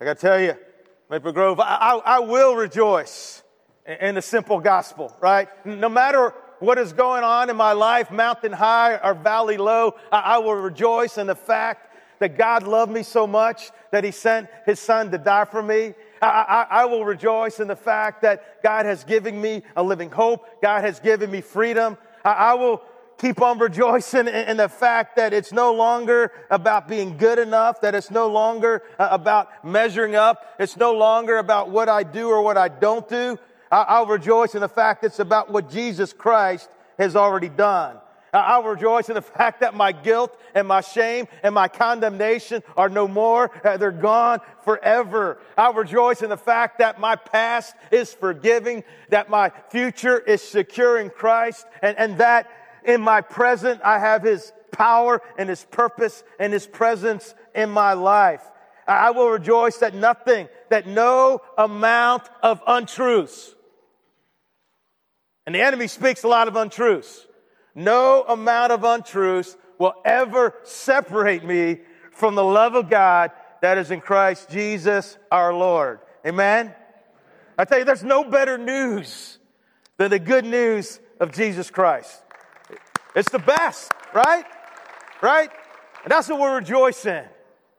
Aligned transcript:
I 0.00 0.04
got 0.04 0.18
to 0.18 0.20
tell 0.20 0.40
you, 0.40 0.56
Maple 1.08 1.32
Grove, 1.32 1.60
I, 1.60 1.76
I, 1.76 2.16
I 2.16 2.18
will 2.18 2.56
rejoice 2.56 3.42
in, 3.86 3.94
in 3.94 4.14
the 4.16 4.22
simple 4.22 4.58
gospel, 4.58 5.14
right? 5.20 5.48
No 5.64 5.88
matter 5.88 6.34
what 6.58 6.78
is 6.78 6.92
going 6.92 7.22
on 7.22 7.48
in 7.48 7.56
my 7.56 7.72
life, 7.72 8.10
mountain 8.10 8.52
high 8.52 8.96
or 8.96 9.14
valley 9.14 9.56
low, 9.56 9.94
I, 10.10 10.18
I 10.18 10.38
will 10.38 10.56
rejoice 10.56 11.16
in 11.16 11.28
the 11.28 11.34
fact 11.36 11.94
that 12.18 12.36
God 12.36 12.64
loved 12.64 12.90
me 12.90 13.02
so 13.04 13.26
much 13.26 13.70
that 13.92 14.02
He 14.02 14.10
sent 14.10 14.48
His 14.66 14.80
Son 14.80 15.10
to 15.12 15.18
die 15.18 15.44
for 15.44 15.62
me. 15.62 15.94
I, 16.20 16.26
I, 16.26 16.66
I, 16.82 16.84
will 16.86 17.04
rejoice 17.04 17.60
in 17.60 17.68
the 17.68 17.76
fact 17.76 18.22
that 18.22 18.62
God 18.62 18.86
has 18.86 19.04
given 19.04 19.40
me 19.40 19.62
a 19.76 19.82
living 19.82 20.10
hope. 20.10 20.62
God 20.62 20.82
has 20.82 20.98
given 20.98 21.30
me 21.30 21.40
freedom. 21.40 21.98
I, 22.24 22.32
I 22.32 22.54
will 22.54 22.82
keep 23.18 23.40
on 23.40 23.58
rejoicing 23.58 24.28
in, 24.28 24.56
the 24.56 24.68
fact 24.68 25.16
that 25.16 25.32
it's 25.32 25.52
no 25.52 25.72
longer 25.72 26.32
about 26.50 26.88
being 26.88 27.16
good 27.16 27.38
enough, 27.38 27.80
that 27.80 27.94
it's 27.94 28.10
no 28.10 28.28
longer 28.28 28.82
uh, 28.98 29.08
about 29.10 29.64
measuring 29.64 30.14
up. 30.14 30.54
It's 30.58 30.76
no 30.76 30.92
longer 30.92 31.38
about 31.38 31.70
what 31.70 31.88
I 31.88 32.02
do 32.02 32.28
or 32.28 32.42
what 32.42 32.56
I 32.56 32.68
don't 32.68 33.08
do. 33.08 33.38
I'll 33.70 34.06
rejoice 34.06 34.54
in 34.54 34.60
the 34.60 34.68
fact 34.68 35.02
it's 35.02 35.18
about 35.18 35.50
what 35.50 35.68
Jesus 35.68 36.12
Christ 36.12 36.68
has 36.98 37.16
already 37.16 37.48
done. 37.48 37.96
I'll 38.32 38.62
rejoice 38.64 39.08
in 39.08 39.14
the 39.14 39.22
fact 39.22 39.60
that 39.60 39.74
my 39.74 39.92
guilt 39.92 40.38
and 40.54 40.66
my 40.66 40.80
shame 40.80 41.26
and 41.42 41.54
my 41.54 41.68
condemnation 41.68 42.62
are 42.76 42.88
no 42.88 43.06
more. 43.06 43.50
Uh, 43.64 43.76
they're 43.76 43.92
gone 43.92 44.40
forever. 44.64 45.38
I'll 45.56 45.72
rejoice 45.72 46.22
in 46.22 46.30
the 46.30 46.36
fact 46.36 46.78
that 46.78 46.98
my 46.98 47.16
past 47.16 47.74
is 47.90 48.12
forgiving, 48.12 48.84
that 49.10 49.30
my 49.30 49.52
future 49.70 50.18
is 50.18 50.42
secure 50.42 50.98
in 50.98 51.10
Christ, 51.10 51.66
and, 51.82 51.96
and 51.96 52.18
that 52.18 52.50
in 52.84 53.00
my 53.00 53.20
present 53.20 53.80
I 53.84 53.98
have 53.98 54.22
His 54.22 54.52
power 54.72 55.22
and 55.38 55.48
His 55.48 55.64
purpose 55.64 56.22
and 56.38 56.52
His 56.52 56.66
presence 56.66 57.34
in 57.54 57.70
my 57.70 57.94
life. 57.94 58.42
I 58.86 59.12
will 59.12 59.30
rejoice 59.30 59.78
that 59.78 59.94
nothing, 59.94 60.48
that 60.68 60.86
no 60.86 61.40
amount 61.56 62.28
of 62.42 62.60
untruths, 62.66 63.54
and 65.46 65.54
the 65.54 65.60
enemy 65.60 65.88
speaks 65.88 66.24
a 66.24 66.28
lot 66.28 66.48
of 66.48 66.56
untruths. 66.56 67.26
No 67.74 68.22
amount 68.22 68.72
of 68.72 68.84
untruths 68.84 69.56
will 69.78 69.94
ever 70.04 70.54
separate 70.62 71.44
me 71.44 71.80
from 72.12 72.34
the 72.34 72.44
love 72.44 72.74
of 72.74 72.88
God 72.88 73.32
that 73.60 73.78
is 73.78 73.90
in 73.90 74.00
Christ 74.00 74.48
Jesus 74.50 75.18
our 75.30 75.52
Lord. 75.52 76.00
Amen? 76.26 76.74
I 77.58 77.64
tell 77.64 77.78
you, 77.78 77.84
there's 77.84 78.04
no 78.04 78.24
better 78.24 78.56
news 78.56 79.38
than 79.96 80.10
the 80.10 80.18
good 80.18 80.44
news 80.44 81.00
of 81.20 81.32
Jesus 81.32 81.70
Christ. 81.70 82.22
It's 83.14 83.30
the 83.30 83.38
best, 83.38 83.92
right? 84.12 84.44
Right? 85.22 85.50
And 86.02 86.10
that's 86.10 86.28
what 86.28 86.40
we're 86.40 86.56
rejoicing. 86.56 87.24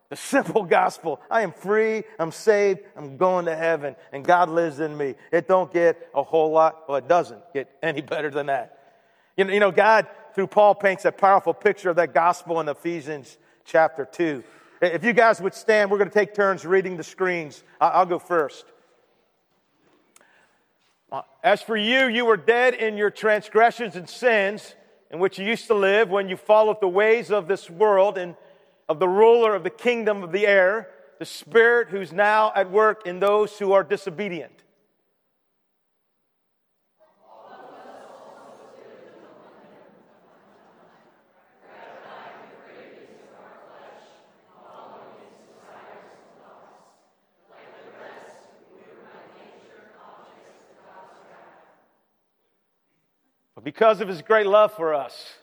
The 0.09 0.15
simple 0.15 0.63
gospel. 0.63 1.19
I 1.29 1.41
am 1.41 1.51
free, 1.51 2.03
I'm 2.19 2.31
saved, 2.31 2.81
I'm 2.95 3.17
going 3.17 3.45
to 3.45 3.55
heaven, 3.55 3.95
and 4.11 4.23
God 4.23 4.49
lives 4.49 4.79
in 4.79 4.95
me. 4.95 5.15
It 5.31 5.47
don't 5.47 5.71
get 5.73 6.09
a 6.13 6.23
whole 6.23 6.51
lot, 6.51 6.87
well, 6.87 6.97
it 6.97 7.07
doesn't 7.07 7.41
get 7.53 7.69
any 7.81 8.01
better 8.01 8.29
than 8.29 8.45
that. 8.47 8.79
You 9.35 9.45
know, 9.45 9.53
you 9.53 9.59
know, 9.59 9.71
God, 9.71 10.07
through 10.33 10.47
Paul, 10.47 10.75
paints 10.75 11.05
a 11.05 11.11
powerful 11.11 11.53
picture 11.53 11.89
of 11.89 11.95
that 11.97 12.13
gospel 12.13 12.59
in 12.61 12.69
Ephesians 12.69 13.37
chapter 13.65 14.05
2. 14.05 14.43
If 14.81 15.03
you 15.03 15.13
guys 15.13 15.41
would 15.41 15.53
stand, 15.53 15.89
we're 15.89 15.97
going 15.97 16.09
to 16.09 16.13
take 16.13 16.33
turns 16.33 16.65
reading 16.65 16.97
the 16.97 17.03
screens. 17.03 17.63
I'll 17.81 18.05
go 18.05 18.19
first. 18.19 18.65
Uh, 21.11 21.21
as 21.43 21.61
for 21.61 21.77
you, 21.77 22.07
you 22.07 22.25
were 22.25 22.37
dead 22.37 22.73
in 22.75 22.97
your 22.97 23.09
transgressions 23.09 23.95
and 23.95 24.09
sins 24.09 24.75
in 25.11 25.19
which 25.19 25.39
you 25.39 25.45
used 25.45 25.67
to 25.67 25.73
live 25.73 26.09
when 26.09 26.29
you 26.29 26.37
followed 26.37 26.81
the 26.81 26.87
ways 26.87 27.31
of 27.31 27.47
this 27.47 27.69
world 27.69 28.17
and 28.17 28.35
of 28.89 28.99
the 28.99 29.07
ruler 29.07 29.55
of 29.55 29.63
the 29.63 29.69
kingdom 29.69 30.23
of 30.23 30.31
the 30.31 30.45
air, 30.45 30.89
the 31.19 31.25
spirit 31.25 31.89
who's 31.89 32.11
now 32.11 32.51
at 32.55 32.69
work 32.69 33.07
in 33.07 33.19
those 33.19 33.57
who 33.57 33.71
are 33.71 33.83
disobedient. 33.83 34.64
Because 53.65 53.99
of 53.99 54.07
his 54.07 54.21
great 54.21 54.45
love 54.45 54.71
for 54.73 54.93
us, 54.93 55.33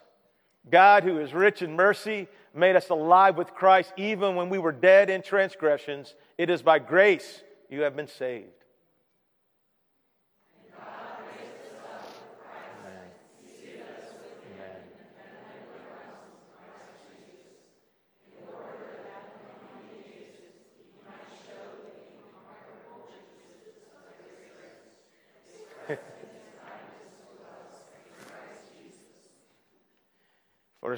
God, 0.71 1.03
who 1.03 1.19
is 1.19 1.33
rich 1.33 1.61
in 1.61 1.75
mercy, 1.75 2.29
made 2.55 2.77
us 2.77 2.89
alive 2.89 3.35
with 3.35 3.53
Christ 3.53 3.91
even 3.97 4.35
when 4.35 4.49
we 4.49 4.57
were 4.57 4.71
dead 4.71 5.09
in 5.09 5.21
transgressions. 5.21 6.15
It 6.37 6.49
is 6.49 6.61
by 6.61 6.79
grace 6.79 7.43
you 7.69 7.81
have 7.81 7.97
been 7.97 8.07
saved. 8.07 8.62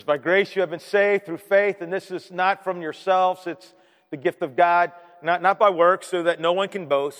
By 0.03 0.17
grace 0.17 0.55
you 0.55 0.61
have 0.61 0.69
been 0.69 0.79
saved 0.79 1.25
through 1.25 1.37
faith, 1.37 1.81
and 1.81 1.91
this 1.91 2.11
is 2.11 2.31
not 2.31 2.63
from 2.63 2.81
yourselves, 2.81 3.47
it's 3.47 3.73
the 4.11 4.17
gift 4.17 4.41
of 4.41 4.55
God, 4.55 4.91
not, 5.21 5.41
not 5.41 5.59
by 5.59 5.69
works, 5.69 6.07
so 6.07 6.23
that 6.23 6.39
no 6.39 6.53
one 6.53 6.69
can 6.69 6.87
boast. 6.87 7.19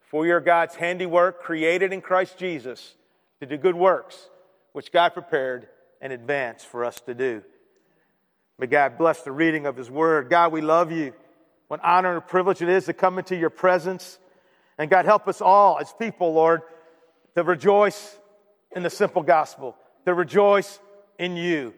For 0.00 0.26
you 0.26 0.34
are 0.34 0.40
God's 0.40 0.74
handiwork, 0.74 1.42
created 1.42 1.92
in 1.92 2.00
Christ 2.00 2.36
Jesus 2.36 2.94
to 3.40 3.46
do 3.46 3.56
good 3.56 3.74
works, 3.74 4.28
which 4.72 4.92
God 4.92 5.14
prepared 5.14 5.68
in 6.00 6.12
advance 6.12 6.64
for 6.64 6.84
us 6.84 7.00
to 7.02 7.14
do. 7.14 7.42
May 8.58 8.66
God 8.66 8.98
bless 8.98 9.22
the 9.22 9.32
reading 9.32 9.66
of 9.66 9.76
His 9.76 9.90
Word. 9.90 10.28
God, 10.28 10.52
we 10.52 10.60
love 10.60 10.92
you. 10.92 11.12
What 11.68 11.80
honor 11.82 12.16
and 12.16 12.26
privilege 12.26 12.60
it 12.62 12.68
is 12.68 12.86
to 12.86 12.92
come 12.92 13.18
into 13.18 13.36
your 13.36 13.50
presence. 13.50 14.18
And 14.78 14.90
God, 14.90 15.04
help 15.04 15.28
us 15.28 15.40
all 15.40 15.78
as 15.78 15.92
people, 15.92 16.32
Lord, 16.32 16.62
to 17.36 17.42
rejoice 17.42 18.18
in 18.74 18.82
the 18.82 18.90
simple 18.90 19.22
gospel, 19.22 19.76
to 20.04 20.14
rejoice 20.14 20.78
in 21.18 21.36
you 21.36 21.74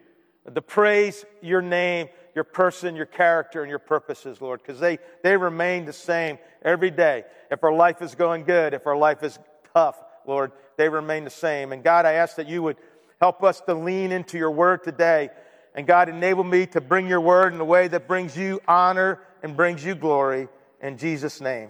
to 0.51 0.61
praise 0.61 1.25
your 1.41 1.61
name, 1.61 2.09
your 2.35 2.43
person, 2.43 2.95
your 2.95 3.05
character, 3.05 3.61
and 3.61 3.69
your 3.69 3.79
purposes, 3.79 4.41
Lord, 4.41 4.61
because 4.61 4.79
they, 4.79 4.99
they 5.23 5.37
remain 5.37 5.85
the 5.85 5.93
same 5.93 6.37
every 6.63 6.91
day. 6.91 7.23
If 7.49 7.63
our 7.63 7.73
life 7.73 8.01
is 8.01 8.15
going 8.15 8.43
good, 8.43 8.73
if 8.73 8.85
our 8.87 8.97
life 8.97 9.23
is 9.23 9.39
tough, 9.73 9.97
Lord, 10.25 10.51
they 10.77 10.89
remain 10.89 11.23
the 11.23 11.29
same. 11.29 11.71
And 11.71 11.83
God, 11.83 12.05
I 12.05 12.13
ask 12.13 12.35
that 12.35 12.47
you 12.47 12.61
would 12.63 12.77
help 13.21 13.43
us 13.43 13.61
to 13.61 13.73
lean 13.73 14.11
into 14.11 14.37
your 14.37 14.51
word 14.51 14.83
today. 14.83 15.29
And 15.75 15.87
God, 15.87 16.09
enable 16.09 16.43
me 16.43 16.65
to 16.67 16.81
bring 16.81 17.07
your 17.07 17.21
word 17.21 17.53
in 17.53 17.59
a 17.59 17.65
way 17.65 17.87
that 17.87 18.07
brings 18.07 18.37
you 18.37 18.59
honor 18.67 19.19
and 19.41 19.55
brings 19.55 19.83
you 19.83 19.95
glory. 19.95 20.49
In 20.81 20.97
Jesus' 20.97 21.39
name, 21.39 21.69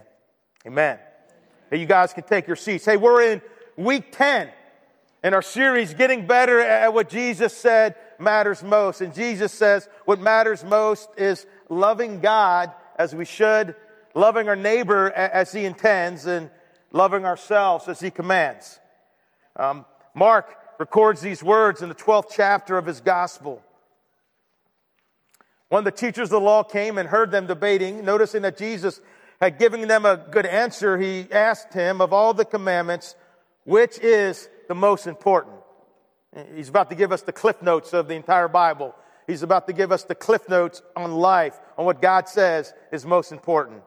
amen. 0.66 0.98
Hey, 1.70 1.78
you 1.78 1.86
guys 1.86 2.14
can 2.14 2.24
take 2.24 2.48
your 2.48 2.56
seats. 2.56 2.86
Hey, 2.86 2.98
we're 2.98 3.22
in 3.22 3.42
week 3.78 4.12
10 4.12 4.50
in 5.24 5.34
our 5.34 5.42
series, 5.42 5.94
Getting 5.94 6.26
Better 6.26 6.60
at 6.60 6.94
What 6.94 7.10
Jesus 7.10 7.56
Said 7.56 7.96
matters 8.20 8.64
most. 8.64 9.02
And 9.02 9.14
Jesus 9.14 9.52
says 9.52 9.88
what 10.06 10.20
matters 10.20 10.64
most 10.64 11.10
is 11.18 11.46
loving 11.70 12.20
God 12.20 12.72
as 12.98 13.16
we 13.16 13.26
should, 13.26 13.76
loving 14.16 14.48
our 14.48 14.56
neighbor 14.56 15.12
as 15.12 15.52
he 15.52 15.66
intends, 15.66 16.26
and 16.26 16.50
loving 16.92 17.26
ourselves 17.26 17.88
as 17.88 18.00
he 18.00 18.12
commands. 18.12 18.80
Um, 19.56 19.86
Mark 20.14 20.56
records 20.80 21.22
these 21.22 21.44
words 21.44 21.82
in 21.82 21.90
the 21.90 21.96
12th 21.96 22.32
chapter 22.32 22.78
of 22.78 22.86
his 22.86 23.02
gospel. 23.02 23.62
When 25.70 25.84
the 25.84 25.92
teachers 25.92 26.28
of 26.28 26.32
the 26.32 26.40
law 26.40 26.64
came 26.64 26.98
and 27.00 27.10
heard 27.10 27.32
them 27.32 27.48
debating, 27.48 28.06
noticing 28.06 28.44
that 28.44 28.58
Jesus 28.58 29.02
had 29.42 29.58
given 29.58 29.88
them 29.88 30.06
a 30.06 30.18
good 30.18 30.46
answer, 30.46 30.98
he 30.98 31.28
asked 31.32 31.74
him, 31.74 32.00
Of 32.00 32.14
all 32.14 32.34
the 32.34 32.46
commandments, 32.46 33.16
which 33.64 33.98
is 34.00 34.48
the 34.68 34.76
most 34.76 35.08
important? 35.08 35.63
He's 36.56 36.70
about 36.70 36.90
to 36.90 36.96
give 36.96 37.12
us 37.12 37.22
the 37.22 37.32
cliff 37.32 37.62
notes 37.62 37.94
of 37.94 38.08
the 38.08 38.16
entire 38.16 38.48
Bible. 38.48 38.96
He's 39.28 39.44
about 39.44 39.68
to 39.68 39.74
give 39.74 39.92
us 39.92 40.04
the 40.04 40.16
cliff 40.16 40.50
notes 40.50 40.82
on 40.96 41.14
life, 41.14 41.60
on 41.78 41.86
what 41.86 42.02
God 42.02 42.28
says 42.28 42.74
is 42.92 43.06
most 43.06 43.32
important. 43.32 43.82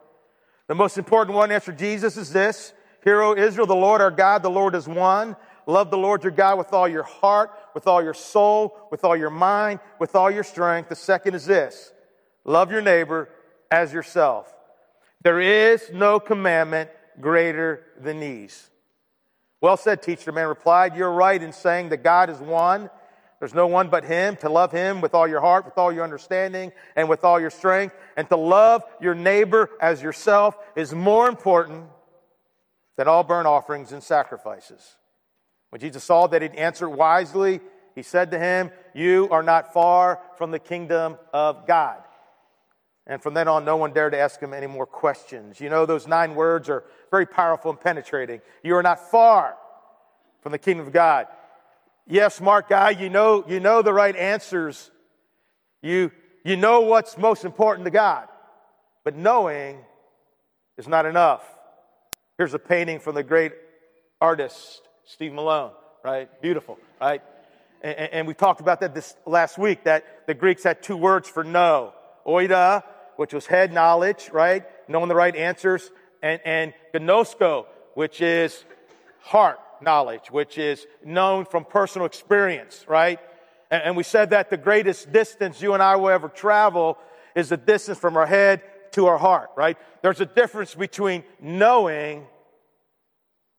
The 0.68 0.74
most 0.74 0.98
important 0.98 1.36
one 1.36 1.50
after 1.50 1.72
Jesus 1.72 2.16
is 2.16 2.32
this 2.32 2.72
Hear, 3.04 3.22
O 3.22 3.36
Israel, 3.36 3.66
the 3.66 3.74
Lord 3.74 4.00
our 4.00 4.10
God, 4.10 4.42
the 4.42 4.50
Lord 4.50 4.74
is 4.74 4.88
one. 4.88 5.36
Love 5.66 5.90
the 5.90 5.98
Lord 5.98 6.22
your 6.22 6.32
God 6.32 6.58
with 6.58 6.72
all 6.72 6.86
your 6.86 7.02
heart, 7.02 7.50
with 7.74 7.88
all 7.88 8.02
your 8.02 8.14
soul, 8.14 8.76
with 8.90 9.04
all 9.04 9.16
your 9.16 9.30
mind, 9.30 9.80
with 9.98 10.14
all 10.14 10.30
your 10.30 10.44
strength. 10.44 10.88
The 10.88 10.96
second 10.96 11.34
is 11.34 11.44
this 11.44 11.92
love 12.44 12.70
your 12.70 12.82
neighbor 12.82 13.28
as 13.70 13.92
yourself. 13.92 14.52
There 15.22 15.40
is 15.40 15.90
no 15.92 16.20
commandment 16.20 16.90
greater 17.20 17.82
than 18.00 18.20
these. 18.20 18.70
Well 19.60 19.76
said, 19.76 20.02
teacher, 20.02 20.32
man 20.32 20.48
replied. 20.48 20.96
You're 20.96 21.12
right 21.12 21.42
in 21.42 21.52
saying 21.52 21.88
that 21.90 22.02
God 22.02 22.30
is 22.30 22.38
one. 22.38 22.90
There's 23.38 23.54
no 23.54 23.66
one 23.66 23.88
but 23.88 24.04
Him, 24.04 24.36
to 24.36 24.48
love 24.48 24.72
Him 24.72 25.00
with 25.00 25.14
all 25.14 25.28
your 25.28 25.40
heart, 25.40 25.66
with 25.66 25.76
all 25.76 25.92
your 25.92 26.04
understanding, 26.04 26.72
and 26.94 27.08
with 27.08 27.24
all 27.24 27.38
your 27.38 27.50
strength. 27.50 27.94
And 28.16 28.28
to 28.28 28.36
love 28.36 28.82
your 29.00 29.14
neighbor 29.14 29.70
as 29.80 30.02
yourself 30.02 30.56
is 30.74 30.94
more 30.94 31.28
important 31.28 31.86
than 32.96 33.08
all 33.08 33.24
burnt 33.24 33.46
offerings 33.46 33.92
and 33.92 34.02
sacrifices. 34.02 34.96
When 35.70 35.80
Jesus 35.80 36.04
saw 36.04 36.26
that 36.28 36.42
he'd 36.42 36.54
answered 36.54 36.88
wisely, 36.88 37.60
he 37.94 38.02
said 38.02 38.30
to 38.30 38.38
him, 38.38 38.70
You 38.94 39.28
are 39.30 39.42
not 39.42 39.72
far 39.72 40.20
from 40.36 40.50
the 40.50 40.58
kingdom 40.58 41.18
of 41.32 41.66
God. 41.66 42.02
And 43.06 43.22
from 43.22 43.34
then 43.34 43.46
on, 43.46 43.64
no 43.64 43.76
one 43.76 43.92
dared 43.92 44.12
to 44.12 44.18
ask 44.18 44.40
him 44.40 44.52
any 44.52 44.66
more 44.66 44.86
questions. 44.86 45.60
You 45.60 45.70
know, 45.70 45.86
those 45.86 46.08
nine 46.08 46.34
words 46.34 46.68
are 46.68 46.84
very 47.10 47.26
powerful 47.26 47.70
and 47.70 47.80
penetrating. 47.80 48.40
You 48.64 48.74
are 48.76 48.82
not 48.82 49.10
far 49.10 49.56
from 50.42 50.52
the 50.52 50.58
kingdom 50.58 50.86
of 50.86 50.92
God. 50.92 51.26
Yes, 52.08 52.34
smart 52.34 52.68
guy, 52.68 52.90
you 52.90 53.08
know, 53.08 53.44
you 53.48 53.60
know 53.60 53.82
the 53.82 53.92
right 53.92 54.14
answers. 54.14 54.90
You, 55.82 56.10
you 56.44 56.56
know 56.56 56.80
what's 56.82 57.16
most 57.16 57.44
important 57.44 57.84
to 57.84 57.90
God. 57.90 58.28
But 59.04 59.16
knowing 59.16 59.78
is 60.76 60.88
not 60.88 61.06
enough. 61.06 61.44
Here's 62.38 62.54
a 62.54 62.58
painting 62.58 62.98
from 63.00 63.14
the 63.14 63.22
great 63.22 63.52
artist, 64.20 64.82
Steve 65.04 65.32
Malone, 65.32 65.70
right? 66.04 66.28
Beautiful, 66.42 66.78
right? 67.00 67.22
And, 67.82 67.98
and, 67.98 68.26
we 68.26 68.34
talked 68.34 68.60
about 68.60 68.80
that 68.80 68.94
this 68.94 69.14
last 69.26 69.58
week, 69.58 69.84
that 69.84 70.26
the 70.26 70.34
Greeks 70.34 70.64
had 70.64 70.82
two 70.82 70.96
words 70.96 71.28
for 71.28 71.44
know. 71.44 71.92
Oida, 72.26 72.82
which 73.16 73.32
was 73.32 73.46
head 73.46 73.72
knowledge, 73.72 74.30
right? 74.32 74.64
Knowing 74.88 75.08
the 75.08 75.14
right 75.14 75.34
answers, 75.34 75.90
and, 76.22 76.40
and 76.44 76.74
ginosko, 76.94 77.66
which 77.94 78.20
is 78.20 78.64
heart 79.20 79.58
knowledge, 79.80 80.30
which 80.30 80.58
is 80.58 80.86
known 81.04 81.44
from 81.44 81.64
personal 81.64 82.06
experience, 82.06 82.84
right? 82.88 83.20
And, 83.70 83.82
and 83.82 83.96
we 83.96 84.02
said 84.02 84.30
that 84.30 84.50
the 84.50 84.56
greatest 84.56 85.12
distance 85.12 85.60
you 85.60 85.74
and 85.74 85.82
I 85.82 85.96
will 85.96 86.10
ever 86.10 86.28
travel 86.28 86.98
is 87.34 87.50
the 87.50 87.56
distance 87.56 87.98
from 87.98 88.16
our 88.16 88.26
head 88.26 88.62
to 88.92 89.06
our 89.06 89.18
heart, 89.18 89.50
right? 89.56 89.76
There's 90.02 90.20
a 90.20 90.26
difference 90.26 90.74
between 90.74 91.24
knowing 91.40 92.26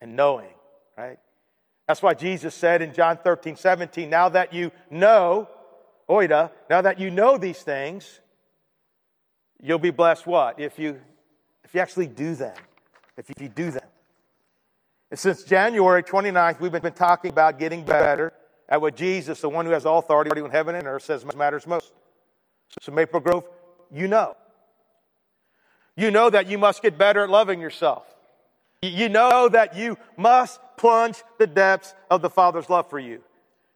and 0.01 0.15
knowing, 0.15 0.53
right? 0.97 1.19
That's 1.87 2.01
why 2.01 2.13
Jesus 2.13 2.53
said 2.53 2.81
in 2.81 2.93
John 2.93 3.17
13, 3.17 3.55
17, 3.55 4.09
now 4.09 4.29
that 4.29 4.53
you 4.53 4.71
know, 4.89 5.47
oida, 6.09 6.51
now 6.69 6.81
that 6.81 6.99
you 6.99 7.09
know 7.09 7.37
these 7.37 7.61
things, 7.61 8.19
you'll 9.61 9.79
be 9.79 9.91
blessed 9.91 10.25
what? 10.25 10.59
If 10.59 10.79
you, 10.79 10.99
if 11.63 11.73
you 11.73 11.81
actually 11.81 12.07
do 12.07 12.35
them. 12.35 12.55
If 13.17 13.29
you 13.39 13.49
do 13.49 13.71
them. 13.71 13.83
And 15.09 15.19
since 15.19 15.43
January 15.43 16.03
29th, 16.03 16.59
we've 16.59 16.71
been 16.71 16.93
talking 16.93 17.31
about 17.31 17.59
getting 17.59 17.83
better 17.83 18.33
at 18.69 18.81
what 18.81 18.95
Jesus, 18.95 19.41
the 19.41 19.49
one 19.49 19.65
who 19.65 19.71
has 19.71 19.85
all 19.85 19.99
authority 19.99 20.31
in 20.39 20.49
heaven 20.49 20.75
and 20.75 20.87
earth, 20.87 21.03
says 21.03 21.25
matters 21.35 21.65
most. 21.65 21.93
So, 22.81 22.91
Maple 22.91 23.21
Grove, 23.21 23.45
you 23.91 24.07
know. 24.07 24.35
You 25.95 26.11
know 26.11 26.29
that 26.29 26.47
you 26.47 26.57
must 26.57 26.81
get 26.81 26.97
better 26.97 27.23
at 27.23 27.29
loving 27.29 27.61
yourself. 27.61 28.05
You 28.81 29.09
know 29.09 29.49
that 29.49 29.75
you 29.75 29.97
must 30.15 30.59
plunge 30.77 31.23
the 31.39 31.47
depths 31.47 31.95
of 32.11 32.21
the 32.21 32.29
Father's 32.29 32.69
love 32.69 32.89
for 32.89 32.99
you. 32.99 33.23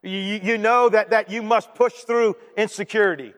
You, 0.03 0.39
you 0.43 0.57
know 0.57 0.89
that, 0.89 1.09
that 1.11 1.31
you 1.31 1.41
must 1.41 1.73
push 1.73 1.93
through 1.93 2.35
insecurity. 2.57 3.33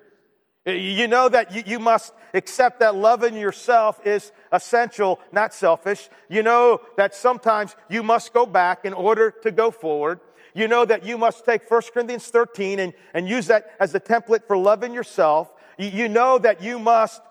You 0.66 1.08
know 1.08 1.28
that 1.28 1.54
you, 1.54 1.64
you 1.66 1.80
must 1.80 2.14
accept 2.34 2.80
that 2.80 2.96
loving 2.96 3.36
yourself 3.36 4.00
is 4.06 4.32
essential, 4.52 5.20
not 5.32 5.54
selfish. 5.54 6.10
You 6.30 6.42
know 6.42 6.80
that 6.96 7.14
sometimes 7.14 7.76
you 7.90 8.02
must 8.02 8.34
go 8.34 8.46
back 8.46 8.86
in 8.86 8.94
order 8.94 9.30
to 9.44 9.52
go 9.52 9.72
forward. 9.72 10.22
You 10.54 10.70
know 10.70 10.86
that 10.86 11.04
you 11.04 11.18
must 11.18 11.44
take 11.44 11.70
1 11.70 11.82
Corinthians 11.94 12.28
13 12.28 12.80
and, 12.80 12.94
and 13.14 13.28
use 13.28 13.48
that 13.48 13.72
as 13.80 13.94
a 13.94 14.00
template 14.00 14.48
for 14.48 14.58
loving 14.58 14.94
yourself. 14.94 15.52
You, 15.78 15.90
you 15.90 16.08
know 16.08 16.38
that 16.38 16.62
you 16.64 16.80
must 16.80 17.22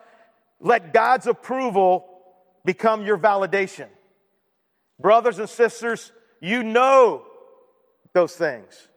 let 0.60 0.92
God's 0.92 1.26
approval 1.26 2.06
become 2.64 3.04
your 3.04 3.16
validation. 3.16 3.86
Brothers 5.00 5.38
and 5.38 5.48
sisters, 5.48 6.12
you 6.40 6.62
know 6.62 7.24
those 8.12 8.34
things. 8.34 8.88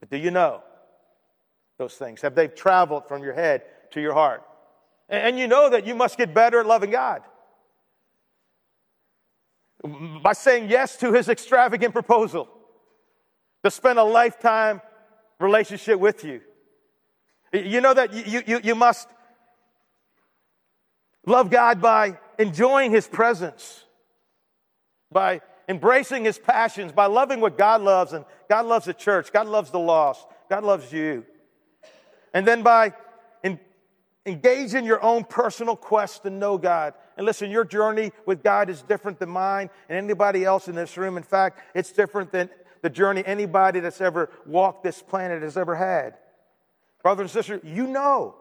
But 0.00 0.10
do 0.10 0.16
you 0.16 0.32
know 0.32 0.62
those 1.78 1.94
things? 1.94 2.22
Have 2.22 2.34
they 2.34 2.48
traveled 2.48 3.06
from 3.08 3.22
your 3.22 3.32
head 3.32 3.62
to 3.90 4.00
your 4.00 4.14
heart? 4.14 4.42
And 5.08 5.38
you 5.38 5.46
know 5.46 5.70
that 5.70 5.86
you 5.86 5.94
must 5.94 6.18
get 6.18 6.34
better 6.34 6.60
at 6.60 6.66
loving 6.66 6.90
God 6.90 7.22
by 10.22 10.32
saying 10.32 10.68
yes 10.68 10.96
to 10.96 11.12
his 11.12 11.28
extravagant 11.28 11.92
proposal 11.92 12.48
to 13.62 13.70
spend 13.70 13.98
a 13.98 14.04
lifetime 14.04 14.80
relationship 15.38 16.00
with 16.00 16.24
you. 16.24 16.40
You 17.52 17.80
know 17.80 17.94
that 17.94 18.12
you, 18.12 18.42
you, 18.46 18.60
you 18.64 18.74
must 18.74 19.08
love 21.24 21.50
God 21.50 21.80
by 21.80 22.18
enjoying 22.38 22.90
his 22.90 23.06
presence 23.06 23.84
by 25.10 25.40
embracing 25.68 26.24
his 26.24 26.38
passions, 26.38 26.92
by 26.92 27.06
loving 27.06 27.40
what 27.40 27.58
God 27.58 27.80
loves, 27.80 28.12
and 28.12 28.24
God 28.48 28.66
loves 28.66 28.86
the 28.86 28.94
church, 28.94 29.32
God 29.32 29.46
loves 29.46 29.70
the 29.70 29.78
lost, 29.78 30.26
God 30.48 30.64
loves 30.64 30.92
you. 30.92 31.24
And 32.36 32.46
then 32.46 32.62
by 32.62 32.92
in, 33.42 33.58
your 34.84 35.02
own 35.02 35.24
personal 35.24 35.74
quest 35.74 36.24
to 36.24 36.30
know 36.30 36.58
God. 36.58 36.92
And 37.16 37.24
listen, 37.24 37.50
your 37.50 37.64
journey 37.64 38.12
with 38.26 38.42
God 38.42 38.68
is 38.68 38.82
different 38.82 39.18
than 39.18 39.30
mine 39.30 39.70
and 39.88 39.96
anybody 39.96 40.44
else 40.44 40.68
in 40.68 40.74
this 40.74 40.98
room. 40.98 41.16
In 41.16 41.22
fact, 41.22 41.60
it's 41.74 41.92
different 41.92 42.32
than 42.32 42.50
the 42.82 42.90
journey 42.90 43.22
anybody 43.24 43.80
that's 43.80 44.02
ever 44.02 44.28
walked 44.44 44.82
this 44.82 45.00
planet 45.00 45.42
has 45.42 45.56
ever 45.56 45.76
had. 45.76 46.18
Brother 47.02 47.22
and 47.22 47.30
sister, 47.30 47.58
you 47.64 47.86
know, 47.86 48.34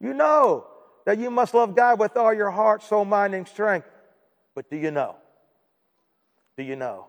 you 0.00 0.12
know 0.12 0.66
that 1.06 1.18
you 1.18 1.30
must 1.30 1.54
love 1.54 1.76
God 1.76 2.00
with 2.00 2.16
all 2.16 2.34
your 2.34 2.50
heart, 2.50 2.82
soul, 2.82 3.04
mind, 3.04 3.36
and 3.36 3.46
strength. 3.46 3.86
But 4.56 4.68
do 4.68 4.76
you 4.76 4.90
know? 4.90 5.14
do 6.56 6.62
you 6.66 6.74
know? 6.74 7.06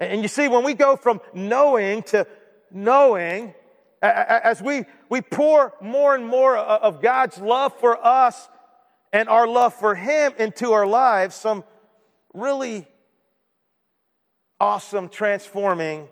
And 0.00 0.22
you 0.22 0.28
see, 0.28 0.48
when 0.48 0.64
we 0.64 0.72
go 0.74 0.96
from 0.96 1.20
knowing 1.34 2.02
to 2.04 2.26
knowing, 2.70 3.54
as 4.02 4.60
we, 4.60 4.84
we 5.08 5.20
pour 5.20 5.74
more 5.80 6.14
and 6.14 6.26
more 6.26 6.56
of 6.56 7.00
God's 7.00 7.38
love 7.38 7.78
for 7.78 8.04
us 8.04 8.48
and 9.12 9.28
our 9.28 9.46
love 9.46 9.74
for 9.74 9.94
Him 9.94 10.32
into 10.38 10.72
our 10.72 10.86
lives, 10.86 11.36
some 11.36 11.62
really 12.34 12.86
awesome, 14.58 15.08
transforming 15.08 16.08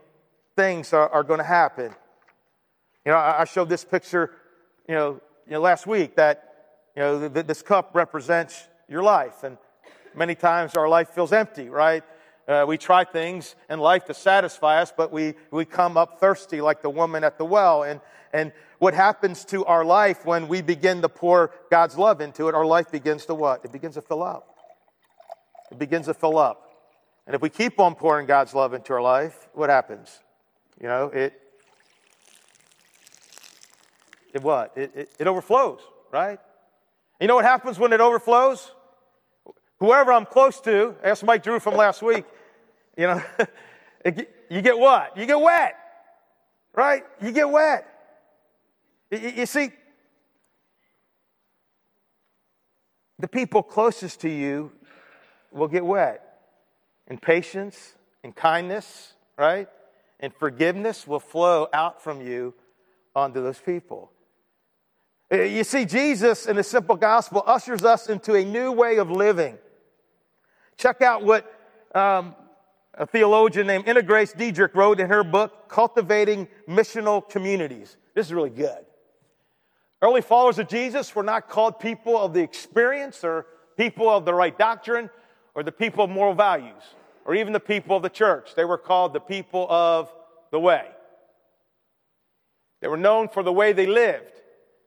things 0.56 0.92
are, 0.92 1.08
are 1.08 1.24
going 1.24 1.38
to 1.38 1.44
happen. 1.44 1.92
You 3.04 3.12
know, 3.12 3.18
I, 3.18 3.44
showed 3.44 3.68
this 3.68 3.84
picture, 3.84 4.30
you 4.88 4.94
know, 4.94 5.20
you 5.46 5.52
know 5.52 5.60
last 5.60 5.86
week 5.86 6.16
that, 6.16 6.54
you 6.94 7.02
know, 7.02 7.28
this 7.28 7.62
cup 7.62 7.90
represents 7.94 8.68
your 8.88 9.02
life. 9.02 9.42
And 9.42 9.56
many 10.14 10.34
times 10.34 10.74
our 10.74 10.88
life 10.88 11.08
feels 11.10 11.32
empty, 11.32 11.68
right? 11.68 12.04
Uh, 12.48 12.64
we 12.66 12.78
try 12.78 13.04
things 13.04 13.54
in 13.68 13.78
life 13.78 14.06
to 14.06 14.14
satisfy 14.14 14.80
us, 14.80 14.92
but 14.96 15.12
we, 15.12 15.34
we 15.50 15.64
come 15.64 15.96
up 15.96 16.18
thirsty 16.18 16.60
like 16.60 16.82
the 16.82 16.90
woman 16.90 17.22
at 17.22 17.38
the 17.38 17.44
well. 17.44 17.82
And, 17.82 18.00
and 18.32 18.52
what 18.78 18.94
happens 18.94 19.44
to 19.46 19.64
our 19.66 19.84
life 19.84 20.24
when 20.24 20.48
we 20.48 20.62
begin 20.62 21.02
to 21.02 21.08
pour 21.08 21.52
God's 21.70 21.96
love 21.96 22.20
into 22.20 22.48
it, 22.48 22.54
our 22.54 22.66
life 22.66 22.90
begins 22.90 23.26
to 23.26 23.34
what? 23.34 23.64
It 23.64 23.72
begins 23.72 23.94
to 23.94 24.02
fill 24.02 24.22
up. 24.22 24.56
It 25.70 25.78
begins 25.78 26.06
to 26.06 26.14
fill 26.14 26.38
up. 26.38 26.66
And 27.26 27.34
if 27.36 27.42
we 27.42 27.50
keep 27.50 27.78
on 27.78 27.94
pouring 27.94 28.26
God's 28.26 28.54
love 28.54 28.74
into 28.74 28.92
our 28.92 29.02
life, 29.02 29.48
what 29.52 29.70
happens? 29.70 30.18
You 30.80 30.88
know, 30.88 31.06
it, 31.06 31.40
it 34.34 34.42
what? 34.42 34.72
It, 34.76 34.92
it, 34.96 35.10
it 35.20 35.26
overflows, 35.26 35.80
right? 36.10 36.40
You 37.20 37.28
know 37.28 37.36
what 37.36 37.44
happens 37.44 37.78
when 37.78 37.92
it 37.92 38.00
overflows? 38.00 38.72
Whoever 39.80 40.12
I'm 40.12 40.26
close 40.26 40.60
to, 40.60 40.94
ask 41.02 41.24
Mike 41.24 41.42
Drew 41.42 41.58
from 41.58 41.74
last 41.74 42.02
week, 42.02 42.26
you 42.98 43.06
know, 43.06 43.22
you 44.50 44.60
get 44.60 44.78
what? 44.78 45.16
You 45.16 45.24
get 45.24 45.40
wet, 45.40 45.74
right? 46.74 47.02
You 47.22 47.32
get 47.32 47.48
wet. 47.48 47.86
You 49.10 49.46
see, 49.46 49.70
the 53.18 53.26
people 53.26 53.62
closest 53.62 54.20
to 54.20 54.28
you 54.28 54.70
will 55.50 55.68
get 55.68 55.84
wet. 55.84 56.26
And 57.08 57.20
patience 57.20 57.94
and 58.22 58.36
kindness, 58.36 59.14
right? 59.36 59.66
And 60.20 60.32
forgiveness 60.34 61.06
will 61.06 61.20
flow 61.20 61.68
out 61.72 62.02
from 62.02 62.20
you 62.20 62.54
onto 63.16 63.42
those 63.42 63.58
people. 63.58 64.12
You 65.30 65.64
see, 65.64 65.86
Jesus 65.86 66.46
in 66.46 66.56
the 66.56 66.62
simple 66.62 66.96
gospel 66.96 67.42
ushers 67.46 67.82
us 67.82 68.08
into 68.08 68.34
a 68.34 68.44
new 68.44 68.72
way 68.72 68.98
of 68.98 69.10
living. 69.10 69.58
Check 70.76 71.02
out 71.02 71.22
what 71.22 71.50
um, 71.94 72.34
a 72.94 73.06
theologian 73.06 73.66
named 73.66 73.86
Inagrace 73.86 74.34
Dietterich 74.36 74.74
wrote 74.74 75.00
in 75.00 75.08
her 75.08 75.24
book, 75.24 75.68
Cultivating 75.68 76.48
Missional 76.68 77.28
Communities. 77.28 77.96
This 78.14 78.26
is 78.26 78.32
really 78.32 78.50
good. 78.50 78.84
Early 80.02 80.22
followers 80.22 80.58
of 80.58 80.68
Jesus 80.68 81.14
were 81.14 81.22
not 81.22 81.48
called 81.48 81.78
people 81.78 82.18
of 82.18 82.32
the 82.32 82.40
experience 82.40 83.22
or 83.22 83.46
people 83.76 84.08
of 84.08 84.24
the 84.24 84.32
right 84.32 84.56
doctrine 84.56 85.10
or 85.54 85.62
the 85.62 85.72
people 85.72 86.04
of 86.04 86.10
moral 86.10 86.34
values 86.34 86.82
or 87.24 87.34
even 87.34 87.52
the 87.52 87.60
people 87.60 87.96
of 87.96 88.02
the 88.02 88.10
church. 88.10 88.54
They 88.54 88.64
were 88.64 88.78
called 88.78 89.12
the 89.12 89.20
people 89.20 89.66
of 89.70 90.12
the 90.50 90.58
way. 90.58 90.86
They 92.80 92.88
were 92.88 92.96
known 92.96 93.28
for 93.28 93.42
the 93.42 93.52
way 93.52 93.72
they 93.72 93.86
lived, 93.86 94.40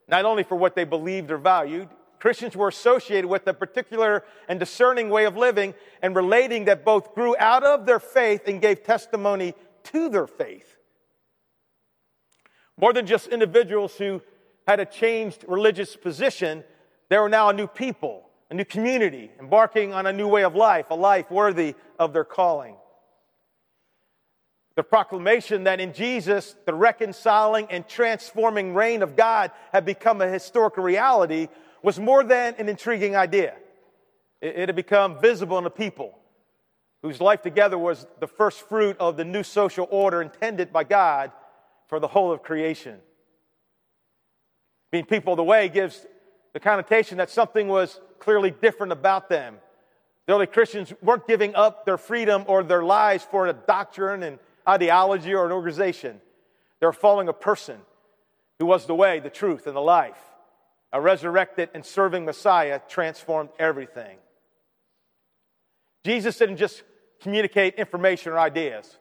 not 0.07 0.25
only 0.25 0.43
for 0.43 0.55
what 0.55 0.75
they 0.75 0.83
believed 0.83 1.29
or 1.29 1.37
valued. 1.37 1.89
Christians 2.23 2.55
were 2.55 2.69
associated 2.69 3.25
with 3.25 3.45
a 3.47 3.53
particular 3.53 4.23
and 4.47 4.57
discerning 4.57 5.09
way 5.09 5.25
of 5.25 5.35
living 5.35 5.73
and 6.01 6.15
relating 6.15 6.63
that 6.63 6.85
both 6.85 7.13
grew 7.13 7.35
out 7.37 7.65
of 7.65 7.85
their 7.85 7.99
faith 7.99 8.47
and 8.47 8.61
gave 8.61 8.81
testimony 8.81 9.53
to 9.91 10.07
their 10.07 10.25
faith. 10.25 10.77
More 12.77 12.93
than 12.93 13.07
just 13.07 13.27
individuals 13.27 13.97
who 13.97 14.21
had 14.65 14.79
a 14.79 14.85
changed 14.85 15.43
religious 15.49 15.97
position, 15.97 16.63
they 17.09 17.17
were 17.17 17.27
now 17.27 17.49
a 17.49 17.53
new 17.53 17.67
people, 17.67 18.29
a 18.49 18.53
new 18.53 18.63
community, 18.63 19.29
embarking 19.37 19.93
on 19.93 20.05
a 20.05 20.13
new 20.13 20.29
way 20.29 20.45
of 20.45 20.55
life, 20.55 20.91
a 20.91 20.95
life 20.95 21.29
worthy 21.29 21.75
of 21.99 22.13
their 22.13 22.23
calling. 22.23 22.77
The 24.75 24.83
proclamation 24.83 25.65
that 25.65 25.81
in 25.81 25.91
Jesus, 25.91 26.55
the 26.65 26.73
reconciling 26.73 27.67
and 27.69 27.85
transforming 27.85 28.73
reign 28.73 29.03
of 29.03 29.17
God 29.17 29.51
had 29.73 29.83
become 29.83 30.21
a 30.21 30.29
historical 30.29 30.85
reality 30.85 31.49
was 31.83 31.99
more 31.99 32.23
than 32.23 32.55
an 32.57 32.69
intriguing 32.69 33.15
idea. 33.15 33.53
It, 34.41 34.67
had 34.67 34.75
become 34.75 35.21
visible 35.21 35.57
in 35.57 35.63
the 35.63 35.69
people 35.69 36.17
whose 37.01 37.21
life 37.21 37.41
together 37.41 37.77
was 37.77 38.07
the 38.19 38.27
first 38.27 38.67
fruit 38.67 38.97
of 38.99 39.17
the 39.17 39.25
new 39.25 39.43
social 39.43 39.87
order 39.91 40.21
intended 40.21 40.73
by 40.73 40.85
God 40.85 41.31
for 41.87 41.99
the 41.99 42.07
whole 42.07 42.31
of 42.31 42.41
creation. 42.41 42.99
Being 44.91 45.05
people 45.05 45.33
of 45.33 45.37
the 45.37 45.43
way 45.43 45.69
gives 45.69 46.05
the 46.53 46.59
connotation 46.59 47.17
that 47.17 47.29
something 47.29 47.67
was 47.67 47.99
clearly 48.19 48.51
different 48.51 48.93
about 48.93 49.27
them. 49.27 49.57
The 50.25 50.33
early 50.33 50.47
Christians 50.47 50.93
weren't 51.01 51.27
giving 51.27 51.55
up 51.55 51.85
their 51.85 51.97
freedom 51.97 52.45
or 52.47 52.63
their 52.63 52.83
lives 52.83 53.27
for 53.29 53.47
a 53.47 53.53
doctrine 53.53 54.23
and 54.23 54.39
ideology 54.67 55.33
or 55.33 55.45
an 55.45 55.51
organization. 55.51 56.21
They 56.79 56.85
were 56.85 56.93
following 56.93 57.27
a 57.27 57.33
person 57.33 57.79
who 58.59 58.65
was 58.65 58.85
the 58.85 58.95
way, 58.95 59.19
the 59.19 59.29
truth, 59.29 59.67
and 59.67 59.75
the 59.75 59.81
life. 59.81 60.17
A 60.93 61.01
resurrected 61.01 61.69
and 61.73 61.83
serving 61.83 62.23
Messiah 62.23 62.79
transformed 62.87 63.49
everything. 63.59 64.17
Jesus 66.05 66.37
didn't 66.37 66.57
just 66.57 66.83
communicate 67.19 67.75
information 67.75 68.31
or 68.31 68.39
ideas, 68.39 68.97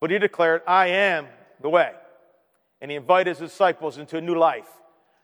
but 0.00 0.10
he 0.10 0.18
declared, 0.18 0.62
I 0.66 0.88
am 0.88 1.28
the 1.60 1.68
way. 1.68 1.92
And 2.80 2.90
he 2.90 2.96
invited 2.96 3.36
his 3.36 3.50
disciples 3.50 3.98
into 3.98 4.16
a 4.16 4.20
new 4.20 4.34
life 4.34 4.68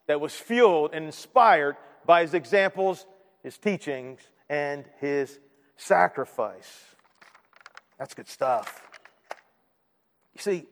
that 0.06 0.20
was 0.20 0.34
fueled 0.34 0.90
and 0.92 1.06
inspired 1.06 1.76
by 2.04 2.22
his 2.22 2.34
examples, 2.34 3.06
his 3.42 3.56
teachings, 3.56 4.20
and 4.48 4.84
his 5.00 5.38
sacrifice. 5.76 6.84
That's 7.98 8.14
good 8.14 8.28
stuff. 8.28 8.82
You 10.34 10.40
see, 10.42 10.66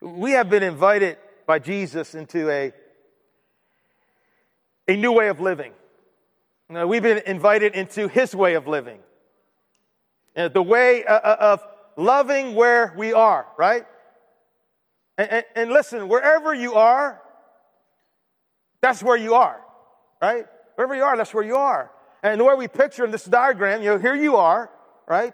we 0.00 0.32
have 0.32 0.50
been 0.50 0.62
invited 0.62 1.16
by 1.46 1.58
Jesus 1.58 2.14
into 2.14 2.50
a, 2.50 2.72
a 4.88 4.96
new 4.96 5.12
way 5.12 5.28
of 5.28 5.40
living. 5.40 5.72
We've 6.70 7.02
been 7.02 7.22
invited 7.26 7.74
into 7.74 8.08
his 8.08 8.34
way 8.34 8.54
of 8.54 8.66
living. 8.66 9.00
Uh, 10.36 10.48
the 10.48 10.62
way 10.62 11.04
uh, 11.04 11.14
uh, 11.14 11.36
of 11.40 11.66
loving 11.96 12.54
where 12.54 12.94
we 12.96 13.12
are, 13.12 13.46
right? 13.58 13.84
And, 15.16 15.30
and, 15.30 15.44
and 15.56 15.70
listen, 15.70 16.08
wherever 16.08 16.54
you 16.54 16.74
are, 16.74 17.20
that's 18.80 19.02
where 19.02 19.16
you 19.16 19.34
are, 19.34 19.60
right? 20.22 20.46
Wherever 20.76 20.94
you 20.94 21.02
are, 21.02 21.16
that's 21.16 21.34
where 21.34 21.42
you 21.42 21.56
are. 21.56 21.90
And 22.22 22.40
the 22.40 22.44
way 22.44 22.54
we 22.54 22.68
picture 22.68 23.04
in 23.04 23.10
this 23.10 23.24
diagram, 23.24 23.82
you 23.82 23.90
know, 23.90 23.98
here 23.98 24.14
you 24.14 24.36
are, 24.36 24.70
right? 25.08 25.32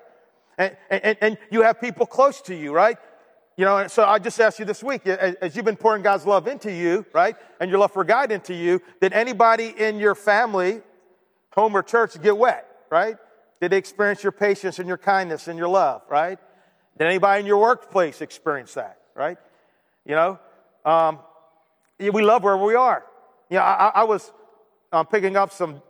And, 0.56 0.76
and, 0.88 1.18
and 1.20 1.38
you 1.50 1.62
have 1.62 1.80
people 1.80 2.06
close 2.06 2.40
to 2.42 2.54
you, 2.54 2.72
right? 2.72 2.96
You 3.56 3.64
know, 3.64 3.86
so 3.86 4.04
I 4.04 4.18
just 4.18 4.40
asked 4.40 4.58
you 4.58 4.64
this 4.64 4.82
week, 4.82 5.06
as 5.06 5.54
you've 5.54 5.64
been 5.64 5.76
pouring 5.76 6.02
God's 6.02 6.26
love 6.26 6.48
into 6.48 6.72
you, 6.72 7.06
right? 7.12 7.36
And 7.60 7.70
your 7.70 7.78
love 7.78 7.92
for 7.92 8.02
God 8.02 8.32
into 8.32 8.52
you, 8.52 8.82
did 9.00 9.12
anybody 9.12 9.72
in 9.78 10.00
your 10.00 10.16
family, 10.16 10.82
home 11.52 11.76
or 11.76 11.82
church, 11.82 12.20
get 12.20 12.36
wet, 12.36 12.66
right? 12.90 13.16
Did 13.60 13.70
they 13.70 13.76
experience 13.76 14.24
your 14.24 14.32
patience 14.32 14.80
and 14.80 14.88
your 14.88 14.98
kindness 14.98 15.46
and 15.46 15.56
your 15.56 15.68
love, 15.68 16.02
right? 16.08 16.38
Did 16.98 17.06
anybody 17.06 17.40
in 17.40 17.46
your 17.46 17.58
workplace 17.58 18.20
experience 18.20 18.74
that, 18.74 18.98
right? 19.14 19.38
You 20.04 20.16
know, 20.16 20.38
um, 20.84 21.20
we 22.00 22.22
love 22.22 22.42
where 22.42 22.56
we 22.56 22.74
are. 22.74 23.04
You 23.50 23.58
know, 23.58 23.62
I, 23.62 23.92
I 23.94 24.04
was 24.04 24.32
um, 24.92 25.06
picking 25.06 25.36
up 25.36 25.52
some 25.52 25.80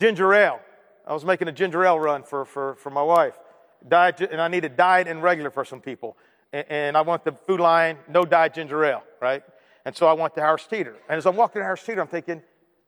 ginger 0.00 0.34
ale. 0.34 0.58
I 1.06 1.12
was 1.12 1.24
making 1.24 1.46
a 1.46 1.52
ginger 1.52 1.84
ale 1.84 2.00
run 2.00 2.24
for, 2.24 2.44
for, 2.44 2.74
for 2.74 2.90
my 2.90 3.02
wife. 3.02 3.38
Diet, 3.86 4.20
and 4.20 4.40
I 4.40 4.48
needed 4.48 4.76
diet 4.76 5.06
and 5.06 5.22
regular 5.22 5.50
for 5.50 5.64
some 5.64 5.80
people. 5.80 6.16
And, 6.52 6.96
I 6.96 7.00
want 7.00 7.24
the 7.24 7.32
Food 7.32 7.60
Lion, 7.60 7.98
no 8.08 8.24
diet 8.24 8.54
ginger 8.54 8.84
ale, 8.84 9.02
right? 9.20 9.42
And 9.84 9.96
so 9.96 10.06
I 10.06 10.12
went 10.12 10.34
to 10.36 10.40
Harris 10.40 10.66
Teeter. 10.66 10.96
And 11.08 11.18
as 11.18 11.26
I'm 11.26 11.36
walking 11.36 11.60
to 11.60 11.64
Harris 11.64 11.82
Teeter, 11.82 12.00
I'm 12.00 12.06
thinking, 12.06 12.42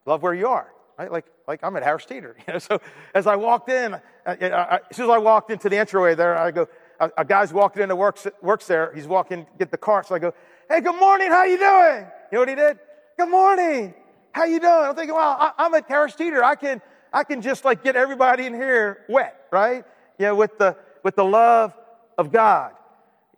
love 0.04 0.22
where 0.22 0.34
you 0.34 0.46
are, 0.46 0.72
right? 0.98 1.10
Like, 1.10 1.26
like 1.48 1.60
I'm 1.62 1.76
at 1.76 1.82
Harris 1.82 2.06
Teeter. 2.06 2.36
You 2.46 2.52
know, 2.54 2.58
so 2.58 2.80
as 3.14 3.26
I 3.26 3.36
walked 3.36 3.68
in, 3.68 3.94
I, 3.94 4.00
I, 4.26 4.80
as 4.90 4.96
soon 4.96 5.06
as 5.06 5.10
I 5.10 5.18
walked 5.18 5.50
into 5.50 5.68
the 5.68 5.76
entryway 5.76 6.14
there, 6.14 6.38
I 6.38 6.52
go, 6.52 6.68
a, 7.00 7.10
a 7.18 7.24
guy's 7.24 7.52
walking 7.52 7.82
in 7.82 7.88
that 7.88 7.96
works, 7.96 8.26
works 8.40 8.66
there. 8.66 8.92
He's 8.94 9.06
walking, 9.06 9.46
get 9.58 9.70
the 9.70 9.78
car. 9.78 10.04
So 10.04 10.14
I 10.14 10.18
go, 10.18 10.32
hey, 10.70 10.80
good 10.80 10.98
morning. 10.98 11.28
How 11.28 11.44
you 11.44 11.58
doing? 11.58 12.06
You 12.30 12.36
know 12.36 12.40
what 12.40 12.48
he 12.48 12.54
did? 12.54 12.78
Good 13.18 13.28
morning. 13.28 13.94
How 14.32 14.44
you 14.44 14.60
doing? 14.60 14.72
I'm 14.72 14.94
thinking, 14.94 15.14
well, 15.14 15.36
I, 15.38 15.66
am 15.66 15.74
at 15.74 15.88
Harris 15.88 16.14
Teeter. 16.14 16.44
I 16.44 16.54
can, 16.54 16.80
I 17.12 17.24
can 17.24 17.42
just 17.42 17.64
like 17.64 17.82
get 17.82 17.96
everybody 17.96 18.46
in 18.46 18.54
here 18.54 19.04
wet, 19.08 19.46
right? 19.50 19.84
You 20.18 20.26
know, 20.26 20.34
with 20.34 20.58
the, 20.58 20.76
with 21.02 21.16
the 21.16 21.24
love 21.24 21.74
of 22.18 22.32
God, 22.32 22.72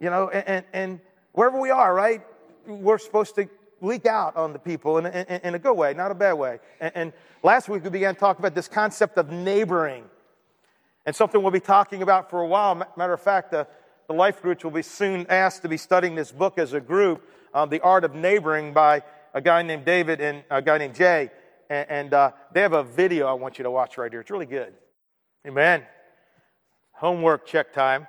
you 0.00 0.10
know, 0.10 0.28
and, 0.28 0.64
and, 0.72 1.00
wherever 1.32 1.60
we 1.60 1.70
are, 1.70 1.94
right? 1.94 2.22
We're 2.66 2.98
supposed 2.98 3.34
to 3.36 3.48
leak 3.80 4.06
out 4.06 4.36
on 4.36 4.52
the 4.52 4.58
people 4.58 4.98
in, 4.98 5.06
in, 5.06 5.40
in 5.42 5.54
a 5.54 5.58
good 5.58 5.74
way, 5.74 5.94
not 5.94 6.10
a 6.10 6.14
bad 6.14 6.34
way. 6.34 6.58
And, 6.80 6.92
and 6.94 7.12
last 7.42 7.68
week 7.68 7.84
we 7.84 7.90
began 7.90 8.16
talking 8.16 8.40
about 8.40 8.54
this 8.54 8.68
concept 8.68 9.18
of 9.18 9.30
neighboring 9.30 10.04
and 11.06 11.14
something 11.14 11.40
we'll 11.40 11.52
be 11.52 11.60
talking 11.60 12.02
about 12.02 12.28
for 12.28 12.42
a 12.42 12.46
while. 12.46 12.74
Matter 12.96 13.12
of 13.12 13.20
fact, 13.20 13.52
the, 13.52 13.66
the 14.08 14.14
life 14.14 14.42
groups 14.42 14.64
will 14.64 14.72
be 14.72 14.82
soon 14.82 15.26
asked 15.28 15.62
to 15.62 15.68
be 15.68 15.76
studying 15.76 16.14
this 16.14 16.32
book 16.32 16.58
as 16.58 16.72
a 16.72 16.80
group, 16.80 17.28
uh, 17.54 17.66
The 17.66 17.80
Art 17.80 18.04
of 18.04 18.14
Neighboring 18.14 18.72
by 18.72 19.02
a 19.32 19.40
guy 19.40 19.62
named 19.62 19.84
David 19.84 20.20
and 20.20 20.44
a 20.50 20.60
guy 20.60 20.78
named 20.78 20.94
Jay. 20.94 21.30
And, 21.70 21.90
and 21.90 22.14
uh, 22.14 22.32
they 22.52 22.62
have 22.62 22.72
a 22.72 22.82
video 22.82 23.26
I 23.26 23.34
want 23.34 23.58
you 23.58 23.62
to 23.62 23.70
watch 23.70 23.96
right 23.96 24.10
here. 24.10 24.20
It's 24.20 24.30
really 24.30 24.46
good. 24.46 24.74
Amen. 25.46 25.82
Homework 26.92 27.46
check 27.46 27.72
time. 27.72 28.08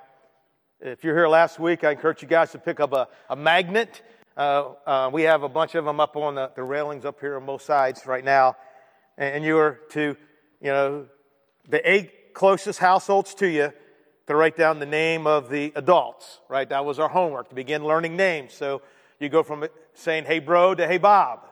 If 0.82 1.04
you're 1.04 1.14
here 1.14 1.28
last 1.28 1.58
week, 1.58 1.84
I 1.84 1.90
encourage 1.90 2.22
you 2.22 2.28
guys 2.28 2.52
to 2.52 2.58
pick 2.58 2.80
up 2.80 2.94
a, 2.94 3.06
a 3.28 3.36
magnet. 3.36 4.00
Uh, 4.34 4.70
uh, 4.86 5.10
we 5.12 5.24
have 5.24 5.42
a 5.42 5.48
bunch 5.48 5.74
of 5.74 5.84
them 5.84 6.00
up 6.00 6.16
on 6.16 6.36
the, 6.36 6.50
the 6.56 6.62
railings 6.62 7.04
up 7.04 7.20
here 7.20 7.36
on 7.36 7.44
both 7.44 7.60
sides 7.60 8.06
right 8.06 8.24
now. 8.24 8.56
And, 9.18 9.34
and 9.34 9.44
you 9.44 9.58
are 9.58 9.78
to, 9.90 10.16
you 10.62 10.70
know, 10.70 11.06
the 11.68 11.90
eight 11.90 12.32
closest 12.32 12.78
households 12.78 13.34
to 13.34 13.46
you 13.46 13.74
to 14.26 14.34
write 14.34 14.56
down 14.56 14.78
the 14.78 14.86
name 14.86 15.26
of 15.26 15.50
the 15.50 15.70
adults, 15.76 16.40
right? 16.48 16.66
That 16.70 16.86
was 16.86 16.98
our 16.98 17.10
homework 17.10 17.50
to 17.50 17.54
begin 17.54 17.84
learning 17.84 18.16
names. 18.16 18.54
So 18.54 18.80
you 19.18 19.28
go 19.28 19.42
from 19.42 19.66
saying, 19.92 20.24
hey, 20.24 20.38
bro, 20.38 20.74
to 20.74 20.86
hey, 20.86 20.96
Bob. 20.96 21.46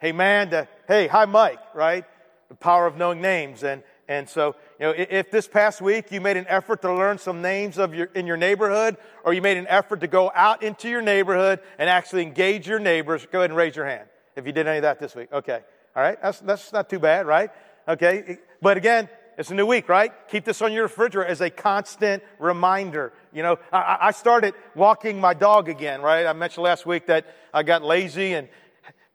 Hey, 0.00 0.10
man, 0.10 0.50
to 0.50 0.66
hey, 0.88 1.06
hi, 1.06 1.24
Mike, 1.26 1.60
right? 1.72 2.04
The 2.48 2.56
power 2.56 2.88
of 2.88 2.96
knowing 2.96 3.20
names. 3.20 3.62
And, 3.62 3.84
and 4.08 4.28
so, 4.28 4.56
you 4.80 4.86
know, 4.86 4.94
if 4.96 5.30
this 5.30 5.46
past 5.46 5.80
week 5.80 6.10
you 6.10 6.20
made 6.20 6.36
an 6.36 6.46
effort 6.48 6.82
to 6.82 6.92
learn 6.92 7.18
some 7.18 7.40
names 7.40 7.78
of 7.78 7.94
your, 7.94 8.06
in 8.14 8.26
your 8.26 8.36
neighborhood, 8.36 8.96
or 9.24 9.32
you 9.32 9.40
made 9.40 9.56
an 9.56 9.66
effort 9.68 10.00
to 10.00 10.06
go 10.06 10.30
out 10.34 10.62
into 10.62 10.88
your 10.88 11.02
neighborhood 11.02 11.60
and 11.78 11.88
actually 11.88 12.22
engage 12.22 12.66
your 12.66 12.80
neighbors, 12.80 13.26
go 13.30 13.40
ahead 13.40 13.50
and 13.50 13.56
raise 13.56 13.76
your 13.76 13.86
hand 13.86 14.08
if 14.36 14.46
you 14.46 14.52
did 14.52 14.66
any 14.66 14.78
of 14.78 14.82
that 14.82 14.98
this 14.98 15.14
week. 15.14 15.32
Okay. 15.32 15.60
All 15.94 16.02
right. 16.02 16.20
That's, 16.20 16.40
that's 16.40 16.72
not 16.72 16.90
too 16.90 16.98
bad, 16.98 17.26
right? 17.26 17.50
Okay. 17.86 18.38
But 18.60 18.76
again, 18.76 19.08
it's 19.38 19.50
a 19.50 19.54
new 19.54 19.66
week, 19.66 19.88
right? 19.88 20.12
Keep 20.28 20.44
this 20.44 20.60
on 20.62 20.72
your 20.72 20.84
refrigerator 20.84 21.28
as 21.28 21.40
a 21.40 21.48
constant 21.48 22.22
reminder. 22.38 23.12
You 23.32 23.42
know, 23.42 23.58
I, 23.72 23.98
I, 24.00 24.10
started 24.10 24.54
walking 24.74 25.20
my 25.20 25.32
dog 25.32 25.68
again, 25.68 26.02
right? 26.02 26.26
I 26.26 26.32
mentioned 26.32 26.64
last 26.64 26.84
week 26.84 27.06
that 27.06 27.26
I 27.54 27.62
got 27.62 27.82
lazy 27.82 28.34
and 28.34 28.48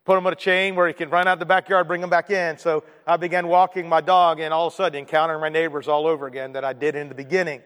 put 0.07 0.17
him 0.17 0.25
on 0.25 0.31
a 0.31 0.37
chain 0.37 0.73
where 0.73 0.87
he 0.87 0.93
can 0.93 1.09
run 1.09 1.27
out 1.27 1.37
the 1.37 1.45
backyard, 1.45 1.85
bring 1.85 2.01
him 2.01 2.09
back 2.09 2.29
in. 2.29 2.57
So 2.57 2.85
I 3.05 3.17
began 3.17 3.49
walking 3.49 3.89
my 3.89 3.99
dog 3.99 4.39
and 4.39 4.53
all 4.53 4.67
of 4.67 4.73
a 4.73 4.75
sudden 4.77 4.99
encountering 4.99 5.41
my 5.41 5.49
neighbors 5.49 5.89
all 5.89 6.07
over 6.07 6.27
again 6.27 6.53
that 6.53 6.63
I 6.63 6.71
did 6.71 6.95
in 6.95 7.09
the 7.09 7.13
beginning. 7.13 7.61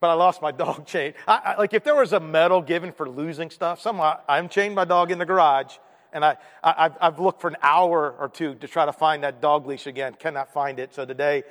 But 0.00 0.08
I 0.08 0.14
lost 0.14 0.40
my 0.40 0.52
dog 0.64 0.86
chain. 0.86 1.12
I, 1.28 1.36
I, 1.44 1.58
like 1.58 1.74
if 1.74 1.84
there 1.84 1.94
was 1.94 2.14
a 2.14 2.18
medal 2.18 2.62
given 2.62 2.92
for 2.92 3.06
losing 3.06 3.50
stuff, 3.50 3.78
somehow 3.78 4.20
I'm 4.26 4.48
chained 4.48 4.74
my 4.74 4.86
dog 4.86 5.10
in 5.10 5.18
the 5.18 5.26
garage 5.26 5.76
and 6.14 6.24
I, 6.24 6.38
I, 6.64 6.92
have 6.98 7.20
looked 7.20 7.42
for 7.42 7.48
an 7.48 7.58
hour 7.60 8.16
or 8.18 8.30
two 8.30 8.54
to 8.54 8.66
try 8.66 8.86
to 8.86 8.92
find 8.92 9.22
that 9.22 9.42
dog 9.42 9.66
leash 9.66 9.86
again. 9.86 10.14
Cannot 10.18 10.54
find 10.54 10.78
it. 10.78 10.94
So 10.94 11.04
today 11.04 11.42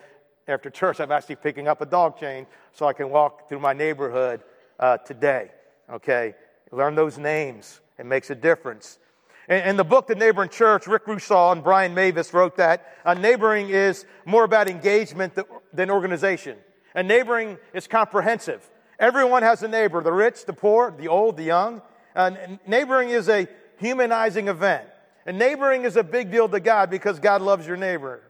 after 0.47 0.71
church, 0.71 0.99
I'm 0.99 1.11
actually 1.11 1.35
picking 1.35 1.67
up 1.67 1.81
a 1.81 1.85
dog 1.85 2.19
chain 2.19 2.47
so 2.73 2.87
I 2.87 2.93
can 2.93 3.11
walk 3.11 3.47
through 3.47 3.59
my 3.59 3.73
neighborhood 3.73 4.41
uh, 4.79 4.97
today. 4.97 5.51
Okay? 5.87 6.33
Learn 6.71 6.95
those 6.95 7.19
names. 7.19 7.79
It 7.99 8.07
makes 8.07 8.31
a 8.31 8.35
difference. 8.35 8.97
In, 9.49 9.77
the 9.77 9.83
book, 9.83 10.05
The 10.05 10.13
Neighboring 10.13 10.51
Church, 10.51 10.85
Rick 10.85 11.05
Rusaw 11.05 11.53
and 11.53 11.63
Brian 11.63 11.95
Mavis 11.95 12.35
wrote 12.35 12.57
that 12.57 12.85
uh, 13.03 13.15
neighboring 13.15 13.71
is 13.71 14.05
more 14.23 14.43
about 14.43 14.69
engagement 14.69 15.35
than 15.73 15.89
organization. 15.89 16.55
And 16.93 17.07
neighboring 17.07 17.57
is 17.73 17.87
comprehensive. 17.87 18.69
Everyone 18.99 19.41
has 19.41 19.63
a 19.63 19.67
neighbor 19.67 20.03
the 20.03 20.13
rich, 20.13 20.45
the 20.45 20.53
poor, 20.53 20.93
the 20.95 21.07
old, 21.07 21.35
the 21.35 21.45
young. 21.45 21.81
Uh, 22.15 22.31
neighboring 22.67 23.09
is 23.09 23.27
a 23.27 23.47
humanizing 23.77 24.49
event. 24.49 24.87
And 25.25 25.39
neighboring 25.39 25.83
is 25.83 25.97
a 25.97 26.03
big 26.03 26.31
deal 26.31 26.47
to 26.47 26.59
God 26.59 26.91
because 26.91 27.17
God 27.17 27.41
loves 27.41 27.65
your 27.65 27.77
neighbor. 27.77 28.21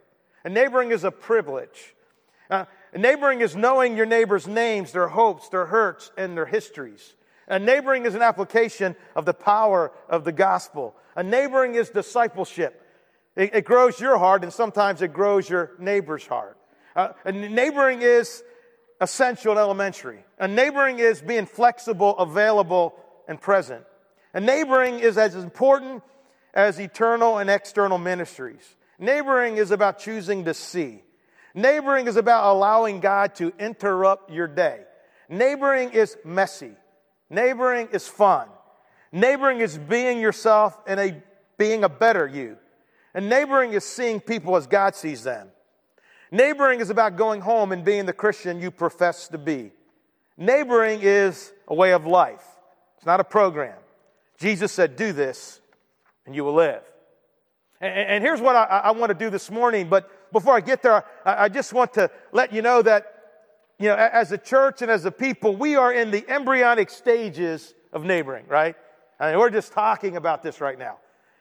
And 0.45 0.53
neighboring 0.53 0.91
is 0.91 1.03
a 1.03 1.11
privilege. 1.11 1.95
Uh, 2.49 2.63
neighboring 2.95 3.41
is 3.41 3.57
knowing 3.57 3.97
your 3.97 4.05
neighbor's 4.05 4.47
names, 4.47 4.93
their 4.93 5.09
hopes, 5.09 5.49
their 5.49 5.65
hurts, 5.65 6.11
and 6.17 6.37
their 6.37 6.45
histories. 6.45 7.15
And 7.49 7.65
neighboring 7.65 8.05
is 8.05 8.13
an 8.15 8.21
application 8.21 8.95
of 9.15 9.25
the 9.25 9.33
power 9.33 9.91
of 10.07 10.23
the 10.23 10.31
gospel. 10.31 10.95
A 11.15 11.23
neighboring 11.23 11.75
is 11.75 11.89
discipleship. 11.89 12.85
It, 13.35 13.55
it, 13.55 13.65
grows 13.65 13.99
your 13.99 14.17
heart, 14.17 14.43
and 14.43 14.53
sometimes 14.53 15.01
it 15.01 15.13
grows 15.13 15.49
your 15.49 15.71
neighbor's 15.79 16.25
heart. 16.25 16.57
Uh, 16.95 17.09
neighboring 17.25 18.01
is 18.01 18.43
essential 19.01 19.51
and 19.51 19.59
elementary. 19.59 20.23
A 20.37 20.47
neighboring 20.47 20.99
is 20.99 21.21
being 21.21 21.45
flexible, 21.45 22.17
available, 22.17 22.95
and 23.27 23.41
present. 23.41 23.83
A 24.33 24.39
neighboring 24.39 24.99
is 24.99 25.17
as 25.17 25.35
important 25.35 26.03
as 26.53 26.79
eternal 26.79 27.37
and 27.37 27.49
external 27.49 27.97
ministries. 27.97 28.75
Neighboring 28.99 29.57
is 29.57 29.71
about 29.71 29.99
choosing 29.99 30.45
to 30.45 30.53
see. 30.53 31.01
Neighboring 31.55 32.07
is 32.07 32.15
about 32.15 32.53
allowing 32.53 32.99
God 32.99 33.35
to 33.35 33.53
interrupt 33.57 34.29
your 34.31 34.47
day. 34.47 34.81
Neighboring 35.29 35.91
is 35.91 36.17
messy. 36.23 36.73
Neighboring 37.29 37.89
is 37.91 38.07
fun. 38.07 38.47
Neighboring 39.11 39.59
is 39.59 39.77
being 39.77 40.19
yourself 40.19 40.77
and 40.87 40.99
a, 40.99 41.23
being 41.57 41.83
a 41.83 41.89
better 41.89 42.27
you. 42.27 42.57
And 43.13 43.29
neighboring 43.29 43.73
is 43.73 43.83
seeing 43.83 44.19
people 44.19 44.55
as 44.55 44.67
God 44.67 44.95
sees 44.95 45.23
them. 45.23 45.49
Neighboring 46.31 46.79
is 46.79 46.89
about 46.89 47.15
going 47.15 47.41
home 47.41 47.71
and 47.71 47.83
being 47.83 48.05
the 48.05 48.13
Christian 48.13 48.61
you 48.61 48.69
profess 48.69 49.27
to 49.29 49.37
be. 49.37 49.71
Neighboring 50.37 50.99
is 51.01 51.51
a 51.67 51.75
way 51.75 51.91
of 51.91 52.05
life, 52.05 52.43
it's 52.97 53.05
not 53.05 53.19
a 53.19 53.23
program. 53.23 53.77
Jesus 54.37 54.71
said, 54.71 54.95
Do 54.95 55.11
this 55.11 55.59
and 56.25 56.35
you 56.35 56.43
will 56.43 56.53
live. 56.53 56.83
And, 57.81 57.91
and 57.91 58.23
here's 58.23 58.41
what 58.41 58.55
I, 58.55 58.63
I, 58.63 58.91
want 58.91 59.09
to 59.09 59.17
do 59.17 59.29
this 59.29 59.49
morning, 59.49 59.89
but 59.89 60.31
before 60.31 60.55
I 60.55 60.61
get 60.61 60.81
there, 60.81 61.03
I, 61.25 61.45
I 61.45 61.49
just 61.49 61.73
want 61.73 61.93
to 61.95 62.09
let 62.31 62.53
you 62.53 62.61
know 62.61 62.81
that, 62.81 63.18
you 63.79 63.87
know, 63.87 63.95
as 63.95 64.31
a 64.33 64.37
church 64.37 64.81
and 64.81 64.91
as 64.91 65.05
a 65.05 65.11
people, 65.11 65.55
we 65.55 65.77
are 65.77 65.93
in 65.93 66.11
the 66.11 66.25
embryonic 66.29 66.89
stages 66.89 67.73
of 67.93 68.03
neighboring, 68.03 68.45
right? 68.47 68.75
I 69.19 69.31
mean, 69.31 69.39
we're 69.39 69.49
just 69.49 69.71
talking 69.71 70.17
about 70.17 70.43
this 70.43 70.59
right 70.59 70.77
now. 70.77 70.97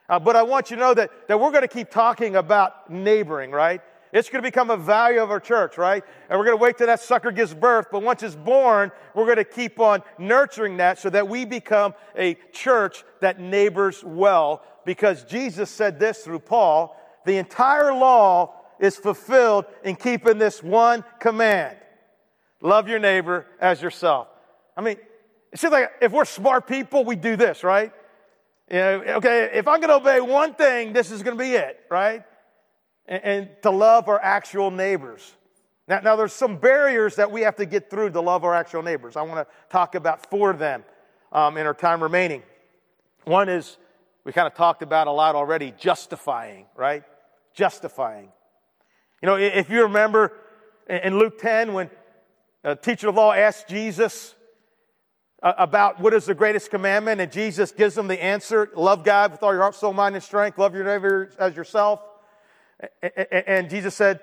Uh, 0.08 0.20
but 0.20 0.36
I 0.36 0.42
want 0.44 0.70
you 0.70 0.76
to 0.76 0.82
know 0.82 0.94
that, 0.94 1.10
that 1.26 1.38
we're 1.38 1.50
going 1.50 1.62
to 1.62 1.68
keep 1.68 1.90
talking 1.90 2.36
about 2.36 2.90
neighboring, 2.90 3.50
right? 3.50 3.82
It's 4.12 4.30
going 4.30 4.42
to 4.42 4.46
become 4.46 4.70
a 4.70 4.76
value 4.76 5.20
of 5.20 5.30
our 5.30 5.40
church, 5.40 5.76
right? 5.76 6.02
And 6.30 6.38
we're 6.38 6.46
going 6.46 6.56
to 6.56 6.62
wait 6.62 6.78
till 6.78 6.86
that 6.86 7.00
sucker 7.00 7.30
gives 7.30 7.52
birth. 7.52 7.88
But 7.90 8.02
once 8.02 8.22
it's 8.22 8.36
born, 8.36 8.90
we're 9.14 9.26
going 9.26 9.36
to 9.36 9.44
keep 9.44 9.80
on 9.80 10.02
nurturing 10.18 10.78
that 10.78 10.98
so 10.98 11.10
that 11.10 11.28
we 11.28 11.44
become 11.44 11.92
a 12.16 12.34
church 12.52 13.04
that 13.20 13.40
neighbors 13.40 14.02
well. 14.02 14.62
Because 14.86 15.24
Jesus 15.24 15.70
said 15.70 15.98
this 15.98 16.24
through 16.24 16.40
Paul 16.40 16.94
the 17.26 17.36
entire 17.36 17.92
law 17.92 18.54
is 18.78 18.96
fulfilled 18.96 19.66
in 19.84 19.96
keeping 19.96 20.38
this 20.38 20.62
one 20.62 21.04
command 21.18 21.76
love 22.60 22.88
your 22.88 22.98
neighbor 22.98 23.46
as 23.60 23.80
yourself. 23.80 24.28
I 24.76 24.80
mean, 24.80 24.96
it 25.52 25.58
seems 25.58 25.72
like 25.72 25.90
if 26.00 26.12
we're 26.12 26.24
smart 26.24 26.66
people, 26.66 27.04
we 27.04 27.16
do 27.16 27.36
this, 27.36 27.64
right? 27.64 27.92
You 28.70 28.76
know, 28.76 29.02
okay, 29.16 29.50
if 29.54 29.66
I'm 29.66 29.80
going 29.80 29.88
to 29.88 29.96
obey 29.96 30.20
one 30.20 30.54
thing, 30.54 30.92
this 30.92 31.10
is 31.10 31.22
going 31.22 31.36
to 31.36 31.42
be 31.42 31.52
it, 31.52 31.80
right? 31.90 32.22
and, 33.08 33.24
and 33.24 33.48
to 33.62 33.70
love 33.70 34.08
our 34.08 34.20
actual 34.22 34.70
neighbors. 34.70 35.34
Now, 35.88 36.00
now, 36.00 36.16
there's 36.16 36.34
some 36.34 36.58
barriers 36.58 37.16
that 37.16 37.32
we 37.32 37.40
have 37.40 37.56
to 37.56 37.66
get 37.66 37.88
through 37.88 38.10
to 38.10 38.20
love 38.20 38.44
our 38.44 38.54
actual 38.54 38.82
neighbors. 38.82 39.16
I 39.16 39.22
want 39.22 39.48
to 39.48 39.54
talk 39.70 39.94
about 39.94 40.28
four 40.28 40.50
of 40.50 40.58
them 40.58 40.84
um, 41.32 41.56
in 41.56 41.66
our 41.66 41.72
time 41.72 42.02
remaining. 42.02 42.42
One 43.24 43.48
is, 43.48 43.78
we 44.24 44.32
kind 44.32 44.46
of 44.46 44.54
talked 44.54 44.82
about 44.82 45.06
a 45.06 45.10
lot 45.10 45.34
already, 45.34 45.72
justifying, 45.78 46.66
right? 46.76 47.04
Justifying. 47.54 48.28
You 49.22 49.26
know, 49.26 49.36
if 49.36 49.70
you 49.70 49.84
remember 49.84 50.34
in 50.88 51.18
Luke 51.18 51.38
10, 51.38 51.72
when 51.72 51.90
a 52.72 52.76
teacher 52.76 53.08
of 53.08 53.14
law 53.14 53.32
asked 53.32 53.66
Jesus 53.68 54.34
uh, 55.42 55.54
about 55.56 56.00
what 56.00 56.12
is 56.12 56.26
the 56.26 56.34
greatest 56.34 56.70
commandment, 56.70 57.18
and 57.20 57.32
Jesus 57.32 57.72
gives 57.72 57.94
them 57.94 58.08
the 58.08 58.22
answer 58.22 58.68
love 58.74 59.04
God 59.04 59.32
with 59.32 59.42
all 59.42 59.52
your 59.52 59.62
heart, 59.62 59.74
soul, 59.74 59.94
mind, 59.94 60.14
and 60.14 60.22
strength, 60.22 60.58
love 60.58 60.74
your 60.74 60.84
neighbor 60.84 61.30
as 61.38 61.56
yourself. 61.56 62.00
And 63.48 63.70
Jesus 63.70 63.94
said 63.94 64.20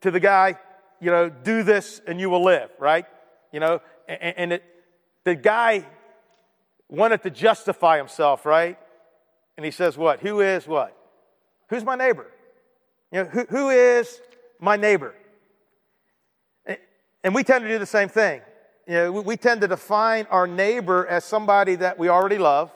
to 0.00 0.10
the 0.10 0.18
guy, 0.18 0.58
you 1.00 1.10
know, 1.10 1.28
do 1.28 1.62
this 1.62 2.00
and 2.06 2.18
you 2.18 2.30
will 2.30 2.42
live, 2.42 2.70
right? 2.78 3.04
You 3.52 3.60
know, 3.60 3.80
and 4.08 4.54
it, 4.54 4.64
the 5.24 5.34
guy 5.34 5.84
wanted 6.88 7.22
to 7.24 7.30
justify 7.30 7.98
himself, 7.98 8.46
right? 8.46 8.78
And 9.56 9.64
he 9.64 9.70
says, 9.70 9.96
what? 9.98 10.20
Who 10.20 10.40
is 10.40 10.66
what? 10.66 10.96
Who's 11.68 11.84
my 11.84 11.96
neighbor? 11.96 12.26
You 13.12 13.24
know, 13.24 13.28
who, 13.28 13.44
who 13.44 13.70
is 13.70 14.20
my 14.58 14.76
neighbor? 14.76 15.14
And 17.24 17.34
we 17.34 17.42
tend 17.42 17.64
to 17.64 17.68
do 17.68 17.78
the 17.78 17.86
same 17.86 18.10
thing. 18.10 18.42
You 18.86 18.94
know, 18.94 19.12
we 19.12 19.38
tend 19.38 19.62
to 19.62 19.68
define 19.68 20.26
our 20.30 20.46
neighbor 20.46 21.06
as 21.06 21.24
somebody 21.24 21.74
that 21.76 21.98
we 21.98 22.10
already 22.10 22.36
love 22.36 22.70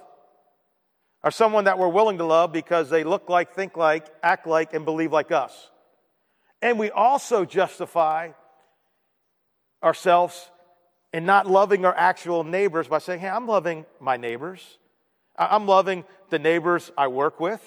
or 1.23 1.31
someone 1.31 1.65
that 1.65 1.79
we're 1.79 1.89
willing 1.89 2.17
to 2.17 2.25
love 2.25 2.51
because 2.51 2.89
they 2.89 3.05
look 3.05 3.29
like, 3.29 3.55
think 3.55 3.77
like, 3.77 4.07
act 4.23 4.47
like, 4.47 4.73
and 4.73 4.87
believe 4.87 5.13
like 5.13 5.31
us. 5.31 5.71
And 6.63 6.79
we 6.79 6.91
also 6.91 7.45
justify 7.45 8.31
ourselves 9.83 10.51
in 11.13 11.27
not 11.27 11.47
loving 11.47 11.85
our 11.85 11.95
actual 11.95 12.43
neighbors 12.43 12.89
by 12.89 12.99
saying, 12.99 13.21
hey, 13.21 13.29
I'm 13.29 13.47
loving 13.47 13.85
my 14.01 14.17
neighbors. 14.17 14.79
I'm 15.37 15.67
loving 15.67 16.05
the 16.31 16.39
neighbors 16.39 16.91
I 16.97 17.09
work 17.09 17.39
with. 17.39 17.63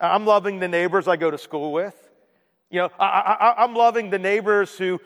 I'm 0.00 0.24
loving 0.24 0.60
the 0.60 0.68
neighbors 0.68 1.08
I 1.08 1.16
go 1.16 1.30
to 1.30 1.38
school 1.38 1.72
with. 1.72 1.94
You 2.70 2.80
know, 2.80 2.90
I, 2.98 3.54
am 3.58 3.74
loving 3.74 4.10
the 4.10 4.18
neighbors 4.18 4.76
who 4.76 5.00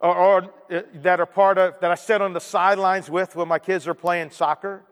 are, 0.00 0.14
are, 0.14 0.50
uh, 0.70 0.82
that 0.94 1.20
are 1.20 1.26
part 1.26 1.58
of, 1.58 1.78
that 1.80 1.90
I 1.90 1.94
sit 1.94 2.20
on 2.20 2.32
the 2.32 2.40
sidelines 2.40 3.10
with 3.10 3.36
when 3.36 3.48
my 3.48 3.58
kids 3.58 3.86
are 3.88 3.94
playing 3.94 4.30
soccer. 4.30 4.82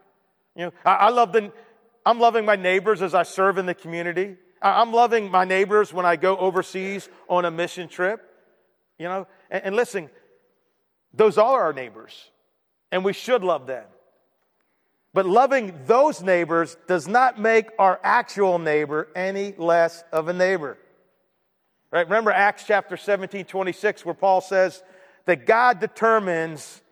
You 0.56 0.66
know, 0.66 0.72
I, 0.84 0.94
I 0.94 1.08
love 1.10 1.32
the, 1.32 1.52
I'm 2.06 2.18
loving 2.18 2.44
my 2.44 2.56
neighbors 2.56 3.02
as 3.02 3.14
I 3.14 3.22
serve 3.22 3.58
in 3.58 3.66
the 3.66 3.74
community. 3.74 4.36
I'm 4.62 4.92
loving 4.92 5.30
my 5.30 5.44
neighbors 5.44 5.92
when 5.92 6.06
I 6.06 6.16
go 6.16 6.36
overseas 6.38 7.08
on 7.28 7.44
a 7.44 7.50
mission 7.50 7.88
trip. 7.88 8.22
You 8.98 9.06
know, 9.06 9.26
and, 9.50 9.64
and 9.66 9.76
listen, 9.76 10.08
those 11.12 11.38
are 11.38 11.62
our 11.62 11.72
neighbors, 11.72 12.30
and 12.90 13.04
we 13.04 13.12
should 13.12 13.44
love 13.44 13.66
them. 13.66 13.84
But 15.12 15.26
loving 15.26 15.78
those 15.86 16.22
neighbors 16.22 16.76
does 16.88 17.06
not 17.06 17.38
make 17.38 17.68
our 17.78 18.00
actual 18.02 18.58
neighbor 18.58 19.08
any 19.14 19.54
less 19.56 20.02
of 20.12 20.28
a 20.28 20.32
neighbor. 20.32 20.76
Right? 21.92 22.06
Remember 22.06 22.32
Acts 22.32 22.64
chapter 22.66 22.96
17, 22.96 23.44
26, 23.44 24.04
where 24.04 24.14
Paul 24.14 24.40
says 24.40 24.82
that 25.26 25.46
God 25.46 25.80
determines, 25.80 26.82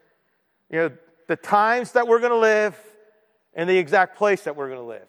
you 0.71 0.79
know, 0.79 0.90
the 1.29 1.37
times 1.37 1.92
that 1.92 2.07
we're 2.09 2.18
going 2.18 2.33
to 2.33 2.38
live, 2.38 2.77
and 3.55 3.68
the 3.68 3.77
exact 3.77 4.16
place 4.16 4.45
that 4.45 4.57
we're 4.57 4.68
going 4.68 4.81
to 4.81 4.87
live. 4.87 5.09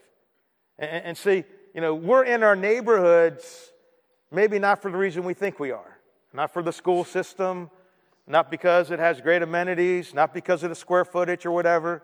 And, 0.78 1.06
and, 1.06 1.18
see, 1.18 1.44
you 1.74 1.82
know, 1.82 1.96
we're 1.96 2.24
in 2.24 2.44
our 2.44 2.56
neighborhoods 2.56 3.72
maybe 4.32 4.60
not 4.60 4.82
for 4.82 4.92
the 4.92 4.98
reason 4.98 5.24
we 5.24 5.34
think 5.34 5.60
we 5.60 5.72
are, 5.72 6.00
not 6.34 6.52
for 6.52 6.64
the 6.64 6.74
school 6.74 7.04
system, 7.04 7.70
not 8.28 8.50
because 8.50 8.90
it 8.90 9.00
has 9.00 9.22
great 9.22 9.42
amenities, 9.42 10.14
not 10.14 10.34
because 10.34 10.64
of 10.64 10.70
the 10.70 10.76
square 10.76 11.06
footage 11.06 11.46
or 11.46 11.52
whatever, 11.52 12.02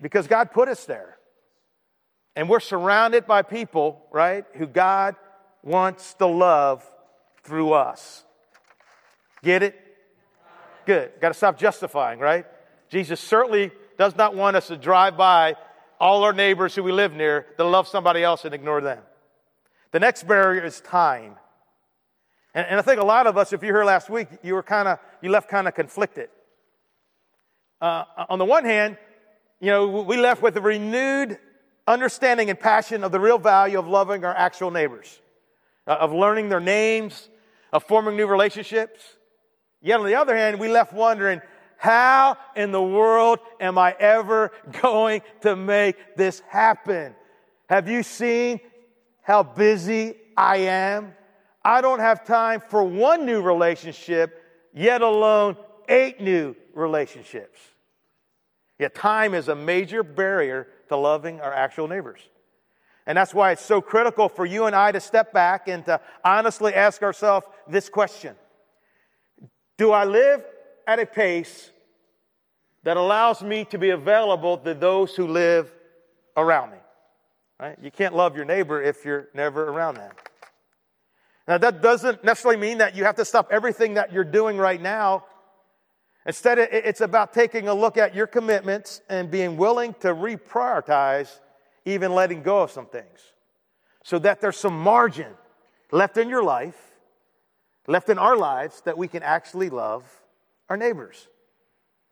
because 0.00 0.26
God 0.26 0.52
put 0.52 0.68
us 0.68 0.84
there. 0.84 1.18
And 2.36 2.48
we're 2.48 2.60
surrounded 2.60 3.26
by 3.26 3.42
people, 3.42 4.06
right, 4.10 4.44
who 4.54 4.66
God 4.66 5.16
wants 5.62 6.14
to 6.14 6.26
love 6.26 6.88
through 7.42 7.72
us. 7.72 8.24
Get 9.42 9.62
it? 9.62 9.78
Good. 10.86 11.12
Got 11.20 11.28
to 11.28 11.34
stop 11.34 11.58
justifying, 11.58 12.18
right? 12.18 12.46
Jesus 12.88 13.20
certainly 13.20 13.70
does 13.98 14.16
not 14.16 14.34
want 14.34 14.56
us 14.56 14.66
to 14.68 14.76
drive 14.76 15.16
by 15.16 15.56
all 16.00 16.24
our 16.24 16.32
neighbors 16.32 16.74
who 16.74 16.82
we 16.82 16.92
live 16.92 17.12
near 17.12 17.46
to 17.56 17.64
love 17.64 17.86
somebody 17.86 18.22
else 18.22 18.44
and 18.44 18.54
ignore 18.54 18.80
them. 18.80 19.02
The 19.92 20.00
next 20.00 20.26
barrier 20.26 20.64
is 20.64 20.80
time. 20.80 21.36
And, 22.54 22.66
and 22.66 22.78
I 22.78 22.82
think 22.82 23.00
a 23.00 23.04
lot 23.04 23.26
of 23.26 23.36
us, 23.36 23.52
if 23.52 23.62
you 23.62 23.68
were 23.72 23.78
here 23.78 23.84
last 23.84 24.10
week, 24.10 24.28
you 24.42 24.54
were 24.54 24.62
kind 24.62 24.88
of, 24.88 24.98
you 25.20 25.30
left 25.30 25.48
kind 25.48 25.68
of 25.68 25.74
conflicted. 25.74 26.28
Uh, 27.80 28.04
on 28.28 28.38
the 28.38 28.44
one 28.44 28.64
hand, 28.64 28.96
you 29.60 29.68
know, 29.68 29.86
we 29.86 30.16
left 30.16 30.42
with 30.42 30.56
a 30.56 30.60
renewed 30.60 31.38
understanding 31.86 32.50
and 32.50 32.58
passion 32.58 33.04
of 33.04 33.12
the 33.12 33.20
real 33.20 33.38
value 33.38 33.78
of 33.78 33.86
loving 33.86 34.24
our 34.24 34.34
actual 34.34 34.70
neighbors, 34.70 35.20
uh, 35.86 35.92
of 35.92 36.12
learning 36.12 36.48
their 36.48 36.60
names, 36.60 37.28
of 37.72 37.84
forming 37.84 38.16
new 38.16 38.26
relationships. 38.26 39.00
Yet 39.82 39.98
on 39.98 40.06
the 40.06 40.14
other 40.14 40.36
hand, 40.36 40.60
we 40.60 40.68
left 40.68 40.92
wondering, 40.92 41.42
how 41.76 42.36
in 42.54 42.70
the 42.70 42.82
world 42.82 43.40
am 43.60 43.76
I 43.76 43.96
ever 43.98 44.52
going 44.80 45.22
to 45.40 45.56
make 45.56 46.16
this 46.16 46.40
happen? 46.48 47.14
Have 47.68 47.88
you 47.88 48.04
seen 48.04 48.60
how 49.22 49.42
busy 49.42 50.14
I 50.36 50.58
am? 50.58 51.14
I 51.64 51.80
don't 51.80 51.98
have 51.98 52.24
time 52.24 52.60
for 52.60 52.84
one 52.84 53.26
new 53.26 53.42
relationship, 53.42 54.40
yet 54.72 55.02
alone 55.02 55.56
eight 55.88 56.20
new 56.20 56.54
relationships. 56.74 57.58
Yet 58.78 58.94
time 58.94 59.34
is 59.34 59.48
a 59.48 59.54
major 59.54 60.02
barrier 60.02 60.68
to 60.88 60.96
loving 60.96 61.40
our 61.40 61.52
actual 61.52 61.88
neighbors. 61.88 62.20
And 63.06 63.18
that's 63.18 63.34
why 63.34 63.52
it's 63.52 63.64
so 63.64 63.80
critical 63.80 64.28
for 64.28 64.46
you 64.46 64.66
and 64.66 64.76
I 64.76 64.92
to 64.92 65.00
step 65.00 65.32
back 65.32 65.66
and 65.66 65.84
to 65.86 66.00
honestly 66.24 66.72
ask 66.74 67.02
ourselves 67.02 67.46
this 67.68 67.88
question 67.88 68.36
Do 69.78 69.92
I 69.92 70.04
live 70.04 70.44
at 70.86 70.98
a 70.98 71.06
pace 71.06 71.70
that 72.84 72.96
allows 72.96 73.42
me 73.42 73.64
to 73.66 73.78
be 73.78 73.90
available 73.90 74.58
to 74.58 74.74
those 74.74 75.14
who 75.14 75.26
live 75.26 75.72
around 76.36 76.72
me? 76.72 76.78
Right? 77.60 77.78
You 77.80 77.90
can't 77.90 78.14
love 78.14 78.36
your 78.36 78.44
neighbor 78.44 78.82
if 78.82 79.04
you're 79.04 79.28
never 79.34 79.68
around 79.68 79.96
them. 79.96 80.12
Now, 81.46 81.58
that 81.58 81.82
doesn't 81.82 82.24
necessarily 82.24 82.60
mean 82.60 82.78
that 82.78 82.94
you 82.94 83.04
have 83.04 83.16
to 83.16 83.24
stop 83.24 83.48
everything 83.50 83.94
that 83.94 84.12
you're 84.12 84.24
doing 84.24 84.56
right 84.56 84.80
now. 84.80 85.24
Instead, 86.24 86.58
it's 86.58 87.00
about 87.00 87.32
taking 87.32 87.66
a 87.66 87.74
look 87.74 87.96
at 87.98 88.14
your 88.14 88.28
commitments 88.28 89.00
and 89.08 89.30
being 89.30 89.56
willing 89.56 89.94
to 90.00 90.08
reprioritize 90.08 91.40
even 91.84 92.14
letting 92.14 92.42
go 92.42 92.62
of 92.62 92.70
some 92.70 92.86
things 92.86 93.32
so 94.04 94.18
that 94.20 94.40
there's 94.40 94.56
some 94.56 94.78
margin 94.78 95.32
left 95.90 96.16
in 96.16 96.28
your 96.28 96.42
life, 96.42 96.91
left 97.86 98.08
in 98.08 98.18
our 98.18 98.36
lives, 98.36 98.80
that 98.82 98.96
we 98.96 99.08
can 99.08 99.22
actually 99.22 99.70
love 99.70 100.04
our 100.68 100.76
neighbors. 100.76 101.28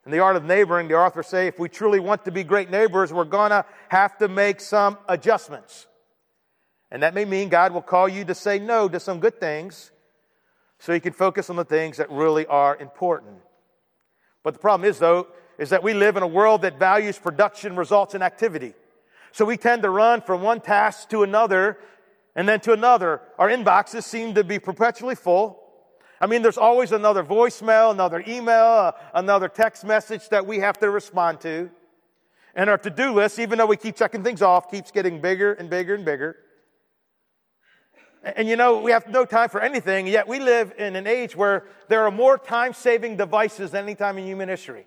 In 0.06 0.12
the 0.12 0.20
art 0.20 0.36
of 0.36 0.44
neighboring, 0.44 0.88
the 0.88 0.94
author 0.94 1.22
say 1.22 1.46
if 1.46 1.58
we 1.58 1.68
truly 1.68 2.00
want 2.00 2.24
to 2.24 2.30
be 2.30 2.42
great 2.42 2.70
neighbors, 2.70 3.12
we're 3.12 3.24
gonna 3.24 3.64
have 3.88 4.16
to 4.18 4.28
make 4.28 4.60
some 4.60 4.98
adjustments. 5.08 5.86
And 6.90 7.02
that 7.02 7.14
may 7.14 7.24
mean 7.24 7.48
God 7.48 7.72
will 7.72 7.82
call 7.82 8.08
you 8.08 8.24
to 8.24 8.34
say 8.34 8.58
no 8.58 8.88
to 8.88 8.98
some 8.98 9.20
good 9.20 9.38
things 9.38 9.90
so 10.78 10.92
you 10.92 11.00
can 11.00 11.12
focus 11.12 11.50
on 11.50 11.56
the 11.56 11.64
things 11.64 11.98
that 11.98 12.10
really 12.10 12.46
are 12.46 12.76
important. 12.76 13.36
But 14.42 14.54
the 14.54 14.60
problem 14.60 14.88
is, 14.88 14.98
though, 14.98 15.28
is 15.58 15.70
that 15.70 15.82
we 15.82 15.92
live 15.92 16.16
in 16.16 16.22
a 16.22 16.26
world 16.26 16.62
that 16.62 16.78
values 16.78 17.18
production 17.18 17.76
results 17.76 18.14
and 18.14 18.24
activity. 18.24 18.72
So 19.32 19.44
we 19.44 19.58
tend 19.58 19.82
to 19.82 19.90
run 19.90 20.22
from 20.22 20.40
one 20.40 20.60
task 20.60 21.10
to 21.10 21.22
another 21.22 21.78
and 22.34 22.48
then 22.48 22.60
to 22.60 22.72
another. 22.72 23.20
Our 23.38 23.48
inboxes 23.48 24.04
seem 24.04 24.34
to 24.34 24.42
be 24.42 24.58
perpetually 24.58 25.14
full. 25.14 25.59
I 26.20 26.26
mean, 26.26 26.42
there's 26.42 26.58
always 26.58 26.92
another 26.92 27.24
voicemail, 27.24 27.92
another 27.92 28.22
email, 28.28 28.64
uh, 28.64 28.92
another 29.14 29.48
text 29.48 29.84
message 29.84 30.28
that 30.28 30.46
we 30.46 30.58
have 30.58 30.78
to 30.80 30.90
respond 30.90 31.40
to. 31.40 31.70
And 32.54 32.68
our 32.68 32.76
to 32.78 32.90
do 32.90 33.14
list, 33.14 33.38
even 33.38 33.58
though 33.58 33.66
we 33.66 33.76
keep 33.76 33.96
checking 33.96 34.22
things 34.22 34.42
off, 34.42 34.70
keeps 34.70 34.90
getting 34.90 35.20
bigger 35.20 35.54
and 35.54 35.70
bigger 35.70 35.94
and 35.94 36.04
bigger. 36.04 36.36
And, 38.22 38.46
you 38.46 38.56
know, 38.56 38.80
we 38.80 38.90
have 38.90 39.08
no 39.08 39.24
time 39.24 39.48
for 39.48 39.62
anything, 39.62 40.06
yet 40.06 40.28
we 40.28 40.40
live 40.40 40.74
in 40.76 40.94
an 40.94 41.06
age 41.06 41.34
where 41.34 41.64
there 41.88 42.04
are 42.04 42.10
more 42.10 42.36
time 42.36 42.74
saving 42.74 43.16
devices 43.16 43.70
than 43.70 43.84
any 43.84 43.94
time 43.94 44.18
in 44.18 44.26
human 44.26 44.50
history. 44.50 44.86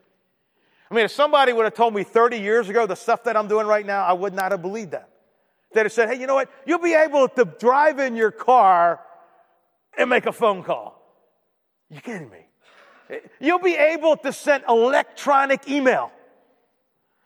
I 0.92 0.94
mean, 0.94 1.06
if 1.06 1.12
somebody 1.12 1.52
would 1.52 1.64
have 1.64 1.74
told 1.74 1.96
me 1.96 2.04
30 2.04 2.38
years 2.38 2.70
ago 2.70 2.86
the 2.86 2.96
stuff 2.96 3.24
that 3.24 3.36
I'm 3.36 3.48
doing 3.48 3.66
right 3.66 3.86
now, 3.86 4.04
I 4.04 4.14
would 4.14 4.36
not 4.36 4.52
have 4.52 4.62
believed 4.62 4.92
them. 4.92 5.06
They'd 5.74 5.82
have 5.82 5.92
said, 5.92 6.10
hey, 6.10 6.20
you 6.20 6.28
know 6.28 6.36
what? 6.36 6.52
You'll 6.68 6.78
be 6.78 6.94
able 6.94 7.28
to 7.30 7.46
drive 7.46 7.98
in 7.98 8.16
your 8.16 8.30
car 8.30 9.00
and 9.98 10.12
make 10.12 10.28
a 10.28 10.32
phone 10.32 10.62
call. 10.62 11.03
You 11.94 12.02
kidding 12.02 12.30
me? 12.30 13.20
You'll 13.40 13.60
be 13.60 13.76
able 13.76 14.18
to 14.18 14.34
send 14.34 14.64
electronic 14.68 15.70
email 15.70 16.12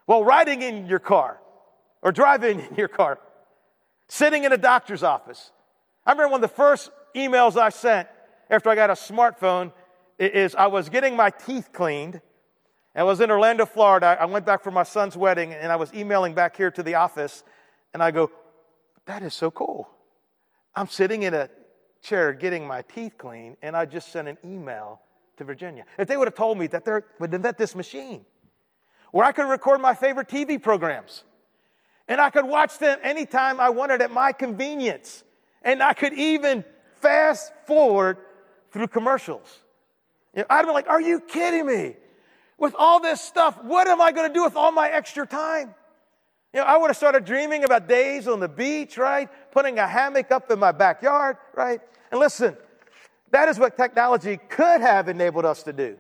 while 0.06 0.23
riding 0.23 0.62
in 0.62 0.88
your 0.88 0.99
car 0.99 1.39
or 2.01 2.12
driving 2.12 2.60
in 2.69 2.75
your 2.75 2.88
car, 2.88 3.19
sitting 4.08 4.43
in 4.43 4.51
a 4.51 4.58
doctor's 4.58 5.03
office. 5.03 5.51
I 6.06 6.12
remember 6.12 6.32
one 6.32 6.43
of 6.43 6.49
the 6.49 6.56
first 6.56 6.91
emails 7.15 7.58
I 7.58 7.69
sent 7.69 8.08
after 8.49 8.69
I 8.69 8.75
got 8.75 8.89
a 8.89 8.93
smartphone 8.93 9.71
is 10.19 10.56
I 10.56 10.67
was 10.67 10.89
getting 10.89 11.15
my 11.15 11.30
teeth 11.30 11.69
cleaned 11.73 12.21
I 12.97 13.03
was 13.03 13.21
in 13.21 13.30
Orlando, 13.30 13.67
Florida. 13.67 14.17
I 14.19 14.25
went 14.25 14.45
back 14.45 14.63
for 14.63 14.71
my 14.71 14.82
son's 14.82 15.15
wedding 15.15 15.53
and 15.53 15.71
I 15.71 15.75
was 15.75 15.93
emailing 15.93 16.34
back 16.34 16.58
here 16.58 16.71
to 16.71 16.82
the 16.82 16.95
office 16.95 17.43
and 17.93 18.01
I 18.01 18.10
go, 18.10 18.32
that 19.06 19.21
is 19.21 19.36
so 19.36 19.51
cool. 19.51 19.88
I'm 20.75 20.88
sitting 20.88 21.21
in 21.21 21.36
a 21.36 21.47
chair 22.01 22.33
getting 22.33 22.67
my 22.67 22.81
teeth 22.81 23.17
cleaned 23.17 23.57
and 23.62 23.75
I 23.75 23.86
just 23.86 24.12
sent 24.12 24.27
an 24.27 24.38
email 24.43 25.01
to 25.38 25.43
Virginia. 25.43 25.86
If 25.97 26.07
they 26.07 26.17
would 26.17 26.27
have 26.27 26.36
told 26.36 26.57
me 26.57 26.67
that 26.67 26.86
they 26.86 26.99
would 27.19 27.33
invent 27.33 27.57
this 27.57 27.75
machine 27.75 28.25
where 29.12 29.25
I 29.25 29.31
could 29.31 29.47
record 29.47 29.81
my 29.81 29.93
favorite 29.93 30.27
TV 30.27 30.62
programs 30.62 31.23
and 32.07 32.19
I 32.21 32.29
could 32.29 32.45
watch 32.45 32.77
them 32.79 32.99
anytime 33.03 33.60
I 33.60 33.69
wanted 33.69 34.01
at 34.01 34.12
my 34.12 34.31
convenience 34.31 35.23
and 35.62 35.81
I 35.81 35.93
could 35.93 36.13
even 36.13 36.63
fast 37.01 37.51
forward 37.65 38.17
through 38.71 38.88
commercials. 38.88 39.60
You 40.36 40.41
know, 40.41 40.47
I'd 40.49 40.65
be 40.65 40.71
like, 40.71 40.88
are 40.88 41.01
you 41.01 41.19
kidding 41.19 41.65
me? 41.65 41.95
with 42.57 42.75
all 42.77 42.99
this 42.99 43.21
stuff, 43.21 43.63
what 43.63 43.88
am 43.88 44.01
I 44.01 44.12
going 44.12 44.27
to 44.27 44.33
do 44.33 44.43
with 44.43 44.55
all 44.55 44.71
my 44.71 44.89
extra 44.89 45.25
time? 45.25 45.73
You 46.58 46.63
know, 46.63 46.70
I 46.70 46.78
would 46.78 46.88
have 46.88 46.98
started 46.98 47.24
dreaming 47.24 47.65
about 47.65 47.88
days 47.88 48.28
on 48.28 48.39
the 48.39 48.48
beach, 48.48 48.98
right? 48.98 49.30
Putting 49.52 49.78
a 49.78 49.88
hammock 49.88 50.32
up 50.32 50.50
in 50.50 50.58
my 50.58 50.72
backyard, 50.72 51.38
right? 51.54 51.80
And 52.10 52.20
listen, 52.20 52.58
that 53.30 53.48
is 53.48 53.60
what 53.60 53.78
technology 53.78 54.39
could 54.50 54.82
have 54.82 55.08
enabled 55.08 55.46
us 55.46 55.62
to 55.62 55.72
do. 55.72 55.98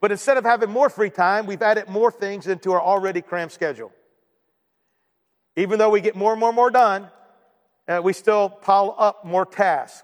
But 0.00 0.10
instead 0.10 0.38
of 0.38 0.44
having 0.44 0.70
more 0.70 0.88
free 0.88 1.10
time, 1.10 1.44
we've 1.44 1.60
added 1.60 1.86
more 1.90 2.10
things 2.10 2.46
into 2.46 2.72
our 2.72 2.80
already 2.80 3.20
cramped 3.20 3.52
schedule. 3.52 3.92
Even 5.54 5.78
though 5.78 5.90
we 5.90 6.00
get 6.00 6.16
more 6.16 6.32
and 6.32 6.40
more 6.40 6.48
and 6.48 6.56
more 6.56 6.70
done, 6.70 7.10
uh, 7.86 8.00
we 8.02 8.14
still 8.14 8.48
pile 8.48 8.94
up 8.96 9.22
more 9.22 9.44
tasks. 9.44 10.02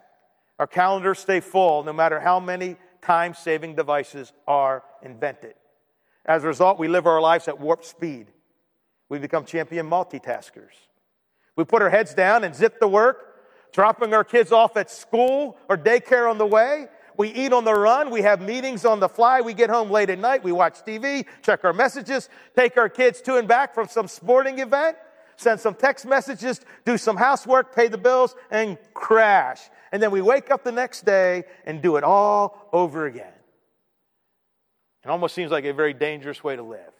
Our 0.58 0.66
calendars 0.66 1.20
stay 1.20 1.40
full 1.40 1.84
no 1.84 1.94
matter 1.94 2.20
how 2.20 2.38
many 2.38 2.76
time 3.00 3.32
saving 3.32 3.76
devices 3.76 4.30
are 4.46 4.84
invented. 5.02 5.54
As 6.26 6.44
a 6.44 6.48
result, 6.48 6.78
we 6.78 6.86
live 6.86 7.06
our 7.06 7.22
lives 7.22 7.48
at 7.48 7.58
warp 7.58 7.82
speed. 7.82 8.26
We 9.08 9.18
become 9.18 9.44
champion 9.44 9.88
multitaskers. 9.88 10.74
We 11.56 11.64
put 11.64 11.82
our 11.82 11.90
heads 11.90 12.14
down 12.14 12.44
and 12.44 12.54
zip 12.54 12.78
the 12.78 12.88
work, 12.88 13.42
dropping 13.72 14.14
our 14.14 14.24
kids 14.24 14.52
off 14.52 14.76
at 14.76 14.90
school 14.90 15.56
or 15.68 15.76
daycare 15.76 16.30
on 16.30 16.38
the 16.38 16.46
way. 16.46 16.86
We 17.16 17.30
eat 17.30 17.52
on 17.52 17.64
the 17.64 17.74
run. 17.74 18.10
We 18.10 18.22
have 18.22 18.40
meetings 18.40 18.84
on 18.84 19.00
the 19.00 19.08
fly. 19.08 19.40
We 19.40 19.52
get 19.52 19.70
home 19.70 19.90
late 19.90 20.08
at 20.08 20.20
night. 20.20 20.44
We 20.44 20.52
watch 20.52 20.84
TV, 20.86 21.26
check 21.42 21.64
our 21.64 21.72
messages, 21.72 22.28
take 22.56 22.76
our 22.76 22.88
kids 22.88 23.20
to 23.22 23.36
and 23.36 23.48
back 23.48 23.74
from 23.74 23.88
some 23.88 24.06
sporting 24.06 24.60
event, 24.60 24.96
send 25.36 25.58
some 25.58 25.74
text 25.74 26.06
messages, 26.06 26.60
do 26.84 26.96
some 26.96 27.16
housework, 27.16 27.74
pay 27.74 27.88
the 27.88 27.98
bills, 27.98 28.36
and 28.52 28.78
crash. 28.94 29.60
And 29.90 30.00
then 30.00 30.12
we 30.12 30.20
wake 30.20 30.52
up 30.52 30.62
the 30.62 30.70
next 30.70 31.04
day 31.04 31.44
and 31.64 31.82
do 31.82 31.96
it 31.96 32.04
all 32.04 32.68
over 32.72 33.06
again. 33.06 33.32
It 35.04 35.08
almost 35.08 35.34
seems 35.34 35.50
like 35.50 35.64
a 35.64 35.72
very 35.72 35.94
dangerous 35.94 36.44
way 36.44 36.54
to 36.54 36.62
live. 36.62 36.92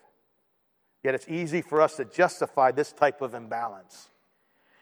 Yet 1.08 1.14
it's 1.14 1.28
easy 1.30 1.62
for 1.62 1.80
us 1.80 1.96
to 1.96 2.04
justify 2.04 2.70
this 2.70 2.92
type 2.92 3.22
of 3.22 3.32
imbalance. 3.32 4.10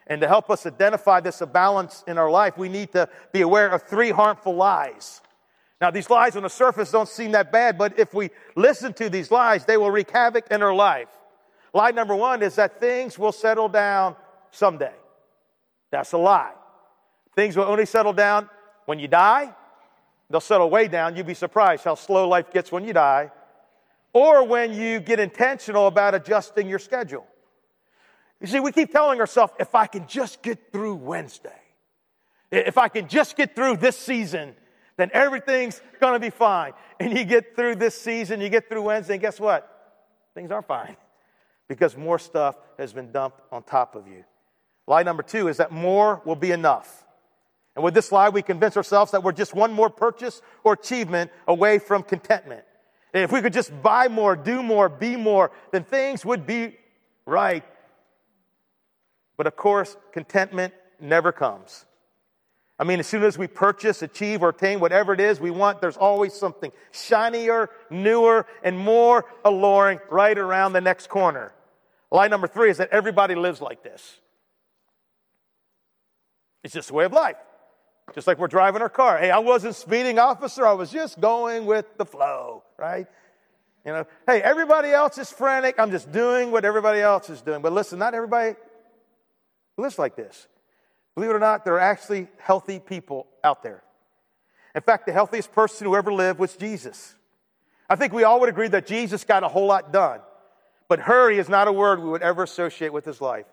And 0.09 0.21
to 0.21 0.27
help 0.27 0.51
us 0.51 0.67
identify 0.67 1.21
this 1.21 1.41
imbalance 1.41 2.03
in 2.09 2.19
our 2.19 2.29
life, 2.29 2.59
we 2.59 2.69
need 2.69 2.91
to 2.95 3.09
be 3.31 3.43
aware 3.43 3.69
of 3.69 3.85
three 3.85 4.11
harmful 4.11 4.57
lies. 4.57 5.21
Now, 5.81 5.93
these 5.93 6.11
lies 6.11 6.35
on 6.35 6.43
the 6.43 6.51
surface 6.51 6.91
don't 6.91 7.09
seem 7.09 7.31
that 7.31 7.53
bad, 7.53 7.79
but 7.79 7.97
if 7.97 8.13
we 8.13 8.31
listen 8.57 8.93
to 8.95 9.09
these 9.09 9.31
lies, 9.31 9.67
they 9.67 9.77
will 9.77 9.93
wreak 9.93 10.11
havoc 10.11 10.49
in 10.51 10.65
our 10.65 10.75
life. 10.75 11.07
Lie 11.73 11.93
number 11.93 12.17
one 12.17 12.43
is 12.43 12.57
that 12.57 12.81
things 12.81 13.17
will 13.17 13.31
settle 13.31 13.69
down 13.69 14.17
someday. 14.51 14.95
That's 15.93 16.11
a 16.11 16.19
lie. 16.19 16.55
Things 17.37 17.57
will 17.57 17.67
only 17.67 17.87
settle 17.87 18.13
down 18.13 18.51
when 18.87 18.99
you 18.99 19.07
die 19.07 19.55
They'll 20.29 20.41
settle 20.41 20.69
way 20.71 20.89
down. 20.89 21.17
You'd 21.17 21.27
be 21.27 21.35
surprised 21.35 21.85
how 21.85 21.95
slow 21.95 22.29
life 22.29 22.53
gets 22.53 22.73
when 22.73 22.85
you 22.85 22.93
die, 22.93 23.31
or 24.17 24.45
when 24.45 24.73
you 24.73 24.99
get 24.99 25.21
intentional 25.21 25.89
about 25.89 26.15
adjusting 26.15 26.71
your 26.71 26.79
schedule. 26.79 27.27
You 28.41 28.47
see, 28.47 28.61
we 28.61 28.73
keep 28.73 28.91
telling 28.91 29.21
ourselves, 29.21 29.53
if 29.61 29.75
I 29.75 29.87
can 29.87 30.07
just 30.07 30.43
get 30.43 30.73
through 30.73 30.95
Wednesday, 30.95 31.61
if 32.51 32.79
I 32.79 32.89
can 32.89 33.09
just 33.09 33.37
get 33.37 33.55
through 33.55 33.77
this 33.77 33.95
season, 33.95 34.55
then 34.97 35.11
everything's 35.13 35.83
to 36.01 36.19
be 36.19 36.31
fine. 36.31 36.73
And 36.99 37.15
you 37.15 37.27
get 37.27 37.55
through 37.55 37.75
this 37.75 37.95
season, 37.95 38.41
you 38.41 38.49
get 38.49 38.71
through 38.71 38.81
Wednesday, 38.81 39.15
and 39.15 39.21
guess 39.21 39.39
what? 39.39 39.71
Things 40.35 40.51
aren't 40.51 40.67
fine 40.67 40.97
because 41.69 41.95
more 41.95 42.19
stuff 42.19 42.57
has 42.79 42.95
been 42.95 43.13
dumped 43.13 43.43
on 43.53 43.65
top 43.65 43.95
of 43.97 44.09
you. 44.09 44.25
Lie 44.87 45.03
number 45.03 45.25
two 45.25 45.49
is 45.49 45.59
that 45.59 45.73
more 45.73 46.23
will 46.25 46.37
be 46.37 46.53
enough. 46.53 47.05
And 47.75 47.85
with 47.85 47.93
this 47.93 48.11
lie, 48.11 48.31
we 48.31 48.41
convince 48.41 48.79
ourselves 48.79 49.13
that 49.13 49.23
we're 49.23 49.33
just 49.33 49.53
one 49.53 49.75
more 49.75 49.91
purchase 49.91 50.41
or 50.65 50.73
achievement 50.73 51.31
away 51.47 51.79
from 51.79 52.03
contentment. 52.03 52.65
And 53.13 53.23
if 53.23 53.33
we 53.33 53.41
could 53.41 53.53
just 53.53 53.71
buy 53.83 54.09
more, 54.09 54.37
do 54.37 54.63
more, 54.63 54.89
be 54.89 55.17
more, 55.17 55.51
then 55.73 55.85
things 55.85 56.25
would 56.25 56.47
be 56.47 56.77
right. 57.25 57.65
But 59.37 59.47
of 59.47 59.57
course, 59.57 59.97
contentment 60.13 60.75
never 61.01 61.33
comes. 61.33 61.87
I 62.79 62.85
mean, 62.85 63.01
as 63.01 63.07
soon 63.07 63.23
as 63.23 63.39
we 63.39 63.47
purchase, 63.47 64.03
achieve, 64.03 64.43
or 64.43 64.51
attain 64.51 64.81
whatever 64.81 65.15
it 65.15 65.21
is 65.21 65.41
we 65.41 65.51
want, 65.51 65.81
there's 65.81 65.97
always 65.97 66.35
something 66.35 66.73
shinier, 66.93 67.71
newer, 67.89 68.47
and 68.63 68.79
more 68.79 69.25
alluring 69.45 70.01
right 70.11 70.37
around 70.37 70.75
the 70.75 70.83
next 70.83 71.09
corner. 71.09 71.53
Lie 72.11 72.29
number 72.29 72.47
three 72.47 72.71
is 72.71 72.77
that 72.77 72.91
everybody 72.91 73.35
lives 73.35 73.63
like 73.63 73.83
this. 73.83 74.21
It's 76.63 76.75
just 76.75 76.91
a 76.91 76.95
way 76.95 77.05
of 77.05 77.13
life. 77.13 77.37
Just 78.15 78.27
like 78.27 78.39
we're 78.39 78.47
driving 78.47 78.83
our 78.83 78.89
car. 78.89 79.19
Hey, 79.19 79.31
I 79.31 79.39
wasn't 79.39 79.75
speeding, 79.75 80.19
officer. 80.19 80.67
I 80.67 80.73
was 80.73 80.91
just 80.91 81.21
going 81.21 81.67
with 81.67 81.87
the 81.99 82.07
flow, 82.07 82.63
right? 82.79 83.07
You 83.85 83.93
know, 83.93 84.07
hey, 84.27 84.43
everybody 84.43 84.91
else 84.91 85.19
is 85.19 85.31
frantic. 85.31 85.79
I'm 85.79 85.91
just 85.91 86.11
doing 86.11 86.51
what 86.51 86.65
everybody 86.65 87.01
else 87.01 87.31
is 87.31 87.43
doing. 87.43 87.63
But 87.63 87.73
listen, 87.73 87.99
not 87.99 88.15
everybody 88.15 88.57
lives 89.77 89.99
like 89.99 90.17
this. 90.17 90.47
Believe 91.15 91.31
it 91.31 91.35
or 91.35 91.41
not, 91.41 91.65
there 91.65 91.75
are 91.75 91.81
actually 91.81 92.29
healthy 92.39 92.79
people 92.79 93.27
out 93.45 93.63
there. 93.63 93.83
In 94.75 94.83
fact, 94.83 95.07
the 95.07 95.13
healthiest 95.13 95.53
person 95.53 95.87
who 95.87 95.97
ever 95.97 96.13
lived 96.13 96.39
was 96.39 96.57
Jesus. 96.57 97.15
I 97.89 97.97
think 97.97 98.13
we 98.13 98.25
all 98.25 98.41
would 98.41 98.49
agree 98.49 98.69
that 98.69 98.87
Jesus 98.87 99.25
got 99.25 99.43
a 99.43 99.49
whole 99.49 99.67
lot 99.67 99.93
done. 99.93 100.21
But 100.89 101.01
hurry 101.01 101.39
is 101.39 101.49
not 101.49 101.69
a 101.69 101.73
word 101.73 102.03
we 102.03 102.11
would 102.11 102.23
ever 102.23 102.43
associate 102.43 102.93
with 102.93 103.05
his 103.05 103.21
life. 103.21 103.47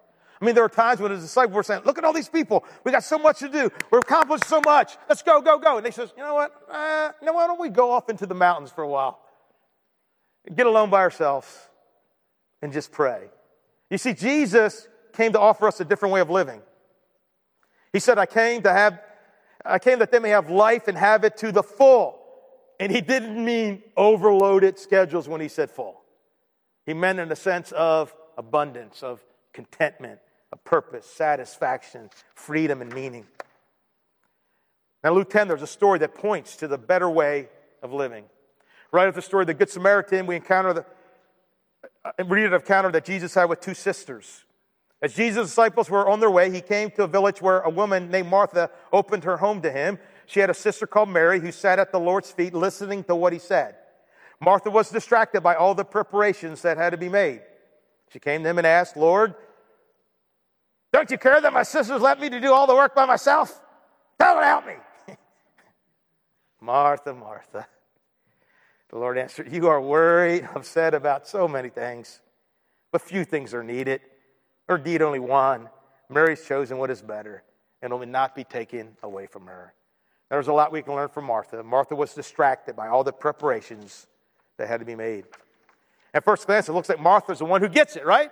I 0.43 0.45
mean, 0.45 0.55
there 0.55 0.63
are 0.65 0.69
times 0.69 0.99
when 0.99 1.09
his 1.09 1.21
disciples 1.21 1.55
were 1.55 1.63
saying, 1.63 1.83
Look 1.85 1.97
at 1.97 2.03
all 2.03 2.11
these 2.11 2.27
people. 2.27 2.65
We 2.83 2.91
got 2.91 3.05
so 3.05 3.17
much 3.17 3.39
to 3.39 3.47
do. 3.47 3.71
We're 3.89 3.99
accomplished 3.99 4.43
so 4.43 4.59
much. 4.65 4.97
Let's 5.07 5.21
go, 5.21 5.39
go, 5.39 5.57
go. 5.57 5.77
And 5.77 5.85
they 5.85 5.91
says, 5.91 6.11
You 6.17 6.23
know 6.23 6.33
what? 6.33 6.51
Uh, 6.69 7.13
you 7.21 7.27
know, 7.27 7.31
why 7.31 7.47
don't 7.47 7.61
we 7.61 7.69
go 7.69 7.91
off 7.91 8.09
into 8.09 8.25
the 8.25 8.35
mountains 8.35 8.69
for 8.69 8.83
a 8.83 8.87
while? 8.89 9.21
Get 10.53 10.67
alone 10.67 10.89
by 10.89 10.99
ourselves 10.99 11.47
and 12.61 12.73
just 12.73 12.91
pray. 12.91 13.29
You 13.89 13.97
see, 13.97 14.13
Jesus 14.13 14.85
came 15.13 15.31
to 15.31 15.39
offer 15.39 15.65
us 15.65 15.79
a 15.79 15.85
different 15.85 16.11
way 16.11 16.19
of 16.19 16.29
living. 16.29 16.61
He 17.93 17.99
said, 17.99 18.17
I 18.17 18.25
came 18.25 18.63
to 18.63 18.73
have, 18.73 18.99
I 19.63 19.79
came 19.79 19.99
that 19.99 20.11
they 20.11 20.19
may 20.19 20.31
have 20.31 20.49
life 20.49 20.89
and 20.89 20.97
have 20.97 21.23
it 21.23 21.37
to 21.37 21.53
the 21.53 21.63
full. 21.63 22.19
And 22.81 22.91
he 22.91 22.99
didn't 22.99 23.45
mean 23.45 23.81
overloaded 23.95 24.77
schedules 24.77 25.29
when 25.29 25.39
he 25.39 25.47
said 25.47 25.71
full. 25.71 26.01
He 26.85 26.93
meant 26.93 27.19
in 27.19 27.29
the 27.29 27.37
sense 27.37 27.71
of 27.71 28.13
abundance, 28.37 29.03
of 29.03 29.23
contentment, 29.53 30.19
of 30.53 30.63
purpose, 30.63 31.07
satisfaction, 31.07 32.11
freedom, 32.35 32.79
and 32.79 32.93
meaning. 32.93 33.25
Now, 35.03 35.13
Luke 35.13 35.31
10, 35.31 35.47
there's 35.47 35.63
a 35.63 35.67
story 35.67 35.97
that 35.99 36.13
points 36.13 36.55
to 36.57 36.67
the 36.67 36.77
better 36.77 37.09
way 37.09 37.49
of 37.81 37.91
living. 37.91 38.25
Right 38.91 39.07
at 39.07 39.15
the 39.15 39.21
story 39.21 39.41
of 39.41 39.47
the 39.47 39.55
Good 39.55 39.71
Samaritan, 39.71 40.27
we 40.27 40.35
encounter 40.35 40.73
the 40.73 40.85
uh, 42.05 42.23
read 42.25 42.45
an 42.45 42.53
encounter 42.53 42.91
that 42.91 43.03
Jesus 43.03 43.33
had 43.33 43.45
with 43.45 43.61
two 43.61 43.73
sisters. 43.73 44.43
As 45.01 45.15
Jesus' 45.15 45.47
disciples 45.47 45.89
were 45.89 46.07
on 46.07 46.19
their 46.19 46.29
way, 46.29 46.51
he 46.51 46.61
came 46.61 46.91
to 46.91 47.03
a 47.03 47.07
village 47.07 47.41
where 47.41 47.61
a 47.61 47.69
woman 47.69 48.11
named 48.11 48.29
Martha 48.29 48.69
opened 48.91 49.23
her 49.23 49.37
home 49.37 49.61
to 49.61 49.71
him. 49.71 49.97
She 50.27 50.39
had 50.39 50.49
a 50.49 50.53
sister 50.53 50.85
called 50.85 51.09
Mary 51.09 51.39
who 51.39 51.51
sat 51.51 51.79
at 51.79 51.91
the 51.91 51.99
Lord's 51.99 52.31
feet 52.31 52.53
listening 52.53 53.03
to 53.05 53.15
what 53.15 53.33
he 53.33 53.39
said. 53.39 53.75
Martha 54.39 54.69
was 54.69 54.89
distracted 54.91 55.41
by 55.41 55.55
all 55.55 55.73
the 55.73 55.83
preparations 55.83 56.61
that 56.61 56.77
had 56.77 56.91
to 56.91 56.97
be 56.97 57.09
made. 57.09 57.41
She 58.11 58.19
came 58.19 58.43
to 58.43 58.49
him 58.49 58.59
and 58.59 58.67
asked, 58.67 58.95
Lord, 58.95 59.33
don't 60.93 61.09
you 61.09 61.17
care 61.17 61.41
that 61.41 61.51
my 61.51 61.63
sisters 61.63 62.01
left 62.01 62.21
me 62.21 62.29
to 62.29 62.39
do 62.39 62.53
all 62.53 62.67
the 62.67 62.75
work 62.75 62.95
by 62.95 63.05
myself? 63.05 63.59
Tell 64.19 64.35
them 64.35 64.43
to 64.43 64.47
help 64.47 64.65
me. 64.67 64.75
Martha, 66.61 67.13
Martha. 67.13 67.67
The 68.89 68.99
Lord 68.99 69.17
answered, 69.17 69.51
You 69.51 69.67
are 69.67 69.81
worried, 69.81 70.47
upset 70.53 70.93
about 70.93 71.27
so 71.27 71.47
many 71.47 71.69
things, 71.69 72.21
but 72.91 73.01
few 73.01 73.25
things 73.25 73.51
are 73.55 73.63
needed, 73.63 74.01
or 74.69 74.75
indeed 74.77 75.01
only 75.01 75.19
one. 75.19 75.67
Mary's 76.09 76.45
chosen 76.45 76.77
what 76.77 76.91
is 76.91 77.01
better, 77.01 77.43
and 77.81 77.91
will 77.91 78.05
not 78.05 78.35
be 78.35 78.43
taken 78.43 78.95
away 79.01 79.25
from 79.25 79.47
her. 79.47 79.73
There's 80.29 80.47
a 80.47 80.53
lot 80.53 80.71
we 80.71 80.83
can 80.83 80.93
learn 80.93 81.09
from 81.09 81.25
Martha. 81.25 81.63
Martha 81.63 81.95
was 81.95 82.13
distracted 82.13 82.75
by 82.75 82.87
all 82.87 83.03
the 83.03 83.11
preparations 83.11 84.05
that 84.57 84.67
had 84.67 84.79
to 84.79 84.85
be 84.85 84.95
made. 84.95 85.25
At 86.13 86.23
first 86.23 86.45
glance, 86.45 86.69
it 86.69 86.73
looks 86.73 86.89
like 86.89 86.99
Martha's 86.99 87.39
the 87.39 87.45
one 87.45 87.61
who 87.61 87.69
gets 87.69 87.95
it, 87.95 88.05
right? 88.05 88.31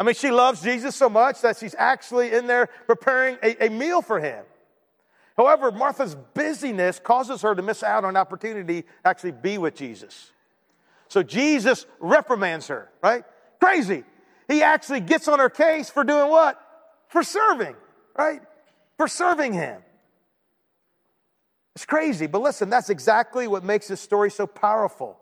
I 0.00 0.02
mean, 0.02 0.14
she 0.14 0.30
loves 0.30 0.62
Jesus 0.62 0.96
so 0.96 1.10
much 1.10 1.42
that 1.42 1.58
she's 1.58 1.74
actually 1.76 2.32
in 2.32 2.46
there 2.46 2.70
preparing 2.86 3.36
a, 3.42 3.66
a 3.66 3.68
meal 3.68 4.00
for 4.00 4.18
him. 4.18 4.46
However, 5.36 5.70
Martha's 5.70 6.16
busyness 6.32 6.98
causes 6.98 7.42
her 7.42 7.54
to 7.54 7.60
miss 7.60 7.82
out 7.82 8.04
on 8.04 8.10
an 8.10 8.16
opportunity 8.16 8.82
to 8.82 8.88
actually 9.04 9.32
be 9.32 9.58
with 9.58 9.74
Jesus. 9.74 10.30
So 11.08 11.22
Jesus 11.22 11.84
reprimands 11.98 12.68
her, 12.68 12.88
right? 13.02 13.24
Crazy. 13.60 14.04
He 14.48 14.62
actually 14.62 15.00
gets 15.00 15.28
on 15.28 15.38
her 15.38 15.50
case 15.50 15.90
for 15.90 16.02
doing 16.02 16.30
what? 16.30 16.58
For 17.08 17.22
serving, 17.22 17.76
right? 18.16 18.40
For 18.96 19.06
serving 19.06 19.52
him. 19.52 19.82
It's 21.76 21.84
crazy, 21.84 22.26
but 22.26 22.40
listen, 22.40 22.70
that's 22.70 22.88
exactly 22.88 23.46
what 23.46 23.64
makes 23.64 23.88
this 23.88 24.00
story 24.00 24.30
so 24.30 24.46
powerful. 24.46 25.18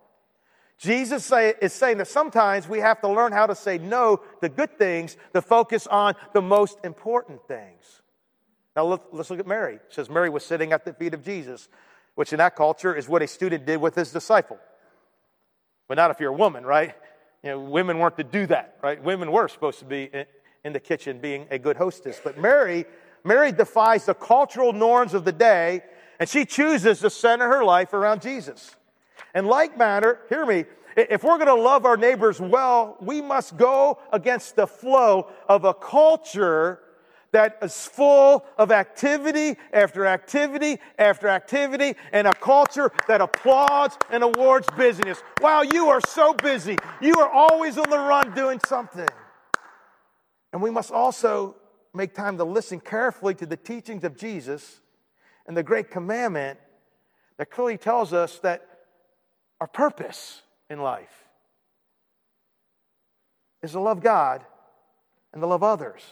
Jesus 0.79 1.25
say, 1.25 1.55
is 1.61 1.73
saying 1.73 1.99
that 1.99 2.07
sometimes 2.07 2.69
we 2.69 2.79
have 2.79 3.01
to 3.01 3.09
learn 3.09 3.33
how 3.33 3.47
to 3.47 3.55
say 3.55 3.79
no 3.79 4.21
to 4.41 4.49
good 4.49 4.79
things 4.79 5.17
to 5.35 5.43
focus 5.43 5.87
on 5.89 6.15
the 6.35 6.41
most 6.41 6.79
important 6.85 7.47
things. 7.49 8.03
Now 8.77 8.87
look, 8.87 9.09
let's 9.11 9.29
look 9.29 9.41
at 9.41 9.47
Mary. 9.47 9.75
It 9.75 9.83
says 9.89 10.09
Mary 10.09 10.31
was 10.31 10.45
sitting 10.45 10.73
at 10.73 10.85
the 10.85 10.93
feet 10.93 11.15
of 11.15 11.25
Jesus, 11.25 11.69
which 12.15 12.33
in 12.33 12.39
that 12.39 12.55
culture 12.55 12.95
is 12.95 13.09
what 13.09 13.23
a 13.23 13.27
student 13.27 13.67
did 13.67 13.81
with 13.81 13.97
his 13.97 14.13
disciple. 14.13 14.59
But 15.89 15.97
not 15.97 16.13
if 16.13 16.21
you're 16.21 16.31
a 16.31 16.37
woman, 16.37 16.65
right? 16.65 16.95
You 17.43 17.51
know, 17.51 17.61
women 17.61 17.99
weren't 17.99 18.17
to 18.19 18.25
do 18.25 18.47
that, 18.47 18.77
right? 18.81 19.03
Women 19.03 19.33
were 19.33 19.49
supposed 19.49 19.81
to 19.81 19.85
be 19.85 20.11
in 20.65 20.73
the 20.73 20.81
kitchen 20.81 21.19
being 21.19 21.49
a 21.51 21.59
good 21.59 21.77
hostess. 21.77 22.21
But 22.23 22.39
Mary, 22.39 22.85
Mary 23.25 23.51
defies 23.51 24.07
the 24.07 24.15
cultural 24.15 24.73
norms 24.73 25.13
of 25.13 25.25
the 25.25 25.33
day, 25.33 25.83
and 26.21 26.29
she 26.29 26.45
chooses 26.45 27.01
to 27.01 27.11
center 27.11 27.49
her 27.49 27.65
life 27.65 27.93
around 27.93 28.23
Jesus. 28.23 28.77
And 29.35 29.47
like 29.47 29.77
manner, 29.77 30.21
hear 30.29 30.47
me, 30.47 30.65
if 30.97 31.23
we're 31.23 31.37
going 31.39 31.47
to 31.47 31.55
love 31.55 31.85
our 31.85 31.97
neighbors 31.97 32.41
well, 32.41 32.97
we 33.01 33.21
must 33.21 33.57
go 33.57 33.99
against 34.13 34.57
the 34.57 34.67
flow 34.67 35.31
of 35.49 35.65
a 35.65 35.75
culture 35.75 36.81
that 37.33 37.59
is 37.63 37.87
full 37.87 38.45
of 38.57 38.73
activity 38.73 39.57
after 39.73 40.07
activity 40.07 40.79
after 40.99 41.29
activity 41.29 41.95
and 42.13 42.27
a 42.27 42.35
culture 42.35 42.91
that 43.07 43.21
applauds 43.21 43.99
and 44.11 44.23
awards 44.23 44.67
busyness. 44.77 45.23
Wow, 45.41 45.63
you 45.63 45.89
are 45.89 46.01
so 46.09 46.33
busy. 46.33 46.77
You 47.01 47.15
are 47.19 47.31
always 47.31 47.77
on 47.77 47.91
the 47.91 47.99
run 47.99 48.35
doing 48.35 48.61
something. 48.67 49.09
And 50.53 50.63
we 50.63 50.71
must 50.71 50.91
also 50.91 51.57
make 51.93 52.15
time 52.15 52.39
to 52.39 52.45
listen 52.45 52.81
carefully 52.81 53.35
to 53.35 53.47
the 53.47 53.57
teachings 53.57 54.05
of 54.05 54.17
Jesus 54.17 54.81
and 55.47 55.57
the 55.57 55.63
great 55.63 55.91
commandment 55.91 56.59
that 57.37 57.51
clearly 57.51 57.77
tells 57.77 58.13
us 58.13 58.39
that 58.41 58.68
our 59.61 59.67
purpose 59.67 60.43
in 60.71 60.81
life 60.81 61.25
is 63.63 63.73
to 63.73 63.81
love 63.81 64.01
God 64.01 64.45
and 65.33 65.43
to 65.43 65.47
love 65.47 65.63
others. 65.63 66.03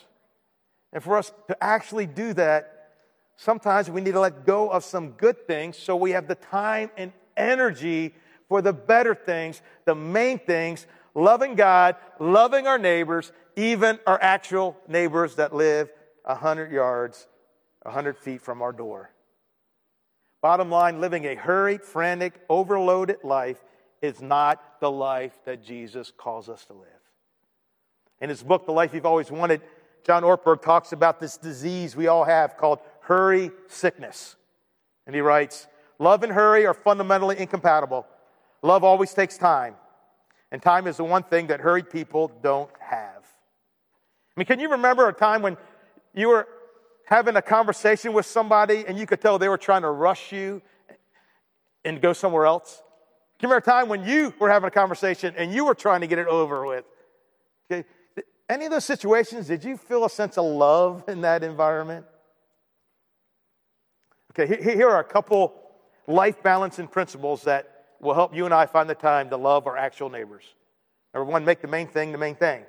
And 0.93 1.03
for 1.03 1.17
us 1.17 1.33
to 1.49 1.63
actually 1.63 2.07
do 2.07 2.33
that, 2.35 2.91
sometimes 3.37 3.91
we 3.91 4.01
need 4.01 4.13
to 4.13 4.21
let 4.21 4.47
go 4.47 4.69
of 4.69 4.85
some 4.85 5.11
good 5.11 5.47
things 5.47 5.77
so 5.77 5.97
we 5.97 6.13
have 6.13 6.29
the 6.29 6.35
time 6.35 6.91
and 6.97 7.13
energy 7.37 8.15
for 8.49 8.63
the 8.63 8.73
better 8.73 9.15
things, 9.15 9.63
the 9.85 9.95
main 9.95 10.39
things, 10.39 10.87
loving 11.15 11.55
God, 11.55 11.97
loving 12.19 12.67
our 12.67 12.79
neighbors, 12.79 13.33
even 13.57 13.99
our 14.07 14.21
actual 14.23 14.77
neighbors 14.89 15.37
that 15.37 15.55
live 15.55 15.91
100 16.25 16.71
yards, 16.71 17.27
100 17.83 18.19
feet 18.19 18.41
from 18.41 18.63
our 18.63 18.73
door. 18.73 19.11
Bottom 20.47 20.71
line 20.71 21.01
living 21.01 21.25
a 21.25 21.35
hurried, 21.35 21.83
frantic, 21.83 22.33
overloaded 22.49 23.25
life 23.25 23.65
is 24.01 24.23
not 24.23 24.79
the 24.79 24.89
life 24.89 25.37
that 25.45 25.65
Jesus 25.65 26.13
calls 26.17 26.49
us 26.49 26.65
to 26.67 26.73
live. 26.73 26.87
In 28.21 28.29
his 28.29 28.45
book, 28.45 28.65
The 28.65 28.71
Life 28.71 28.95
You've 28.95 29.07
Always 29.07 29.29
Wanted, 29.29 29.61
John 30.05 30.23
Ortberg 30.23 30.63
talks 30.63 30.93
about 30.93 31.19
this 31.19 31.37
disease 31.37 31.97
we 31.97 32.07
all 32.07 32.23
have 32.23 32.57
called 32.57 32.79
hurry 33.01 33.51
sickness. 33.67 34.37
And 35.05 35.17
he 35.17 35.21
writes 35.21 35.67
Love 35.99 36.23
and 36.23 36.33
hurry 36.33 36.65
are 36.65 36.75
fundamentally 36.75 37.41
incompatible. 37.41 38.07
Love 38.63 38.85
always 38.85 39.13
takes 39.13 39.37
time, 39.37 39.75
and 40.53 40.63
time 40.63 40.87
is 40.87 40.99
the 40.99 41.03
one 41.03 41.25
thing 41.25 41.49
that 41.49 41.59
hurried 41.59 41.91
people 41.91 42.31
don't 42.41 42.71
have. 42.79 43.25
I 43.25 44.33
mean, 44.37 44.47
can 44.47 44.61
you 44.61 44.71
remember 44.71 45.09
a 45.09 45.13
time 45.13 45.43
when 45.43 45.57
you 46.15 46.29
were 46.29 46.47
having 47.07 47.37
a 47.37 47.43
conversation 47.43 48.13
with 48.13 48.27
somebody 48.27 48.85
and 48.87 48.99
you 48.99 49.07
could 49.07 49.21
tell 49.21 49.39
they 49.39 49.49
were 49.49 49.57
trying 49.57 49.83
to 49.83 49.91
rush 49.91 50.33
you 50.33 50.61
and 51.85 52.01
go 52.03 52.13
somewhere 52.13 52.45
else? 52.45 52.83
Can 53.39 53.49
you 53.49 53.55
remember 53.55 53.71
a 53.71 53.73
time 53.73 53.89
when 53.89 54.05
you 54.05 54.35
were 54.39 54.51
having 54.51 54.69
a 54.69 54.71
conversation 54.71 55.35
and 55.37 55.53
you 55.53 55.65
were 55.65 55.75
trying 55.75 56.01
to 56.03 56.07
get 56.07 56.19
it 56.19 56.27
over 56.27 56.67
with? 56.67 56.85
Okay. 57.71 57.87
Any 58.49 58.67
of 58.67 58.71
those 58.71 58.85
situations, 58.85 59.49
did 59.49 59.65
you 59.65 59.77
feel 59.77 60.05
a 60.05 60.11
sense 60.11 60.37
of 60.39 60.45
love 60.45 61.05
in 61.09 61.23
that 61.23 61.43
environment? 61.43 62.07
Okay, 64.39 64.63
here 64.63 64.89
are 64.89 65.01
a 65.01 65.05
couple 65.05 65.55
life 66.07 66.43
balancing 66.43 66.87
principles 66.87 67.43
that 67.45 67.87
will 68.01 68.15
help 68.15 68.35
you 68.35 68.45
and 68.45 68.53
I 68.53 68.67
find 68.67 68.89
the 68.89 68.95
time 68.95 69.31
to 69.31 69.37
love 69.37 69.67
our 69.67 69.77
actual 69.77 70.11
neighbors. 70.11 70.45
Number 71.15 71.31
one, 71.31 71.45
make 71.45 71.61
the 71.61 71.69
main 71.69 71.89
thing 71.89 72.13
the 72.13 72.19
main 72.19 72.35
thing. 72.35 72.65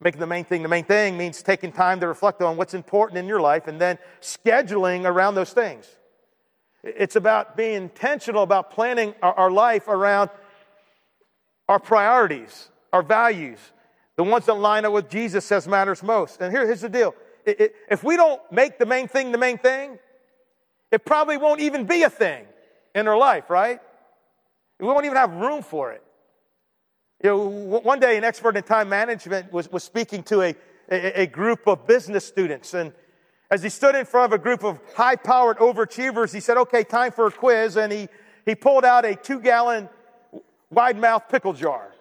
Making 0.00 0.20
the 0.20 0.26
main 0.26 0.44
thing 0.44 0.62
the 0.62 0.68
main 0.68 0.84
thing 0.84 1.16
means 1.16 1.42
taking 1.42 1.72
time 1.72 2.00
to 2.00 2.06
reflect 2.06 2.40
on 2.40 2.56
what's 2.56 2.74
important 2.74 3.18
in 3.18 3.26
your 3.26 3.40
life 3.40 3.66
and 3.66 3.80
then 3.80 3.98
scheduling 4.20 5.04
around 5.04 5.34
those 5.34 5.52
things. 5.52 5.88
It's 6.84 7.16
about 7.16 7.56
being 7.56 7.74
intentional 7.74 8.44
about 8.44 8.70
planning 8.70 9.14
our, 9.20 9.50
life 9.50 9.88
around 9.88 10.30
our 11.68 11.80
priorities, 11.80 12.70
our 12.92 13.02
values, 13.02 13.58
the 14.16 14.22
ones 14.22 14.46
that 14.46 14.54
line 14.54 14.84
up 14.84 14.92
with 14.92 15.10
Jesus 15.10 15.44
says 15.44 15.66
matters 15.66 16.02
most. 16.02 16.40
And 16.40 16.52
here, 16.52 16.64
here's 16.64 16.80
the 16.80 16.88
deal 16.88 17.14
if 17.44 18.04
we 18.04 18.16
don't 18.16 18.40
make 18.52 18.78
the 18.78 18.86
main 18.86 19.08
thing 19.08 19.32
the 19.32 19.38
main 19.38 19.58
thing, 19.58 19.98
it 20.92 21.04
probably 21.04 21.36
won't 21.36 21.60
even 21.60 21.86
be 21.86 22.02
a 22.02 22.10
thing 22.10 22.44
in 22.94 23.08
our 23.08 23.16
life, 23.16 23.50
right? 23.50 23.80
We 24.78 24.86
won't 24.86 25.04
even 25.04 25.16
have 25.16 25.32
room 25.32 25.62
for 25.62 25.92
it. 25.92 26.02
You 27.22 27.30
know, 27.30 27.46
one 27.46 27.98
day 27.98 28.16
an 28.16 28.24
expert 28.24 28.56
in 28.56 28.62
time 28.62 28.88
management 28.88 29.52
was, 29.52 29.70
was 29.72 29.82
speaking 29.82 30.22
to 30.24 30.42
a, 30.42 30.54
a, 30.90 31.22
a 31.22 31.26
group 31.26 31.66
of 31.66 31.86
business 31.86 32.24
students. 32.24 32.74
And 32.74 32.92
as 33.50 33.62
he 33.62 33.68
stood 33.68 33.96
in 33.96 34.04
front 34.04 34.32
of 34.32 34.40
a 34.40 34.42
group 34.42 34.62
of 34.62 34.78
high 34.94 35.16
powered 35.16 35.58
overachievers, 35.58 36.32
he 36.32 36.38
said, 36.38 36.56
okay, 36.58 36.84
time 36.84 37.10
for 37.10 37.26
a 37.26 37.32
quiz. 37.32 37.76
And 37.76 37.92
he, 37.92 38.08
he 38.44 38.54
pulled 38.54 38.84
out 38.84 39.04
a 39.04 39.16
two 39.16 39.40
gallon 39.40 39.88
wide 40.70 40.96
mouth 40.96 41.24
pickle 41.28 41.52
jar. 41.52 41.92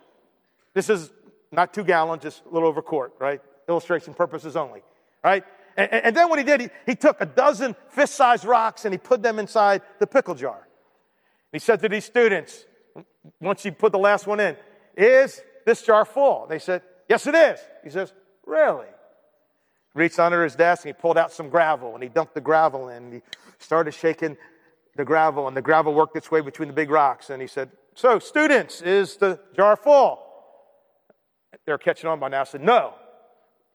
This 0.76 0.90
is 0.90 1.12
not 1.52 1.74
two 1.74 1.84
gallons, 1.84 2.22
just 2.22 2.44
a 2.46 2.54
little 2.54 2.70
over 2.70 2.82
a 2.82 2.84
quart, 2.84 3.14
right? 3.18 3.42
Illustration 3.68 4.14
purposes 4.14 4.56
only, 4.56 4.82
right? 5.24 5.44
And, 5.76 5.92
and 5.92 6.16
then 6.16 6.30
what 6.30 6.38
he 6.38 6.46
did, 6.46 6.62
he, 6.62 6.70
he 6.86 6.96
took 6.96 7.20
a 7.22 7.26
dozen 7.26 7.76
fist 7.90 8.14
sized 8.14 8.46
rocks 8.46 8.86
and 8.86 8.94
he 8.94 9.00
put 9.00 9.24
them 9.24 9.40
inside 9.40 9.82
the 9.98 10.06
pickle 10.06 10.36
jar. 10.36 10.68
He 11.52 11.58
said 11.58 11.80
to 11.82 11.90
these 11.90 12.06
students, 12.06 12.66
once 13.40 13.66
you 13.66 13.72
put 13.72 13.92
the 13.92 13.98
last 13.98 14.28
one 14.28 14.40
in, 14.40 14.56
is 14.98 15.42
this 15.66 15.84
jar 15.84 16.04
full? 16.04 16.48
They 16.50 16.60
said, 16.60 16.82
Yes, 17.08 17.28
it 17.28 17.36
is. 17.36 17.60
He 17.84 17.90
says, 17.90 18.12
Really? 18.46 18.88
Reached 19.94 20.20
under 20.20 20.44
his 20.44 20.56
desk 20.56 20.86
and 20.86 20.96
he 20.96 21.00
pulled 21.00 21.18
out 21.18 21.32
some 21.32 21.50
gravel 21.50 21.94
and 21.94 22.04
he 22.04 22.10
dumped 22.10 22.34
the 22.34 22.42
gravel 22.42 22.90
in. 22.90 23.04
And 23.04 23.14
he 23.14 23.22
started 23.60 23.94
shaking 23.94 24.38
the 24.96 25.06
gravel 25.06 25.48
and 25.48 25.56
the 25.56 25.62
gravel 25.62 25.94
worked 25.94 26.16
its 26.16 26.32
way 26.32 26.42
between 26.42 26.68
the 26.68 26.74
big 26.74 26.90
rocks. 26.90 27.30
And 27.30 27.42
he 27.42 27.48
said, 27.48 27.70
So, 27.96 28.20
students, 28.20 28.82
is 28.82 29.18
the 29.18 29.40
jar 29.56 29.76
full? 29.76 30.24
They're 31.66 31.78
catching 31.78 32.10
on 32.10 32.20
by 32.20 32.30
now. 32.30 32.44
Said, 32.44 32.62
No. 32.62 32.94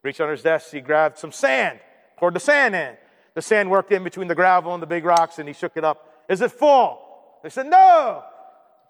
Reached 0.03 0.21
under 0.21 0.33
his 0.33 0.43
desk, 0.43 0.73
he 0.73 0.81
grabbed 0.81 1.19
some 1.19 1.31
sand, 1.31 1.79
poured 2.17 2.35
the 2.35 2.41
sand 2.41 2.75
in. 2.75 2.97
The 3.35 3.43
sand 3.43 3.71
worked 3.71 3.93
in 3.93 4.03
between 4.03 4.27
the 4.27 4.35
gravel 4.35 4.75
and 4.75 4.83
the 4.83 4.87
big 4.87 5.05
rocks 5.05 5.39
and 5.39 5.47
he 5.47 5.55
shook 5.55 5.77
it 5.77 5.85
up. 5.85 6.09
Is 6.29 6.41
it 6.41 6.51
full? 6.51 6.99
They 7.43 7.49
said, 7.49 7.67
No. 7.67 8.25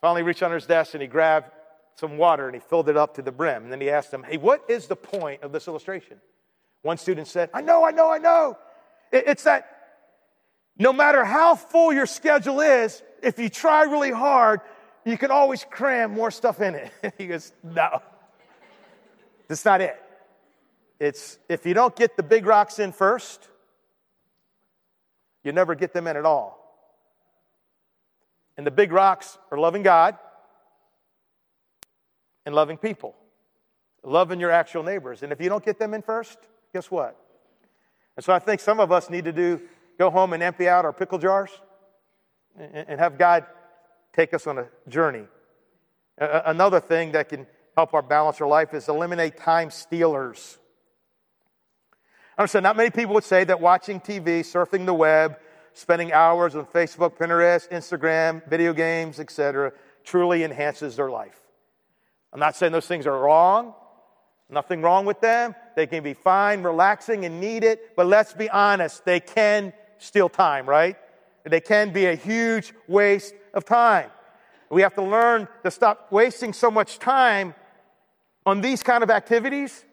Finally 0.01 0.23
reached 0.23 0.43
under 0.43 0.57
his 0.57 0.67
desk 0.67 0.95
and 0.95 1.03
he 1.03 1.09
grabbed 1.09 1.51
some 1.95 2.17
water 2.17 2.47
and 2.47 2.55
he 2.55 2.61
filled 2.61 2.89
it 2.89 2.97
up 2.97 3.15
to 3.15 3.23
the 3.23 3.33
brim. 3.33 3.65
And 3.65 3.73
then 3.73 3.81
he 3.81 3.91
asked 3.91 4.11
them, 4.11 4.23
Hey, 4.23 4.37
what 4.37 4.65
is 4.69 4.87
the 4.87 4.97
point 4.97 5.43
of 5.43 5.53
this 5.53 5.69
illustration? 5.69 6.19
One 6.83 6.99
student 6.99 7.29
said, 7.29 7.51
I 7.55 7.61
know, 7.61 7.85
I 7.85 7.91
know, 7.93 8.11
I 8.11 8.19
know. 8.19 8.59
It's 9.13 9.45
that 9.45 9.69
no 10.79 10.93
matter 10.93 11.25
how 11.25 11.55
full 11.55 11.93
your 11.93 12.07
schedule 12.07 12.61
is, 12.61 13.03
if 13.23 13.39
you 13.39 13.49
try 13.49 13.83
really 13.85 14.11
hard, 14.11 14.61
you 15.05 15.19
can 15.19 15.31
always 15.31 15.65
cram 15.71 16.13
more 16.13 16.31
stuff 16.31 16.61
in 16.61 16.75
it. 16.75 16.91
he 17.19 17.27
goes, 17.27 17.53
No, 17.63 18.03
that's 19.49 19.65
not 19.65 19.81
it. 19.81 20.01
It's 20.99 21.39
if 21.49 21.67
you 21.67 21.75
don't 21.75 21.95
get 21.95 22.17
the 22.17 22.23
big 22.23 22.47
rocks 22.47 22.79
in 22.79 22.93
first, 22.93 23.49
you 25.45 25.53
never 25.53 25.75
get 25.75 25.93
them 25.93 26.07
in 26.07 26.17
at 26.17 26.25
all. 26.25 26.59
And 28.57 28.67
the 28.67 28.71
big 28.71 28.93
rocks 28.93 29.39
are 29.51 29.59
loving 29.59 29.83
God 29.83 30.17
and 32.45 32.55
loving 32.55 32.77
people, 32.77 33.15
loving 34.03 34.41
your 34.41 34.51
actual 34.51 34.83
neighbors. 34.83 35.23
And 35.23 35.33
if 35.33 35.41
you 35.41 35.49
don't 35.49 35.65
get 35.65 35.79
them 35.79 35.95
in 35.95 36.03
first, 36.03 36.39
guess 36.73 36.91
what? 36.91 37.17
And 38.17 38.25
so 38.25 38.33
I 38.33 38.39
think 38.39 38.61
some 38.61 38.81
of 38.81 38.93
us 38.93 39.09
need 39.11 39.25
to 39.25 39.33
do 39.33 39.61
go 39.99 40.11
home 40.11 40.33
and 40.33 40.43
empty 40.43 40.69
out 40.69 40.85
our 40.85 40.93
pickle 40.93 41.19
jars 41.19 41.51
and 42.57 42.99
have 42.99 43.19
God 43.19 43.47
take 44.13 44.35
us 44.35 44.47
on 44.47 44.59
a 44.59 44.67
journey. 44.89 45.25
Another 46.19 46.81
thing 46.81 47.13
that 47.13 47.29
can 47.29 47.47
help 47.77 47.95
our 47.95 48.03
balance 48.03 48.41
our 48.41 48.49
life 48.49 48.75
is 48.75 48.89
eliminate 48.89 49.37
time 49.37 49.71
stealers. 49.71 50.59
I 52.37 52.43
understand 52.43 52.65
not 52.65 52.77
many 52.77 52.91
people 52.91 53.15
would 53.15 53.25
say 53.25 53.45
that 53.45 53.61
watching 53.61 54.01
TV, 54.01 54.41
surfing 54.41 54.87
the 54.87 54.95
web, 54.95 55.39
spending 55.75 56.13
hours 56.13 56.57
on 56.57 56.67
Facebook, 56.67 57.17
Pinterest, 57.17 57.69
Instagram, 57.71 58.47
video 58.49 58.73
games, 58.73 59.21
etc., 59.21 59.73
truly 60.05 60.45
enhances 60.45 60.97
their 60.97 61.11
life. 61.11 61.42
I'm 62.33 62.41
not 62.41 62.57
saying 62.57 62.73
those 62.73 62.87
things 62.87 63.07
are 63.07 63.19
wrong. 63.19 63.75
Nothing 64.49 64.83
wrong 64.83 65.07
with 65.07 65.21
them. 65.21 65.55
They 65.77 65.87
can 65.87 66.03
be 66.03 66.15
fine, 66.15 66.63
relaxing, 66.63 67.25
and 67.25 67.41
needed. 67.41 67.79
But 67.97 68.07
let's 68.07 68.33
be 68.33 68.51
honest, 68.51 69.05
they 69.05 69.21
can 69.21 69.73
steal 69.99 70.29
time, 70.29 70.67
right? 70.67 70.97
They 71.45 71.61
can 71.61 71.93
be 71.93 72.07
a 72.07 72.15
huge 72.15 72.73
waste 72.87 73.35
of 73.55 73.65
time. 73.65 74.11
We 74.71 74.83
have 74.83 74.95
to 74.95 75.03
learn 75.03 75.49
to 75.65 75.71
stop 75.71 76.11
wasting 76.11 76.53
so 76.53 76.71
much 76.71 76.99
time 76.99 77.55
on 78.47 78.61
these 78.61 78.83
kind 78.83 79.03
of 79.03 79.11
activities 79.11 79.85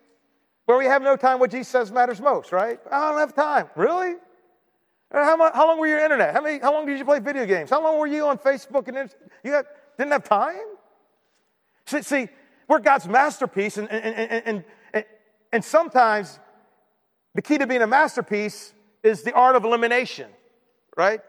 where 0.65 0.78
we 0.78 0.86
have 0.86 1.02
no 1.02 1.15
time 1.15 1.39
what 1.39 1.52
Jesus 1.52 1.67
says 1.67 1.91
matters 1.91 2.21
most, 2.21 2.52
right? 2.52 2.80
I 2.91 3.10
don't 3.10 3.19
have 3.19 3.34
time. 3.34 3.69
Really? 3.75 4.15
How, 5.12 5.36
much, 5.36 5.54
how 5.54 5.67
long 5.67 5.80
were 5.80 5.88
you 5.88 5.95
on 5.95 6.04
internet? 6.04 6.34
How, 6.34 6.41
many, 6.41 6.60
how 6.60 6.71
long 6.71 6.86
did 6.86 6.99
you 6.99 7.06
play 7.06 7.19
video 7.19 7.45
games? 7.45 7.71
How 7.71 7.84
long 7.84 7.97
were 7.97 8.08
you 8.08 8.25
on 8.28 8.38
Facebook? 8.38 8.88
And 8.88 9.10
you 9.43 9.63
didn't 9.97 10.12
have 10.12 10.23
time? 10.23 10.58
See, 11.89 12.04
see, 12.04 12.30
we're 12.67 12.80
God's 12.80 13.08
masterpiece, 13.08 13.78
and, 13.78 13.89
and, 13.89 14.15
and, 14.45 14.63
and, 14.93 15.06
and 15.52 15.65
sometimes 15.65 16.39
the 17.34 17.41
key 17.41 17.58
to 17.58 17.65
being 17.65 17.82
a 17.82 17.88
masterpiece 17.88 18.73
is 19.02 19.23
the 19.23 19.34
art 19.34 19.56
of 19.56 19.63
elimination, 19.63 20.30
right? 20.95 21.19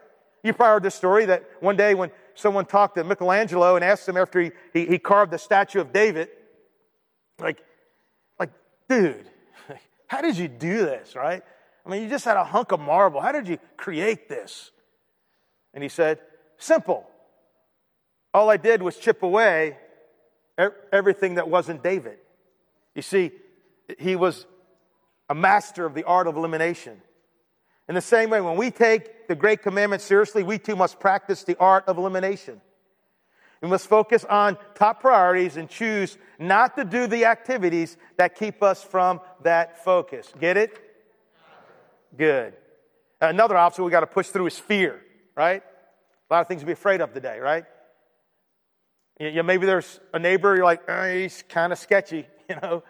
You 0.43 0.53
probably 0.53 0.73
heard 0.73 0.83
this 0.83 0.93
story 0.93 1.25
that 1.25 1.49
one 1.61 1.77
day 1.77 1.95
when 1.95 2.11
someone 2.35 2.67
talked 2.67 2.93
to 2.97 3.03
Michelangelo 3.03 3.75
and 3.75 3.83
asked 3.83 4.07
him 4.07 4.17
after 4.17 4.39
he, 4.39 4.51
he, 4.71 4.85
he 4.85 4.99
carved 4.99 5.31
the 5.31 5.39
statue 5.39 5.81
of 5.81 5.91
David, 5.91 6.29
like, 7.39 7.57
like, 8.39 8.51
dude, 8.87 9.25
how 10.05 10.21
did 10.21 10.37
you 10.37 10.47
do 10.47 10.85
this, 10.85 11.15
right? 11.15 11.41
I 11.83 11.89
mean, 11.89 12.03
you 12.03 12.09
just 12.09 12.25
had 12.25 12.37
a 12.37 12.43
hunk 12.43 12.71
of 12.71 12.79
marble. 12.79 13.19
How 13.19 13.31
did 13.31 13.47
you 13.47 13.57
create 13.77 14.29
this? 14.29 14.69
And 15.73 15.81
he 15.81 15.89
said, 15.89 16.19
simple. 16.59 17.07
All 18.31 18.47
I 18.51 18.57
did 18.57 18.83
was 18.83 18.97
chip 18.97 19.23
away 19.23 19.77
everything 20.57 21.35
that 21.35 21.49
wasn't 21.49 21.83
David. 21.83 22.17
You 22.95 23.01
see, 23.01 23.31
he 23.97 24.15
was 24.15 24.45
a 25.29 25.35
master 25.35 25.85
of 25.85 25.93
the 25.93 26.03
art 26.03 26.27
of 26.27 26.35
elimination. 26.35 27.01
In 27.87 27.95
the 27.95 28.01
same 28.01 28.29
way, 28.29 28.41
when 28.41 28.57
we 28.57 28.71
take 28.71 29.27
the 29.27 29.35
Great 29.35 29.61
Commandment 29.61 30.01
seriously, 30.01 30.43
we 30.43 30.57
too 30.57 30.75
must 30.75 30.99
practice 30.99 31.43
the 31.43 31.57
art 31.57 31.85
of 31.87 31.97
elimination. 31.97 32.61
We 33.61 33.69
must 33.69 33.87
focus 33.87 34.25
on 34.25 34.57
top 34.75 35.01
priorities 35.01 35.55
and 35.55 35.69
choose 35.69 36.17
not 36.39 36.75
to 36.77 36.83
do 36.83 37.05
the 37.05 37.25
activities 37.25 37.95
that 38.17 38.35
keep 38.35 38.63
us 38.63 38.83
from 38.83 39.21
that 39.43 39.83
focus. 39.83 40.33
Get 40.39 40.57
it? 40.57 40.79
Good. 42.17 42.53
Another 43.19 43.55
obstacle 43.55 43.85
we 43.85 43.91
got 43.91 43.99
to 43.99 44.07
push 44.07 44.27
through 44.29 44.47
is 44.47 44.57
fear, 44.57 44.99
right? 45.35 45.61
A 46.29 46.33
lot 46.33 46.41
of 46.41 46.47
things 46.47 46.61
to 46.61 46.65
be 46.65 46.71
afraid 46.71 47.01
of 47.01 47.13
today, 47.13 47.39
right? 47.39 47.65
You 49.21 49.31
know, 49.33 49.43
maybe 49.43 49.67
there's 49.67 49.99
a 50.15 50.19
neighbor, 50.19 50.55
you're 50.55 50.65
like, 50.65 50.81
oh, 50.89 51.13
he's 51.13 51.43
kind 51.47 51.71
of 51.71 51.77
sketchy, 51.77 52.25
you 52.49 52.55
know. 52.55 52.81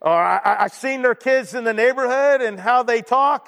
Or 0.00 0.12
I, 0.12 0.64
I've 0.64 0.72
seen 0.72 1.02
their 1.02 1.14
kids 1.14 1.52
in 1.52 1.64
the 1.64 1.74
neighborhood 1.74 2.40
and 2.40 2.58
how 2.58 2.82
they 2.82 3.02
talk. 3.02 3.46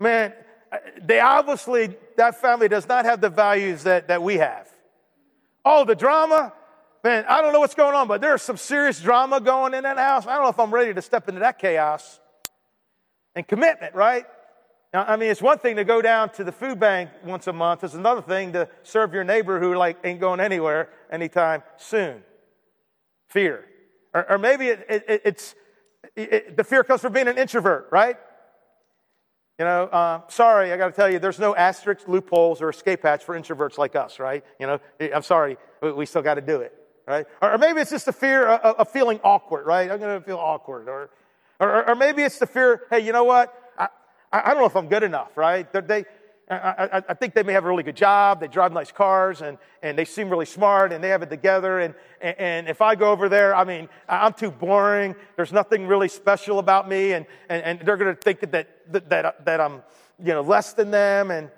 Man, 0.00 0.32
uh, 0.72 0.78
they 1.00 1.20
obviously, 1.20 1.94
that 2.16 2.40
family 2.40 2.66
does 2.66 2.88
not 2.88 3.04
have 3.04 3.20
the 3.20 3.28
values 3.28 3.84
that, 3.84 4.08
that 4.08 4.24
we 4.24 4.38
have. 4.38 4.68
Oh, 5.64 5.84
the 5.84 5.94
drama, 5.94 6.52
man, 7.04 7.24
I 7.28 7.42
don't 7.42 7.52
know 7.52 7.60
what's 7.60 7.76
going 7.76 7.94
on, 7.94 8.08
but 8.08 8.20
there's 8.20 8.42
some 8.42 8.56
serious 8.56 9.00
drama 9.00 9.40
going 9.40 9.72
in 9.72 9.84
that 9.84 9.98
house. 9.98 10.26
I 10.26 10.34
don't 10.34 10.42
know 10.42 10.48
if 10.48 10.58
I'm 10.58 10.74
ready 10.74 10.94
to 10.94 11.02
step 11.02 11.28
into 11.28 11.40
that 11.40 11.60
chaos. 11.60 12.18
And 13.36 13.46
commitment, 13.46 13.94
right? 13.94 14.26
Now, 14.92 15.04
I 15.06 15.16
mean, 15.16 15.30
it's 15.30 15.42
one 15.42 15.58
thing 15.58 15.76
to 15.76 15.84
go 15.84 16.02
down 16.02 16.30
to 16.30 16.44
the 16.44 16.50
food 16.50 16.80
bank 16.80 17.10
once 17.24 17.46
a 17.46 17.52
month. 17.52 17.84
It's 17.84 17.94
another 17.94 18.22
thing 18.22 18.52
to 18.54 18.68
serve 18.82 19.14
your 19.14 19.22
neighbor 19.22 19.60
who 19.60 19.76
like 19.76 19.98
ain't 20.02 20.20
going 20.20 20.40
anywhere 20.40 20.90
anytime 21.12 21.62
soon. 21.76 22.22
Fear, 23.28 23.64
or, 24.12 24.32
or 24.32 24.38
maybe 24.38 24.66
it, 24.66 24.84
it, 24.88 25.22
it's 25.24 25.54
it, 26.16 26.56
the 26.56 26.64
fear 26.64 26.82
comes 26.82 27.00
from 27.00 27.12
being 27.12 27.28
an 27.28 27.38
introvert, 27.38 27.88
right? 27.92 28.16
You 29.58 29.64
know, 29.66 29.84
uh, 29.84 30.22
sorry, 30.28 30.72
I 30.72 30.76
got 30.76 30.86
to 30.86 30.92
tell 30.92 31.10
you, 31.10 31.18
there's 31.18 31.38
no 31.38 31.54
asterisk, 31.54 32.08
loopholes, 32.08 32.62
or 32.62 32.70
escape 32.70 33.02
hatch 33.02 33.24
for 33.24 33.38
introverts 33.38 33.78
like 33.78 33.94
us, 33.94 34.18
right? 34.18 34.42
You 34.58 34.66
know, 34.66 34.80
I'm 35.14 35.22
sorry, 35.22 35.58
we 35.82 36.06
still 36.06 36.22
got 36.22 36.34
to 36.34 36.40
do 36.40 36.62
it, 36.62 36.72
right? 37.06 37.26
Or, 37.42 37.52
or, 37.52 37.58
maybe 37.58 37.80
it's 37.80 37.90
just 37.90 38.06
the 38.06 38.12
fear 38.12 38.46
of, 38.46 38.76
of 38.76 38.88
feeling 38.88 39.20
awkward, 39.22 39.66
right? 39.66 39.90
I'm 39.90 40.00
going 40.00 40.18
to 40.18 40.26
feel 40.26 40.38
awkward, 40.38 40.88
or, 40.88 41.10
or, 41.60 41.90
or 41.90 41.94
maybe 41.94 42.22
it's 42.22 42.38
the 42.38 42.46
fear, 42.46 42.84
hey, 42.90 43.00
you 43.00 43.12
know 43.12 43.24
what? 43.24 43.54
I, 44.32 44.42
I 44.42 44.50
don't 44.50 44.58
know 44.58 44.66
if 44.66 44.76
I'm 44.76 44.88
good 44.88 45.02
enough, 45.02 45.36
right? 45.36 45.70
They're, 45.72 45.82
they, 45.82 46.04
I, 46.50 47.02
I, 47.08 47.14
think 47.14 47.34
they 47.34 47.44
may 47.44 47.52
have 47.52 47.64
a 47.64 47.68
really 47.68 47.84
good 47.84 47.96
job. 47.96 48.40
They 48.40 48.48
drive 48.48 48.72
nice 48.72 48.90
cars 48.90 49.40
and, 49.40 49.56
and 49.84 49.96
they 49.96 50.04
seem 50.04 50.28
really 50.28 50.46
smart 50.46 50.92
and 50.92 51.02
they 51.02 51.10
have 51.10 51.22
it 51.22 51.30
together. 51.30 51.78
And, 51.78 51.94
and, 52.20 52.36
and 52.38 52.68
if 52.68 52.82
I 52.82 52.96
go 52.96 53.12
over 53.12 53.28
there, 53.28 53.54
I 53.54 53.62
mean, 53.62 53.88
I'm 54.08 54.32
too 54.32 54.50
boring. 54.50 55.14
There's 55.36 55.52
nothing 55.52 55.86
really 55.86 56.08
special 56.08 56.58
about 56.58 56.88
me. 56.88 57.12
And, 57.12 57.26
and, 57.48 57.62
and 57.62 57.80
they're 57.80 57.96
going 57.96 58.14
to 58.14 58.20
think 58.20 58.40
that, 58.40 58.50
that, 58.92 59.08
that, 59.10 59.44
that 59.44 59.60
I'm, 59.60 59.82
you 60.18 60.32
know, 60.32 60.40
less 60.40 60.72
than 60.72 60.90
them 60.90 61.30
and 61.30 61.50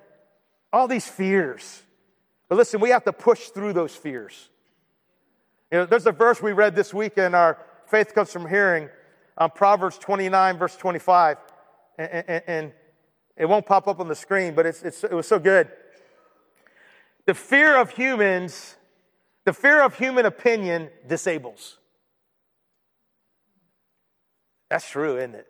all 0.74 0.86
these 0.88 1.08
fears. 1.08 1.82
But 2.50 2.56
listen, 2.56 2.78
we 2.78 2.90
have 2.90 3.04
to 3.04 3.14
push 3.14 3.48
through 3.48 3.72
those 3.72 3.94
fears. 3.94 4.50
You 5.70 5.78
know, 5.78 5.86
there's 5.86 6.06
a 6.06 6.12
verse 6.12 6.42
we 6.42 6.52
read 6.52 6.76
this 6.76 6.92
week 6.92 7.16
in 7.16 7.34
our 7.34 7.56
Faith 7.86 8.14
Comes 8.14 8.30
From 8.30 8.46
Hearing, 8.46 8.90
um, 9.38 9.50
Proverbs 9.52 9.96
29, 9.96 10.58
verse 10.58 10.76
25. 10.76 11.38
And, 11.98 12.42
and, 12.46 12.72
it 13.34 13.46
won't 13.46 13.64
pop 13.64 13.88
up 13.88 13.98
on 13.98 14.08
the 14.08 14.14
screen, 14.14 14.54
but 14.54 14.66
it's, 14.66 14.82
it's, 14.82 15.04
it 15.04 15.12
was 15.12 15.26
so 15.26 15.38
good. 15.38 15.68
The 17.24 17.34
fear 17.34 17.76
of 17.76 17.90
humans, 17.90 18.76
the 19.46 19.54
fear 19.54 19.82
of 19.82 19.96
human 19.96 20.26
opinion 20.26 20.90
disables. 21.08 21.78
That's 24.68 24.88
true, 24.88 25.16
isn't 25.16 25.34
it? 25.34 25.46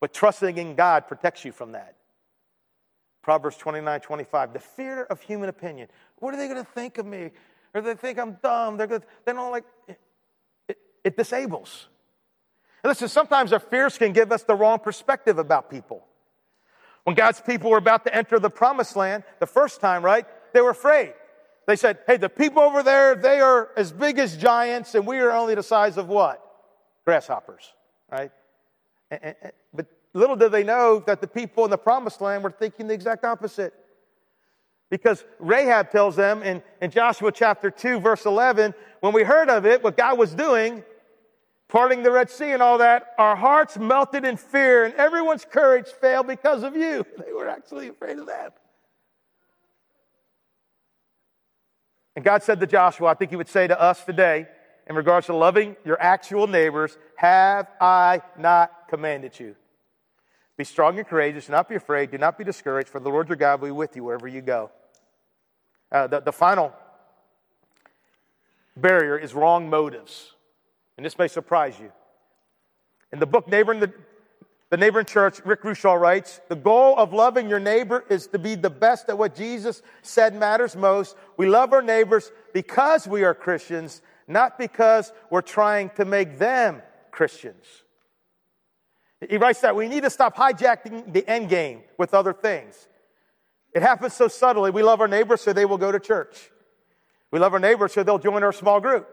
But 0.00 0.12
trusting 0.12 0.56
in 0.56 0.74
God 0.74 1.06
protects 1.06 1.44
you 1.44 1.52
from 1.52 1.72
that. 1.72 1.96
Proverbs 3.22 3.56
29 3.58 4.00
25. 4.00 4.52
The 4.54 4.58
fear 4.58 5.04
of 5.04 5.20
human 5.20 5.48
opinion. 5.48 5.88
What 6.16 6.34
are 6.34 6.36
they 6.38 6.48
going 6.48 6.64
to 6.64 6.70
think 6.72 6.98
of 6.98 7.06
me? 7.06 7.30
Or 7.74 7.82
they 7.82 7.94
think 7.94 8.18
I'm 8.18 8.38
dumb. 8.42 8.76
They're 8.76 8.86
to, 8.86 9.02
they 9.24 9.32
don't 9.32 9.50
like 9.50 9.64
it, 9.86 10.78
it 11.04 11.16
disables. 11.16 11.88
And 12.82 12.90
listen, 12.90 13.08
sometimes 13.08 13.52
our 13.52 13.60
fears 13.60 13.98
can 13.98 14.12
give 14.12 14.32
us 14.32 14.42
the 14.42 14.54
wrong 14.54 14.78
perspective 14.78 15.38
about 15.38 15.70
people. 15.70 16.04
When 17.04 17.16
God's 17.16 17.40
people 17.40 17.70
were 17.70 17.78
about 17.78 18.04
to 18.04 18.14
enter 18.14 18.38
the 18.38 18.50
promised 18.50 18.96
land 18.96 19.24
the 19.38 19.46
first 19.46 19.80
time, 19.80 20.04
right? 20.04 20.26
They 20.52 20.60
were 20.60 20.70
afraid. 20.70 21.14
They 21.66 21.76
said, 21.76 21.98
Hey, 22.06 22.16
the 22.16 22.28
people 22.28 22.62
over 22.62 22.82
there, 22.82 23.14
they 23.14 23.40
are 23.40 23.70
as 23.76 23.92
big 23.92 24.18
as 24.18 24.36
giants, 24.36 24.94
and 24.94 25.06
we 25.06 25.18
are 25.18 25.30
only 25.30 25.54
the 25.54 25.62
size 25.62 25.96
of 25.96 26.08
what? 26.08 26.44
Grasshoppers, 27.04 27.72
right? 28.10 28.30
And, 29.10 29.20
and, 29.42 29.52
but 29.72 29.86
little 30.12 30.36
did 30.36 30.52
they 30.52 30.64
know 30.64 31.02
that 31.06 31.20
the 31.20 31.26
people 31.26 31.64
in 31.64 31.70
the 31.70 31.78
promised 31.78 32.20
land 32.20 32.42
were 32.42 32.50
thinking 32.50 32.86
the 32.86 32.94
exact 32.94 33.24
opposite. 33.24 33.74
Because 34.90 35.24
Rahab 35.38 35.90
tells 35.90 36.16
them 36.16 36.42
in, 36.42 36.62
in 36.82 36.90
Joshua 36.90 37.30
chapter 37.30 37.70
2, 37.70 38.00
verse 38.00 38.26
11, 38.26 38.74
when 39.00 39.12
we 39.12 39.22
heard 39.22 39.48
of 39.48 39.64
it, 39.64 39.84
what 39.84 39.96
God 39.96 40.18
was 40.18 40.34
doing, 40.34 40.82
parting 41.70 42.02
the 42.02 42.10
Red 42.10 42.28
Sea 42.28 42.50
and 42.50 42.62
all 42.62 42.78
that, 42.78 43.14
our 43.16 43.36
hearts 43.36 43.78
melted 43.78 44.24
in 44.24 44.36
fear 44.36 44.84
and 44.84 44.94
everyone's 44.94 45.44
courage 45.44 45.86
failed 45.86 46.26
because 46.26 46.62
of 46.62 46.76
you. 46.76 47.06
They 47.24 47.32
were 47.32 47.48
actually 47.48 47.88
afraid 47.88 48.18
of 48.18 48.26
that. 48.26 48.54
And 52.16 52.24
God 52.24 52.42
said 52.42 52.60
to 52.60 52.66
Joshua, 52.66 53.08
I 53.08 53.14
think 53.14 53.30
he 53.30 53.36
would 53.36 53.48
say 53.48 53.66
to 53.66 53.80
us 53.80 54.04
today, 54.04 54.46
in 54.86 54.96
regards 54.96 55.26
to 55.26 55.34
loving 55.34 55.76
your 55.84 56.00
actual 56.00 56.46
neighbors, 56.46 56.98
have 57.16 57.68
I 57.80 58.22
not 58.36 58.88
commanded 58.88 59.38
you? 59.38 59.54
Be 60.56 60.64
strong 60.64 60.98
and 60.98 61.06
courageous, 61.06 61.46
do 61.46 61.52
not 61.52 61.68
be 61.68 61.76
afraid, 61.76 62.10
do 62.10 62.18
not 62.18 62.36
be 62.36 62.44
discouraged, 62.44 62.88
for 62.88 63.00
the 63.00 63.08
Lord 63.08 63.28
your 63.28 63.36
God 63.36 63.60
will 63.60 63.68
be 63.68 63.72
with 63.72 63.94
you 63.94 64.04
wherever 64.04 64.26
you 64.26 64.40
go. 64.40 64.70
Uh, 65.92 66.08
the, 66.08 66.20
the 66.20 66.32
final 66.32 66.72
barrier 68.76 69.16
is 69.16 69.32
wrong 69.32 69.70
motives. 69.70 70.34
And 71.00 71.04
this 71.06 71.16
may 71.16 71.28
surprise 71.28 71.80
you. 71.80 71.90
In 73.10 73.20
the 73.20 73.26
book 73.26 73.48
Neighboring 73.48 73.80
the, 73.80 73.90
the 74.68 74.76
Neighboring 74.76 75.06
Church, 75.06 75.40
Rick 75.46 75.62
Rusaw 75.62 75.98
writes 75.98 76.42
The 76.50 76.56
goal 76.56 76.94
of 76.98 77.14
loving 77.14 77.48
your 77.48 77.58
neighbor 77.58 78.04
is 78.10 78.26
to 78.26 78.38
be 78.38 78.54
the 78.54 78.68
best 78.68 79.08
at 79.08 79.16
what 79.16 79.34
Jesus 79.34 79.80
said 80.02 80.34
matters 80.34 80.76
most. 80.76 81.16
We 81.38 81.48
love 81.48 81.72
our 81.72 81.80
neighbors 81.80 82.30
because 82.52 83.08
we 83.08 83.24
are 83.24 83.32
Christians, 83.32 84.02
not 84.28 84.58
because 84.58 85.10
we're 85.30 85.40
trying 85.40 85.88
to 85.96 86.04
make 86.04 86.38
them 86.38 86.82
Christians. 87.10 87.64
He 89.26 89.38
writes 89.38 89.62
that 89.62 89.74
we 89.74 89.88
need 89.88 90.02
to 90.02 90.10
stop 90.10 90.36
hijacking 90.36 91.14
the 91.14 91.26
end 91.26 91.48
game 91.48 91.80
with 91.96 92.12
other 92.12 92.34
things. 92.34 92.88
It 93.72 93.80
happens 93.80 94.12
so 94.12 94.28
subtly. 94.28 94.70
We 94.70 94.82
love 94.82 95.00
our 95.00 95.08
neighbors 95.08 95.40
so 95.40 95.54
they 95.54 95.64
will 95.64 95.78
go 95.78 95.92
to 95.92 95.98
church. 95.98 96.50
We 97.30 97.38
love 97.38 97.54
our 97.54 97.58
neighbors 97.58 97.94
so 97.94 98.02
they'll 98.02 98.18
join 98.18 98.42
our 98.42 98.52
small 98.52 98.82
group. 98.82 99.08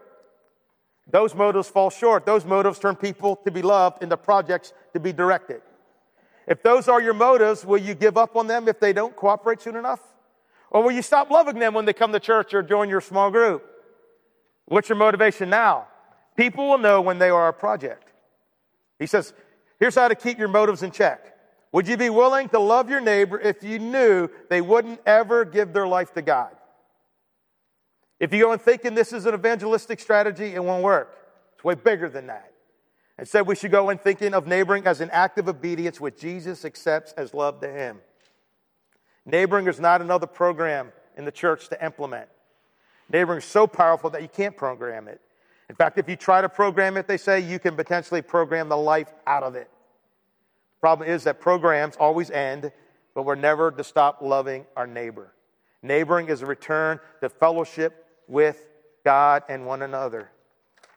Those 1.10 1.34
motives 1.34 1.68
fall 1.68 1.90
short. 1.90 2.26
Those 2.26 2.44
motives 2.44 2.78
turn 2.78 2.96
people 2.96 3.36
to 3.36 3.50
be 3.50 3.62
loved 3.62 4.02
into 4.02 4.16
projects 4.16 4.72
to 4.92 5.00
be 5.00 5.12
directed. 5.12 5.62
If 6.46 6.62
those 6.62 6.88
are 6.88 7.00
your 7.00 7.14
motives, 7.14 7.64
will 7.64 7.78
you 7.78 7.94
give 7.94 8.16
up 8.16 8.36
on 8.36 8.46
them 8.46 8.68
if 8.68 8.80
they 8.80 8.92
don't 8.92 9.14
cooperate 9.16 9.60
soon 9.60 9.76
enough? 9.76 10.00
Or 10.70 10.82
will 10.82 10.92
you 10.92 11.02
stop 11.02 11.30
loving 11.30 11.58
them 11.58 11.74
when 11.74 11.86
they 11.86 11.92
come 11.92 12.12
to 12.12 12.20
church 12.20 12.52
or 12.52 12.62
join 12.62 12.88
your 12.88 13.00
small 13.00 13.30
group? 13.30 13.64
What's 14.66 14.88
your 14.88 14.96
motivation 14.96 15.48
now? 15.48 15.86
People 16.36 16.68
will 16.68 16.78
know 16.78 17.00
when 17.00 17.18
they 17.18 17.30
are 17.30 17.48
a 17.48 17.52
project. 17.52 18.12
He 18.98 19.06
says, 19.06 19.32
here's 19.80 19.94
how 19.94 20.08
to 20.08 20.14
keep 20.14 20.38
your 20.38 20.48
motives 20.48 20.82
in 20.82 20.90
check. 20.90 21.34
Would 21.72 21.88
you 21.88 21.96
be 21.96 22.10
willing 22.10 22.48
to 22.50 22.58
love 22.58 22.88
your 22.88 23.00
neighbor 23.00 23.38
if 23.38 23.62
you 23.62 23.78
knew 23.78 24.28
they 24.48 24.60
wouldn't 24.60 25.00
ever 25.06 25.44
give 25.44 25.72
their 25.72 25.86
life 25.86 26.12
to 26.14 26.22
God? 26.22 26.50
If 28.20 28.32
you 28.32 28.42
go 28.42 28.52
in 28.52 28.58
thinking 28.58 28.94
this 28.94 29.12
is 29.12 29.26
an 29.26 29.34
evangelistic 29.34 30.00
strategy, 30.00 30.54
it 30.54 30.62
won't 30.62 30.82
work. 30.82 31.16
It's 31.54 31.64
way 31.64 31.74
bigger 31.74 32.08
than 32.08 32.26
that. 32.26 32.52
Instead, 33.18 33.46
we 33.46 33.56
should 33.56 33.70
go 33.70 33.90
in 33.90 33.98
thinking 33.98 34.34
of 34.34 34.46
neighboring 34.46 34.86
as 34.86 35.00
an 35.00 35.10
act 35.10 35.38
of 35.38 35.48
obedience 35.48 36.00
which 36.00 36.20
Jesus 36.20 36.64
accepts 36.64 37.12
as 37.12 37.34
love 37.34 37.60
to 37.60 37.68
him. 37.68 37.98
Neighboring 39.26 39.66
is 39.66 39.80
not 39.80 40.00
another 40.00 40.26
program 40.26 40.92
in 41.16 41.24
the 41.24 41.32
church 41.32 41.68
to 41.68 41.84
implement. 41.84 42.28
Neighboring 43.10 43.38
is 43.38 43.44
so 43.44 43.66
powerful 43.66 44.10
that 44.10 44.22
you 44.22 44.28
can't 44.28 44.56
program 44.56 45.08
it. 45.08 45.20
In 45.68 45.74
fact, 45.74 45.98
if 45.98 46.08
you 46.08 46.16
try 46.16 46.40
to 46.40 46.48
program 46.48 46.96
it, 46.96 47.06
they 47.06 47.16
say 47.16 47.40
you 47.40 47.58
can 47.58 47.76
potentially 47.76 48.22
program 48.22 48.68
the 48.68 48.76
life 48.76 49.12
out 49.26 49.42
of 49.42 49.54
it. 49.54 49.68
The 50.76 50.80
problem 50.80 51.08
is 51.08 51.24
that 51.24 51.40
programs 51.40 51.96
always 51.96 52.30
end, 52.30 52.72
but 53.14 53.24
we're 53.24 53.34
never 53.34 53.70
to 53.70 53.84
stop 53.84 54.22
loving 54.22 54.64
our 54.76 54.86
neighbor. 54.86 55.34
Neighboring 55.82 56.28
is 56.28 56.42
a 56.42 56.46
return 56.46 57.00
to 57.20 57.28
fellowship 57.28 58.06
with 58.28 58.64
God 59.04 59.42
and 59.48 59.66
one 59.66 59.82
another. 59.82 60.30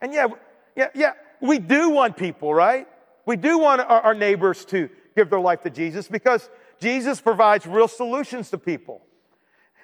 And 0.01 0.13
yeah, 0.13 0.27
yeah, 0.75 0.89
yeah, 0.93 1.13
we 1.41 1.59
do 1.59 1.89
want 1.89 2.17
people, 2.17 2.53
right? 2.53 2.87
We 3.25 3.35
do 3.35 3.57
want 3.57 3.81
our, 3.81 4.01
our 4.01 4.13
neighbors 4.13 4.65
to 4.65 4.89
give 5.15 5.29
their 5.29 5.39
life 5.39 5.61
to 5.61 5.69
Jesus 5.69 6.07
because 6.07 6.49
Jesus 6.79 7.21
provides 7.21 7.65
real 7.65 7.87
solutions 7.87 8.49
to 8.51 8.57
people. 8.57 9.01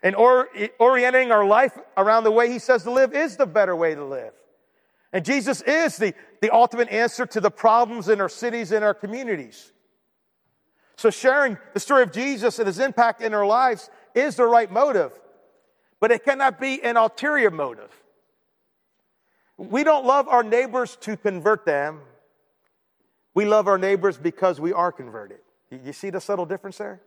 And 0.04 0.16
or, 0.16 0.50
orienting 0.80 1.32
our 1.32 1.45
life 1.45 1.78
around 1.95 2.24
the 2.24 2.32
way 2.32 2.52
he 2.52 2.60
says 2.60 2.84
to 2.84 2.91
live 2.91 3.14
is 3.14 3.38
the 3.38 3.45
better 3.45 3.76
way 3.76 3.95
to 3.95 4.06
live. 4.06 4.34
And 5.14 5.24
Jesus 5.26 5.62
is 5.62 5.98
the, 5.98 6.14
the 6.41 6.54
ultimate 6.54 6.89
answer 6.89 7.26
to 7.26 7.39
the 7.39 7.50
problems 7.50 8.10
in 8.10 8.22
our 8.22 8.30
cities 8.30 8.72
and 8.72 8.84
our 8.84 8.93
communities. 8.93 9.72
So, 10.98 11.10
sharing 11.10 11.58
the 11.74 11.80
story 11.80 12.04
of 12.04 12.12
Jesus 12.12 12.60
and 12.60 12.68
his 12.68 12.80
impact 12.80 13.22
in 13.22 13.34
our 13.34 13.45
lives 13.45 13.89
is 14.16 14.36
the 14.36 14.45
right 14.45 14.72
motive, 14.72 15.12
but 16.00 16.12
it 16.12 16.24
cannot 16.24 16.60
be 16.60 16.82
an 16.84 16.98
ulterior 16.98 17.52
motive. 17.52 17.91
We 19.58 19.84
don't 19.84 20.06
love 20.06 20.28
our 20.28 20.43
neighbors 20.43 20.98
to 21.02 21.18
convert 21.18 21.66
them. 21.66 22.02
We 23.34 23.45
love 23.45 23.68
our 23.68 23.78
neighbors 23.78 24.18
because 24.18 24.60
we 24.60 24.74
are 24.74 24.91
converted. 24.91 25.39
You 25.72 25.93
see 25.93 26.10
the 26.10 26.22
subtle 26.22 26.45
difference 26.45 26.78
there? 26.78 27.02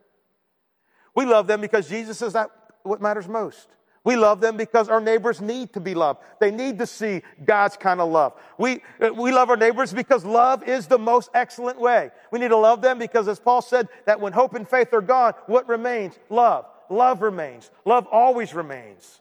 We 1.14 1.24
love 1.24 1.46
them 1.46 1.60
because 1.60 1.88
Jesus 1.88 2.22
is 2.22 2.32
that 2.34 2.50
what 2.82 3.00
matters 3.00 3.28
most. 3.28 3.68
We 4.02 4.16
love 4.16 4.40
them 4.40 4.56
because 4.56 4.88
our 4.88 5.00
neighbors 5.00 5.40
need 5.42 5.74
to 5.74 5.80
be 5.80 5.94
loved. 5.94 6.20
They 6.40 6.50
need 6.50 6.78
to 6.78 6.86
see 6.86 7.22
God's 7.44 7.76
kind 7.76 8.00
of 8.00 8.10
love. 8.10 8.32
We, 8.56 8.82
we 9.14 9.30
love 9.30 9.50
our 9.50 9.58
neighbors 9.58 9.92
because 9.92 10.24
love 10.24 10.66
is 10.66 10.86
the 10.86 10.98
most 10.98 11.28
excellent 11.34 11.78
way. 11.78 12.10
We 12.30 12.38
need 12.38 12.48
to 12.48 12.56
love 12.56 12.80
them 12.80 12.98
because, 12.98 13.28
as 13.28 13.38
Paul 13.38 13.60
said, 13.60 13.88
that 14.06 14.18
when 14.18 14.32
hope 14.32 14.54
and 14.54 14.66
faith 14.66 14.94
are 14.94 15.02
gone, 15.02 15.34
what 15.46 15.68
remains? 15.68 16.18
Love. 16.30 16.64
Love 16.90 17.22
remains. 17.22 17.70
Love 17.86 18.06
always 18.10 18.52
remains. 18.52 19.20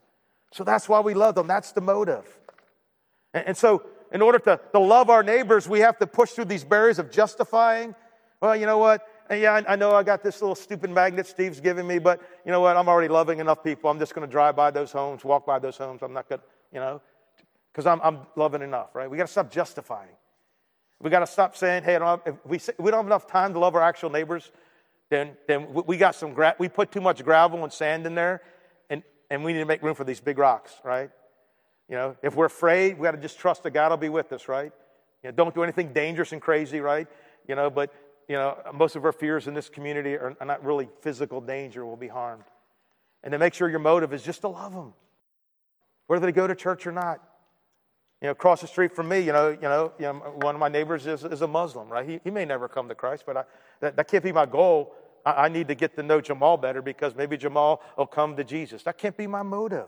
So 0.51 0.63
that's 0.63 0.89
why 0.89 0.99
we 0.99 1.13
love 1.13 1.35
them. 1.35 1.47
That's 1.47 1.71
the 1.71 1.81
motive. 1.81 2.25
And, 3.33 3.49
and 3.49 3.57
so, 3.57 3.83
in 4.11 4.21
order 4.21 4.39
to, 4.39 4.59
to 4.73 4.79
love 4.79 5.09
our 5.11 5.21
neighbors, 5.21 5.69
we 5.69 5.81
have 5.81 5.97
to 5.99 6.07
push 6.07 6.31
through 6.31 6.45
these 6.45 6.63
barriers 6.63 6.97
of 6.97 7.11
justifying. 7.11 7.93
Well, 8.41 8.55
you 8.55 8.65
know 8.65 8.79
what? 8.79 9.07
Yeah, 9.29 9.53
I, 9.53 9.73
I 9.73 9.75
know 9.75 9.91
I 9.91 10.01
got 10.01 10.23
this 10.23 10.41
little 10.41 10.55
stupid 10.55 10.89
magnet 10.89 11.27
Steve's 11.27 11.59
giving 11.59 11.85
me, 11.85 11.99
but 11.99 12.19
you 12.43 12.51
know 12.51 12.61
what? 12.61 12.75
I'm 12.75 12.89
already 12.89 13.07
loving 13.07 13.39
enough 13.39 13.63
people. 13.63 13.91
I'm 13.91 13.99
just 13.99 14.15
going 14.15 14.27
to 14.27 14.31
drive 14.31 14.55
by 14.55 14.71
those 14.71 14.91
homes, 14.91 15.23
walk 15.23 15.45
by 15.45 15.59
those 15.59 15.77
homes. 15.77 16.01
I'm 16.01 16.13
not 16.13 16.27
going 16.27 16.39
to, 16.39 16.45
you 16.73 16.79
know, 16.79 17.01
because 17.71 17.85
I'm, 17.85 18.01
I'm 18.01 18.21
loving 18.35 18.63
enough, 18.63 18.95
right? 18.95 19.09
We 19.09 19.17
got 19.17 19.27
to 19.27 19.31
stop 19.31 19.51
justifying. 19.51 20.09
We 20.99 21.11
got 21.11 21.19
to 21.19 21.27
stop 21.27 21.55
saying, 21.55 21.83
hey, 21.83 21.93
have, 21.93 22.21
we, 22.43 22.59
we 22.79 22.89
don't 22.89 22.99
have 22.99 23.05
enough 23.05 23.27
time 23.27 23.53
to 23.53 23.59
love 23.59 23.75
our 23.75 23.83
actual 23.83 24.09
neighbors, 24.09 24.51
then, 25.09 25.37
then 25.47 25.67
we 25.85 25.97
got 25.97 26.15
some, 26.15 26.33
gra- 26.33 26.55
we 26.59 26.69
put 26.69 26.91
too 26.91 27.01
much 27.01 27.23
gravel 27.23 27.63
and 27.63 27.73
sand 27.73 28.05
in 28.05 28.15
there, 28.15 28.41
and, 28.89 29.03
and 29.29 29.43
we 29.43 29.53
need 29.53 29.59
to 29.59 29.65
make 29.65 29.81
room 29.81 29.95
for 29.95 30.03
these 30.03 30.19
big 30.19 30.37
rocks, 30.37 30.73
right? 30.83 31.09
You 31.87 31.95
know, 31.95 32.15
if 32.21 32.35
we're 32.35 32.45
afraid, 32.45 32.99
we 32.99 33.03
got 33.03 33.11
to 33.11 33.17
just 33.17 33.39
trust 33.39 33.63
that 33.63 33.71
God 33.71 33.89
will 33.89 33.97
be 33.97 34.09
with 34.09 34.31
us, 34.31 34.47
right? 34.47 34.71
You 35.23 35.29
know, 35.29 35.35
don't 35.35 35.55
do 35.55 35.63
anything 35.63 35.91
dangerous 35.93 36.31
and 36.31 36.41
crazy, 36.41 36.79
right? 36.79 37.07
You 37.47 37.55
know, 37.55 37.69
but 37.69 37.91
you 38.27 38.35
know, 38.35 38.57
most 38.73 38.95
of 38.95 39.03
our 39.03 39.11
fears 39.11 39.47
in 39.47 39.55
this 39.55 39.69
community 39.69 40.13
are, 40.13 40.35
not 40.45 40.63
really 40.63 40.87
physical 41.01 41.41
danger, 41.41 41.83
We'll 41.83 41.95
be 41.95 42.07
harmed. 42.07 42.43
And 43.23 43.31
to 43.31 43.39
make 43.39 43.55
sure 43.55 43.67
your 43.69 43.79
motive 43.79 44.13
is 44.13 44.23
just 44.23 44.41
to 44.41 44.47
love 44.47 44.73
them, 44.73 44.93
whether 46.05 46.25
they 46.25 46.31
go 46.31 46.45
to 46.45 46.55
church 46.55 46.85
or 46.85 46.91
not. 46.91 47.19
You 48.21 48.27
know, 48.27 48.31
across 48.31 48.61
the 48.61 48.67
street 48.67 48.93
from 48.93 49.07
me, 49.07 49.19
you 49.19 49.31
know, 49.31 49.49
you 49.49 49.61
know, 49.61 49.93
you 49.97 50.05
know 50.05 50.13
one 50.41 50.53
of 50.55 50.59
my 50.59 50.67
neighbors 50.67 51.07
is, 51.07 51.23
is 51.23 51.41
a 51.41 51.47
Muslim, 51.47 51.87
right? 51.89 52.07
He, 52.07 52.19
he 52.23 52.29
may 52.31 52.43
never 52.43 52.67
come 52.67 52.89
to 52.89 52.95
Christ, 52.95 53.23
but 53.25 53.37
I, 53.37 53.43
that, 53.79 53.95
that 53.95 54.07
can't 54.09 54.23
be 54.23 54.33
my 54.33 54.45
goal. 54.45 54.93
I, 55.25 55.45
I 55.45 55.49
need 55.49 55.67
to 55.69 55.75
get 55.75 55.95
to 55.95 56.03
know 56.03 56.19
Jamal 56.19 56.57
better 56.57 56.81
because 56.81 57.15
maybe 57.15 57.37
Jamal 57.37 57.81
will 57.97 58.07
come 58.07 58.35
to 58.35 58.43
Jesus. 58.43 58.83
That 58.83 58.97
can't 58.97 59.15
be 59.15 59.25
my 59.25 59.41
motive. 59.41 59.87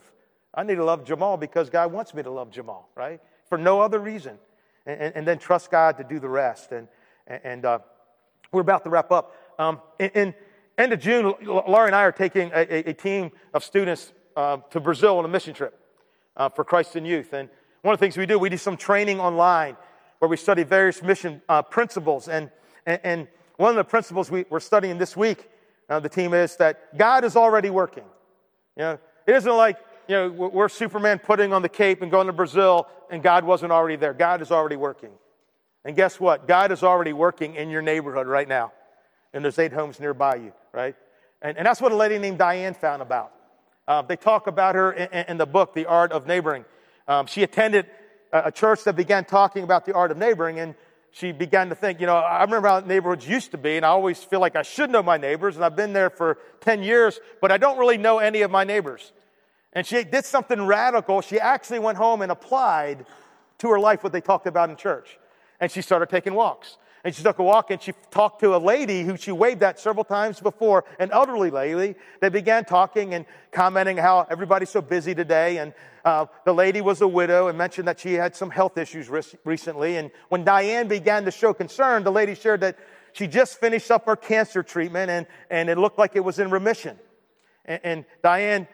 I 0.53 0.63
need 0.63 0.75
to 0.75 0.83
love 0.85 1.03
Jamal 1.03 1.37
because 1.37 1.69
God 1.69 1.91
wants 1.91 2.13
me 2.13 2.23
to 2.23 2.31
love 2.31 2.51
Jamal, 2.51 2.89
right? 2.95 3.19
For 3.49 3.57
no 3.57 3.81
other 3.81 3.99
reason. 3.99 4.37
And, 4.85 5.01
and, 5.01 5.15
and 5.17 5.27
then 5.27 5.37
trust 5.37 5.69
God 5.69 5.97
to 5.97 6.03
do 6.03 6.19
the 6.19 6.29
rest. 6.29 6.71
And, 6.71 6.87
and 7.27 7.65
uh, 7.65 7.79
We're 8.51 8.61
about 8.61 8.83
to 8.83 8.89
wrap 8.89 9.11
up. 9.11 9.33
Um, 9.57 9.81
in, 9.99 10.09
in 10.09 10.33
end 10.77 10.93
of 10.93 10.99
June, 10.99 11.33
Laurie 11.45 11.87
and 11.87 11.95
I 11.95 12.03
are 12.03 12.11
taking 12.11 12.51
a, 12.53 12.89
a 12.89 12.93
team 12.93 13.31
of 13.53 13.63
students 13.63 14.11
uh, 14.35 14.57
to 14.71 14.79
Brazil 14.79 15.17
on 15.17 15.25
a 15.25 15.27
mission 15.27 15.53
trip 15.53 15.77
uh, 16.35 16.49
for 16.49 16.63
Christ 16.63 16.95
in 16.95 17.05
Youth. 17.05 17.33
And 17.33 17.49
one 17.81 17.93
of 17.93 17.99
the 17.99 18.05
things 18.05 18.17
we 18.17 18.25
do, 18.25 18.37
we 18.37 18.49
do 18.49 18.57
some 18.57 18.77
training 18.77 19.19
online 19.19 19.75
where 20.19 20.29
we 20.29 20.37
study 20.37 20.63
various 20.63 21.01
mission 21.01 21.41
uh, 21.49 21.61
principles. 21.61 22.27
And, 22.27 22.51
and, 22.85 22.99
and, 23.03 23.27
one 23.57 23.69
of 23.69 23.75
the 23.75 23.83
principles 23.83 24.31
we, 24.31 24.45
are 24.49 24.59
studying 24.59 24.97
this 24.97 25.15
week, 25.15 25.47
uh, 25.87 25.99
the 25.99 26.09
team 26.09 26.33
is 26.33 26.55
that 26.55 26.97
God 26.97 27.23
is 27.23 27.35
already 27.35 27.69
working. 27.69 28.05
You 28.75 28.83
know, 28.83 28.99
it 29.27 29.35
isn't 29.35 29.55
like 29.55 29.77
you 30.07 30.15
know 30.15 30.29
we're 30.31 30.67
Superman 30.67 31.19
putting 31.19 31.53
on 31.53 31.61
the 31.61 31.69
cape 31.69 32.01
and 32.01 32.09
going 32.09 32.25
to 32.25 32.33
Brazil 32.33 32.87
and 33.11 33.21
God 33.21 33.43
wasn't 33.43 33.71
already 33.71 33.97
there. 33.97 34.13
God 34.13 34.41
is 34.41 34.49
already 34.49 34.77
working. 34.77 35.11
And 35.85 35.95
guess 35.95 36.19
what? 36.19 36.47
God 36.47 36.71
is 36.71 36.81
already 36.81 37.13
working 37.13 37.55
in 37.55 37.69
your 37.69 37.81
neighborhood 37.81 38.25
right 38.25 38.47
now. 38.47 38.71
And 39.33 39.43
there's 39.43 39.59
eight 39.59 39.73
homes 39.73 39.99
nearby 39.99 40.35
you, 40.35 40.53
right? 40.71 40.95
And, 41.41 41.57
and 41.57 41.65
that's 41.65 41.81
what 41.81 41.91
a 41.91 41.95
lady 41.95 42.17
named 42.17 42.37
Diane 42.37 42.73
found 42.73 43.01
about. 43.01 43.33
Uh, 43.87 44.01
they 44.01 44.15
talk 44.15 44.47
about 44.47 44.75
her 44.75 44.93
in, 44.93 45.25
in, 45.27 45.37
the 45.37 45.45
book, 45.45 45.73
The 45.73 45.85
Art 45.85 46.11
of 46.11 46.27
Neighboring. 46.27 46.65
Um, 47.11 47.25
she 47.25 47.43
attended 47.43 47.87
a, 48.31 48.43
a 48.45 48.51
church 48.51 48.85
that 48.85 48.95
began 48.95 49.25
talking 49.25 49.63
about 49.63 49.85
the 49.85 49.93
art 49.93 50.11
of 50.11 50.17
neighboring, 50.17 50.59
and 50.59 50.75
she 51.11 51.33
began 51.33 51.67
to 51.67 51.75
think, 51.75 51.99
you 51.99 52.07
know, 52.07 52.15
I 52.15 52.41
remember 52.41 52.69
how 52.69 52.79
neighborhoods 52.79 53.27
used 53.27 53.51
to 53.51 53.57
be, 53.57 53.75
and 53.75 53.85
I 53.85 53.89
always 53.89 54.23
feel 54.23 54.39
like 54.39 54.55
I 54.55 54.61
should 54.61 54.89
know 54.89 55.03
my 55.03 55.17
neighbors, 55.17 55.57
and 55.57 55.65
I've 55.65 55.75
been 55.75 55.91
there 55.91 56.09
for 56.09 56.37
10 56.61 56.83
years, 56.83 57.19
but 57.41 57.51
I 57.51 57.57
don't 57.57 57.77
really 57.77 57.97
know 57.97 58.19
any 58.19 58.43
of 58.43 58.51
my 58.51 58.63
neighbors. 58.63 59.11
And 59.73 59.85
she 59.85 60.05
did 60.05 60.23
something 60.23 60.65
radical. 60.65 61.19
She 61.19 61.37
actually 61.37 61.79
went 61.79 61.97
home 61.97 62.21
and 62.21 62.31
applied 62.31 63.05
to 63.57 63.69
her 63.69 63.79
life 63.79 64.03
what 64.03 64.13
they 64.13 64.21
talked 64.21 64.47
about 64.47 64.69
in 64.69 64.77
church. 64.77 65.19
And 65.59 65.69
she 65.69 65.81
started 65.81 66.09
taking 66.09 66.33
walks. 66.33 66.77
And 67.03 67.15
she 67.15 67.23
took 67.23 67.39
a 67.39 67.43
walk 67.43 67.71
and 67.71 67.81
she 67.81 67.93
talked 68.11 68.41
to 68.41 68.55
a 68.55 68.57
lady 68.57 69.01
who 69.03 69.17
she 69.17 69.31
waved 69.31 69.63
at 69.63 69.79
several 69.79 70.03
times 70.03 70.39
before, 70.39 70.85
an 70.99 71.09
elderly 71.11 71.49
lady. 71.49 71.95
They 72.19 72.29
began 72.29 72.63
talking 72.63 73.15
and 73.15 73.25
commenting 73.51 73.97
how 73.97 74.27
everybody's 74.29 74.69
so 74.69 74.81
busy 74.81 75.15
today. 75.15 75.57
And 75.57 75.73
uh, 76.05 76.27
the 76.45 76.53
lady 76.53 76.81
was 76.81 77.01
a 77.01 77.07
widow 77.07 77.47
and 77.47 77.57
mentioned 77.57 77.87
that 77.87 77.99
she 77.99 78.13
had 78.13 78.35
some 78.35 78.51
health 78.51 78.77
issues 78.77 79.09
recently. 79.43 79.97
And 79.97 80.11
when 80.29 80.43
Diane 80.43 80.87
began 80.87 81.25
to 81.25 81.31
show 81.31 81.53
concern, 81.53 82.03
the 82.03 82.11
lady 82.11 82.35
shared 82.35 82.61
that 82.61 82.77
she 83.13 83.27
just 83.27 83.59
finished 83.59 83.89
up 83.89 84.05
her 84.05 84.15
cancer 84.15 84.61
treatment 84.61 85.09
and, 85.09 85.25
and 85.49 85.69
it 85.69 85.77
looked 85.77 85.97
like 85.97 86.15
it 86.15 86.23
was 86.23 86.37
in 86.37 86.51
remission. 86.51 86.99
And, 87.65 87.81
and 87.83 88.05
Diane 88.23 88.67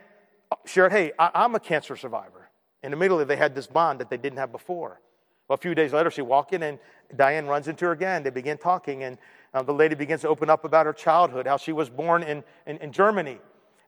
shared, 0.66 0.92
Hey, 0.92 1.14
I, 1.18 1.32
I'm 1.34 1.56
a 1.56 1.60
cancer 1.60 1.96
survivor. 1.96 2.50
And 2.84 2.94
immediately 2.94 3.26
they 3.26 3.36
had 3.38 3.56
this 3.56 3.68
bond 3.68 4.00
that 4.00 4.10
they 4.10 4.18
didn't 4.18 4.38
have 4.38 4.52
before. 4.52 5.00
Well, 5.48 5.56
a 5.56 5.58
few 5.58 5.74
days 5.74 5.94
later, 5.94 6.12
she 6.12 6.22
walked 6.22 6.54
in 6.54 6.62
and 6.62 6.78
Diane 7.16 7.48
runs 7.48 7.68
into 7.68 7.86
her 7.86 7.92
again. 7.92 8.24
They 8.24 8.30
begin 8.30 8.58
talking, 8.58 9.04
and 9.04 9.18
uh, 9.54 9.64
the 9.64 9.74
lady 9.74 9.96
begins 9.96 10.22
to 10.22 10.28
open 10.28 10.50
up 10.50 10.66
about 10.66 10.86
her 10.86 10.94
childhood, 10.94 11.48
how 11.48 11.58
she 11.58 11.72
was 11.72 11.90
born 11.90 12.24
in, 12.24 12.44
in, 12.66 12.78
in 12.78 12.92
Germany, 12.92 13.40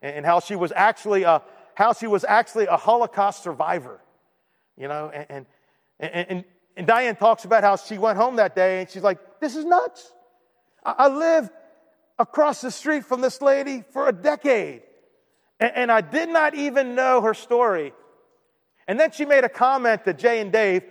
and, 0.01 0.17
and, 0.17 0.25
how 0.25 0.39
she 0.39 0.55
was 0.55 0.71
actually 0.75 1.23
a, 1.23 1.41
how 1.75 1.93
she 1.93 2.07
was 2.07 2.23
actually 2.23 2.65
a 2.65 2.77
Holocaust 2.77 3.43
survivor. 3.43 3.99
You 4.77 4.87
know, 4.87 5.11
and, 5.13 5.45
and, 5.99 6.25
and, 6.29 6.45
and 6.77 6.87
Diane 6.87 7.15
talks 7.15 7.43
about 7.43 7.63
how 7.63 7.75
she 7.75 7.97
went 7.97 8.17
home 8.17 8.37
that 8.37 8.55
day 8.55 8.79
and 8.81 8.89
she's 8.89 9.03
like, 9.03 9.39
This 9.41 9.55
is 9.55 9.65
nuts. 9.65 10.11
I, 10.85 10.95
I 10.97 11.07
lived 11.09 11.51
across 12.17 12.61
the 12.61 12.71
street 12.71 13.05
from 13.05 13.21
this 13.21 13.41
lady 13.41 13.83
for 13.91 14.07
a 14.07 14.13
decade, 14.13 14.83
and, 15.59 15.71
and 15.75 15.91
I 15.91 16.01
did 16.01 16.29
not 16.29 16.55
even 16.55 16.95
know 16.95 17.21
her 17.21 17.33
story. 17.33 17.93
And 18.87 18.99
then 18.99 19.11
she 19.11 19.25
made 19.25 19.43
a 19.43 19.49
comment 19.49 20.05
to 20.05 20.13
Jay 20.13 20.39
and 20.39 20.51
Dave 20.51 20.83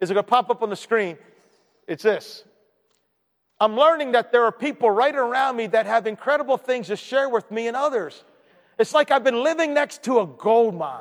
is 0.00 0.08
going 0.10 0.16
to 0.16 0.28
pop 0.28 0.50
up 0.50 0.62
on 0.62 0.70
the 0.70 0.76
screen? 0.76 1.16
It's 1.86 2.02
this. 2.02 2.44
I'm 3.60 3.76
learning 3.76 4.12
that 4.12 4.32
there 4.32 4.44
are 4.44 4.52
people 4.52 4.90
right 4.90 5.14
around 5.14 5.56
me 5.56 5.66
that 5.68 5.86
have 5.86 6.06
incredible 6.06 6.56
things 6.56 6.88
to 6.88 6.96
share 6.96 7.28
with 7.28 7.50
me 7.50 7.68
and 7.68 7.76
others. 7.76 8.24
It's 8.78 8.92
like 8.92 9.10
I've 9.10 9.24
been 9.24 9.42
living 9.42 9.74
next 9.74 10.02
to 10.04 10.20
a 10.20 10.26
gold 10.26 10.74
mine. 10.74 11.00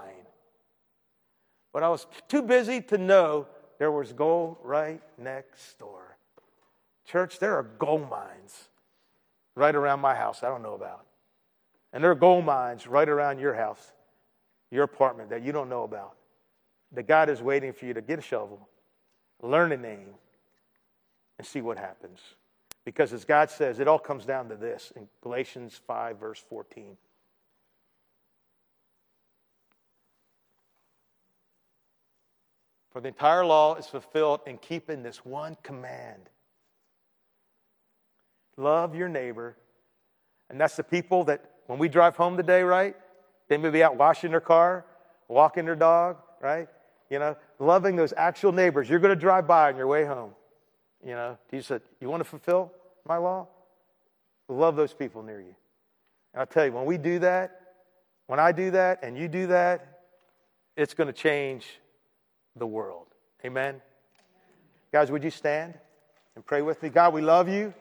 But 1.73 1.83
I 1.83 1.89
was 1.89 2.05
too 2.27 2.43
busy 2.43 2.81
to 2.81 2.97
know 2.97 3.47
there 3.79 3.91
was 3.91 4.13
gold 4.13 4.57
right 4.63 5.01
next 5.17 5.79
door. 5.79 6.17
Church, 7.05 7.39
there 7.39 7.57
are 7.57 7.63
gold 7.63 8.09
mines 8.09 8.69
right 9.55 9.75
around 9.75 9.99
my 9.99 10.15
house 10.15 10.43
I 10.43 10.49
don't 10.49 10.61
know 10.61 10.75
about. 10.75 11.05
And 11.91 12.03
there 12.03 12.11
are 12.11 12.15
gold 12.15 12.45
mines 12.45 12.87
right 12.87 13.09
around 13.09 13.39
your 13.39 13.53
house, 13.53 13.91
your 14.71 14.83
apartment 14.83 15.31
that 15.31 15.43
you 15.43 15.51
don't 15.51 15.69
know 15.69 15.83
about. 15.83 16.15
That 16.91 17.07
God 17.07 17.29
is 17.29 17.41
waiting 17.41 17.73
for 17.73 17.85
you 17.85 17.95
to 17.95 18.01
get 18.01 18.19
a 18.19 18.21
shovel 18.21 18.67
learn 19.43 19.71
a 19.73 19.77
name, 19.77 20.07
and 21.37 21.45
see 21.47 21.61
what 21.61 21.77
happens. 21.77 22.19
Because 22.85 23.13
as 23.13 23.25
God 23.25 23.49
says, 23.49 23.79
it 23.79 23.87
all 23.87 23.99
comes 23.99 24.25
down 24.25 24.49
to 24.49 24.55
this 24.55 24.91
in 24.95 25.07
Galatians 25.21 25.79
5, 25.87 26.19
verse 26.19 26.43
14. 26.49 26.97
For 32.91 33.01
the 33.01 33.07
entire 33.07 33.45
law 33.45 33.75
is 33.75 33.87
fulfilled 33.87 34.41
in 34.45 34.57
keeping 34.57 35.01
this 35.01 35.25
one 35.25 35.57
command 35.63 36.29
love 38.57 38.95
your 38.95 39.09
neighbor. 39.09 39.55
And 40.49 40.59
that's 40.59 40.75
the 40.75 40.83
people 40.83 41.23
that 41.25 41.43
when 41.67 41.79
we 41.79 41.89
drive 41.89 42.15
home 42.15 42.37
today, 42.37 42.63
right? 42.63 42.95
They 43.47 43.57
may 43.57 43.69
be 43.69 43.83
out 43.83 43.95
washing 43.95 44.31
their 44.31 44.41
car, 44.41 44.85
walking 45.27 45.65
their 45.65 45.75
dog, 45.75 46.17
right? 46.41 46.67
You 47.09 47.19
know, 47.19 47.35
loving 47.59 47.95
those 47.95 48.13
actual 48.15 48.51
neighbors 48.51 48.89
you're 48.89 48.99
going 48.99 49.13
to 49.13 49.19
drive 49.19 49.47
by 49.47 49.69
on 49.69 49.77
your 49.77 49.87
way 49.87 50.05
home. 50.05 50.33
You 51.05 51.11
know, 51.13 51.37
Jesus 51.51 51.67
said, 51.67 51.81
You 51.99 52.09
want 52.09 52.21
to 52.21 52.29
fulfill 52.29 52.71
my 53.07 53.17
law? 53.17 53.47
Love 54.47 54.75
those 54.75 54.93
people 54.93 55.23
near 55.23 55.39
you. 55.39 55.55
And 56.33 56.41
I'll 56.41 56.45
tell 56.45 56.65
you, 56.65 56.71
when 56.71 56.85
we 56.85 56.97
do 56.97 57.19
that, 57.19 57.61
when 58.27 58.39
I 58.39 58.51
do 58.51 58.71
that 58.71 59.03
and 59.03 59.17
you 59.17 59.27
do 59.27 59.47
that, 59.47 60.01
it's 60.75 60.93
going 60.93 61.07
to 61.07 61.13
change 61.13 61.65
the 62.55 62.65
world. 62.65 63.07
Amen? 63.45 63.81
Guys, 64.91 65.11
would 65.11 65.23
you 65.23 65.29
stand 65.29 65.73
and 66.35 66.45
pray 66.45 66.61
with 66.61 66.81
me? 66.81 66.89
God, 66.89 67.13
we 67.13 67.21
love 67.21 67.49
you. 67.49 67.73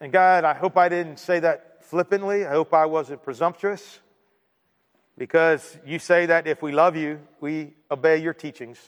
And 0.00 0.12
God, 0.12 0.44
I 0.44 0.54
hope 0.54 0.76
I 0.76 0.88
didn't 0.88 1.18
say 1.18 1.40
that 1.40 1.84
flippantly. 1.84 2.46
I 2.46 2.50
hope 2.50 2.74
I 2.74 2.86
wasn't 2.86 3.22
presumptuous 3.22 4.00
because 5.16 5.78
you 5.86 5.98
say 5.98 6.26
that 6.26 6.46
if 6.46 6.62
we 6.62 6.72
love 6.72 6.96
you, 6.96 7.20
we 7.40 7.74
obey 7.90 8.18
your 8.18 8.34
teachings. 8.34 8.78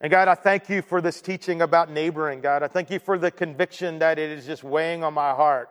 And 0.00 0.12
God, 0.12 0.28
I 0.28 0.34
thank 0.34 0.68
you 0.68 0.80
for 0.80 1.00
this 1.00 1.20
teaching 1.20 1.60
about 1.60 1.90
neighboring, 1.90 2.40
God. 2.40 2.62
I 2.62 2.68
thank 2.68 2.90
you 2.90 3.00
for 3.00 3.18
the 3.18 3.30
conviction 3.30 3.98
that 3.98 4.18
it 4.18 4.30
is 4.30 4.46
just 4.46 4.62
weighing 4.62 5.02
on 5.02 5.12
my 5.12 5.30
heart. 5.30 5.70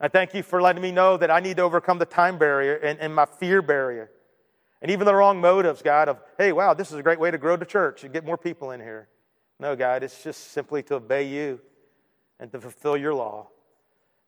I 0.00 0.08
thank 0.08 0.34
you 0.34 0.42
for 0.42 0.60
letting 0.60 0.82
me 0.82 0.90
know 0.90 1.16
that 1.16 1.30
I 1.30 1.40
need 1.40 1.56
to 1.58 1.62
overcome 1.62 1.98
the 1.98 2.06
time 2.06 2.38
barrier 2.38 2.74
and, 2.74 2.98
and 2.98 3.14
my 3.14 3.26
fear 3.26 3.62
barrier. 3.62 4.10
And 4.82 4.90
even 4.90 5.06
the 5.06 5.14
wrong 5.14 5.40
motives, 5.40 5.82
God, 5.82 6.08
of, 6.08 6.18
hey, 6.38 6.52
wow, 6.52 6.74
this 6.74 6.90
is 6.90 6.98
a 6.98 7.02
great 7.02 7.18
way 7.18 7.30
to 7.30 7.38
grow 7.38 7.56
the 7.56 7.64
church 7.64 8.04
and 8.04 8.12
get 8.12 8.24
more 8.24 8.36
people 8.36 8.72
in 8.72 8.80
here. 8.80 9.08
No, 9.60 9.74
God, 9.74 10.02
it's 10.02 10.22
just 10.22 10.52
simply 10.52 10.82
to 10.84 10.96
obey 10.96 11.28
you 11.28 11.60
and 12.38 12.50
to 12.52 12.60
fulfill 12.60 12.96
your 12.96 13.14
law. 13.14 13.48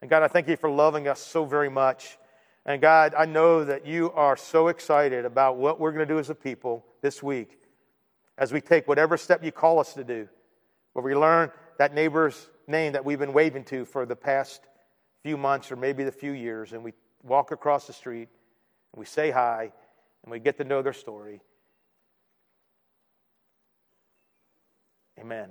And 0.01 0.11
God, 0.11 0.23
I 0.23 0.29
thank 0.29 0.49
you 0.49 0.57
for 0.57 0.71
loving 0.71 1.07
us 1.07 1.21
so 1.21 1.45
very 1.45 1.69
much. 1.69 2.19
And 2.67 2.81
God, 2.81 3.15
I 3.17 3.27
know 3.27 3.65
that 3.65 3.87
you 3.87 4.13
are 4.13 4.37
so 4.37 4.69
excited 4.69 5.25
about 5.25 5.57
what 5.57 5.79
we're 5.79 5.93
going 5.93 6.07
to 6.07 6.15
do 6.15 6.19
as 6.19 6.31
a 6.31 6.35
people 6.35 6.85
this 7.01 7.23
week 7.23 7.60
as 8.41 8.53
we 8.53 8.61
take 8.61 8.89
whatever 8.89 9.17
step 9.19 9.45
you 9.45 9.53
call 9.53 9.79
us 9.79 9.93
to 9.95 10.03
do, 10.03 10.27
where 10.95 11.05
we 11.05 11.15
learn 11.15 11.53
that 11.79 11.95
neighbor's 11.95 12.49
name 12.67 12.95
that 12.95 13.05
we've 13.05 13.19
been 13.19 13.35
waving 13.35 13.65
to 13.65 13.85
for 13.85 14.07
the 14.07 14.17
past 14.17 14.63
few 15.23 15.37
months 15.37 15.71
or 15.71 15.77
maybe 15.77 16.03
the 16.03 16.11
few 16.11 16.33
years, 16.33 16.73
and 16.73 16.83
we 16.83 16.95
walk 17.23 17.53
across 17.53 17.87
the 17.87 17.93
street 17.93 18.29
and 18.93 18.99
we 18.99 19.05
say 19.05 19.31
hi 19.31 19.71
and 20.25 20.33
we 20.33 20.41
get 20.41 20.57
to 20.57 20.65
know 20.65 20.81
their 20.81 20.95
story. 20.95 21.43
Amen. 25.19 25.51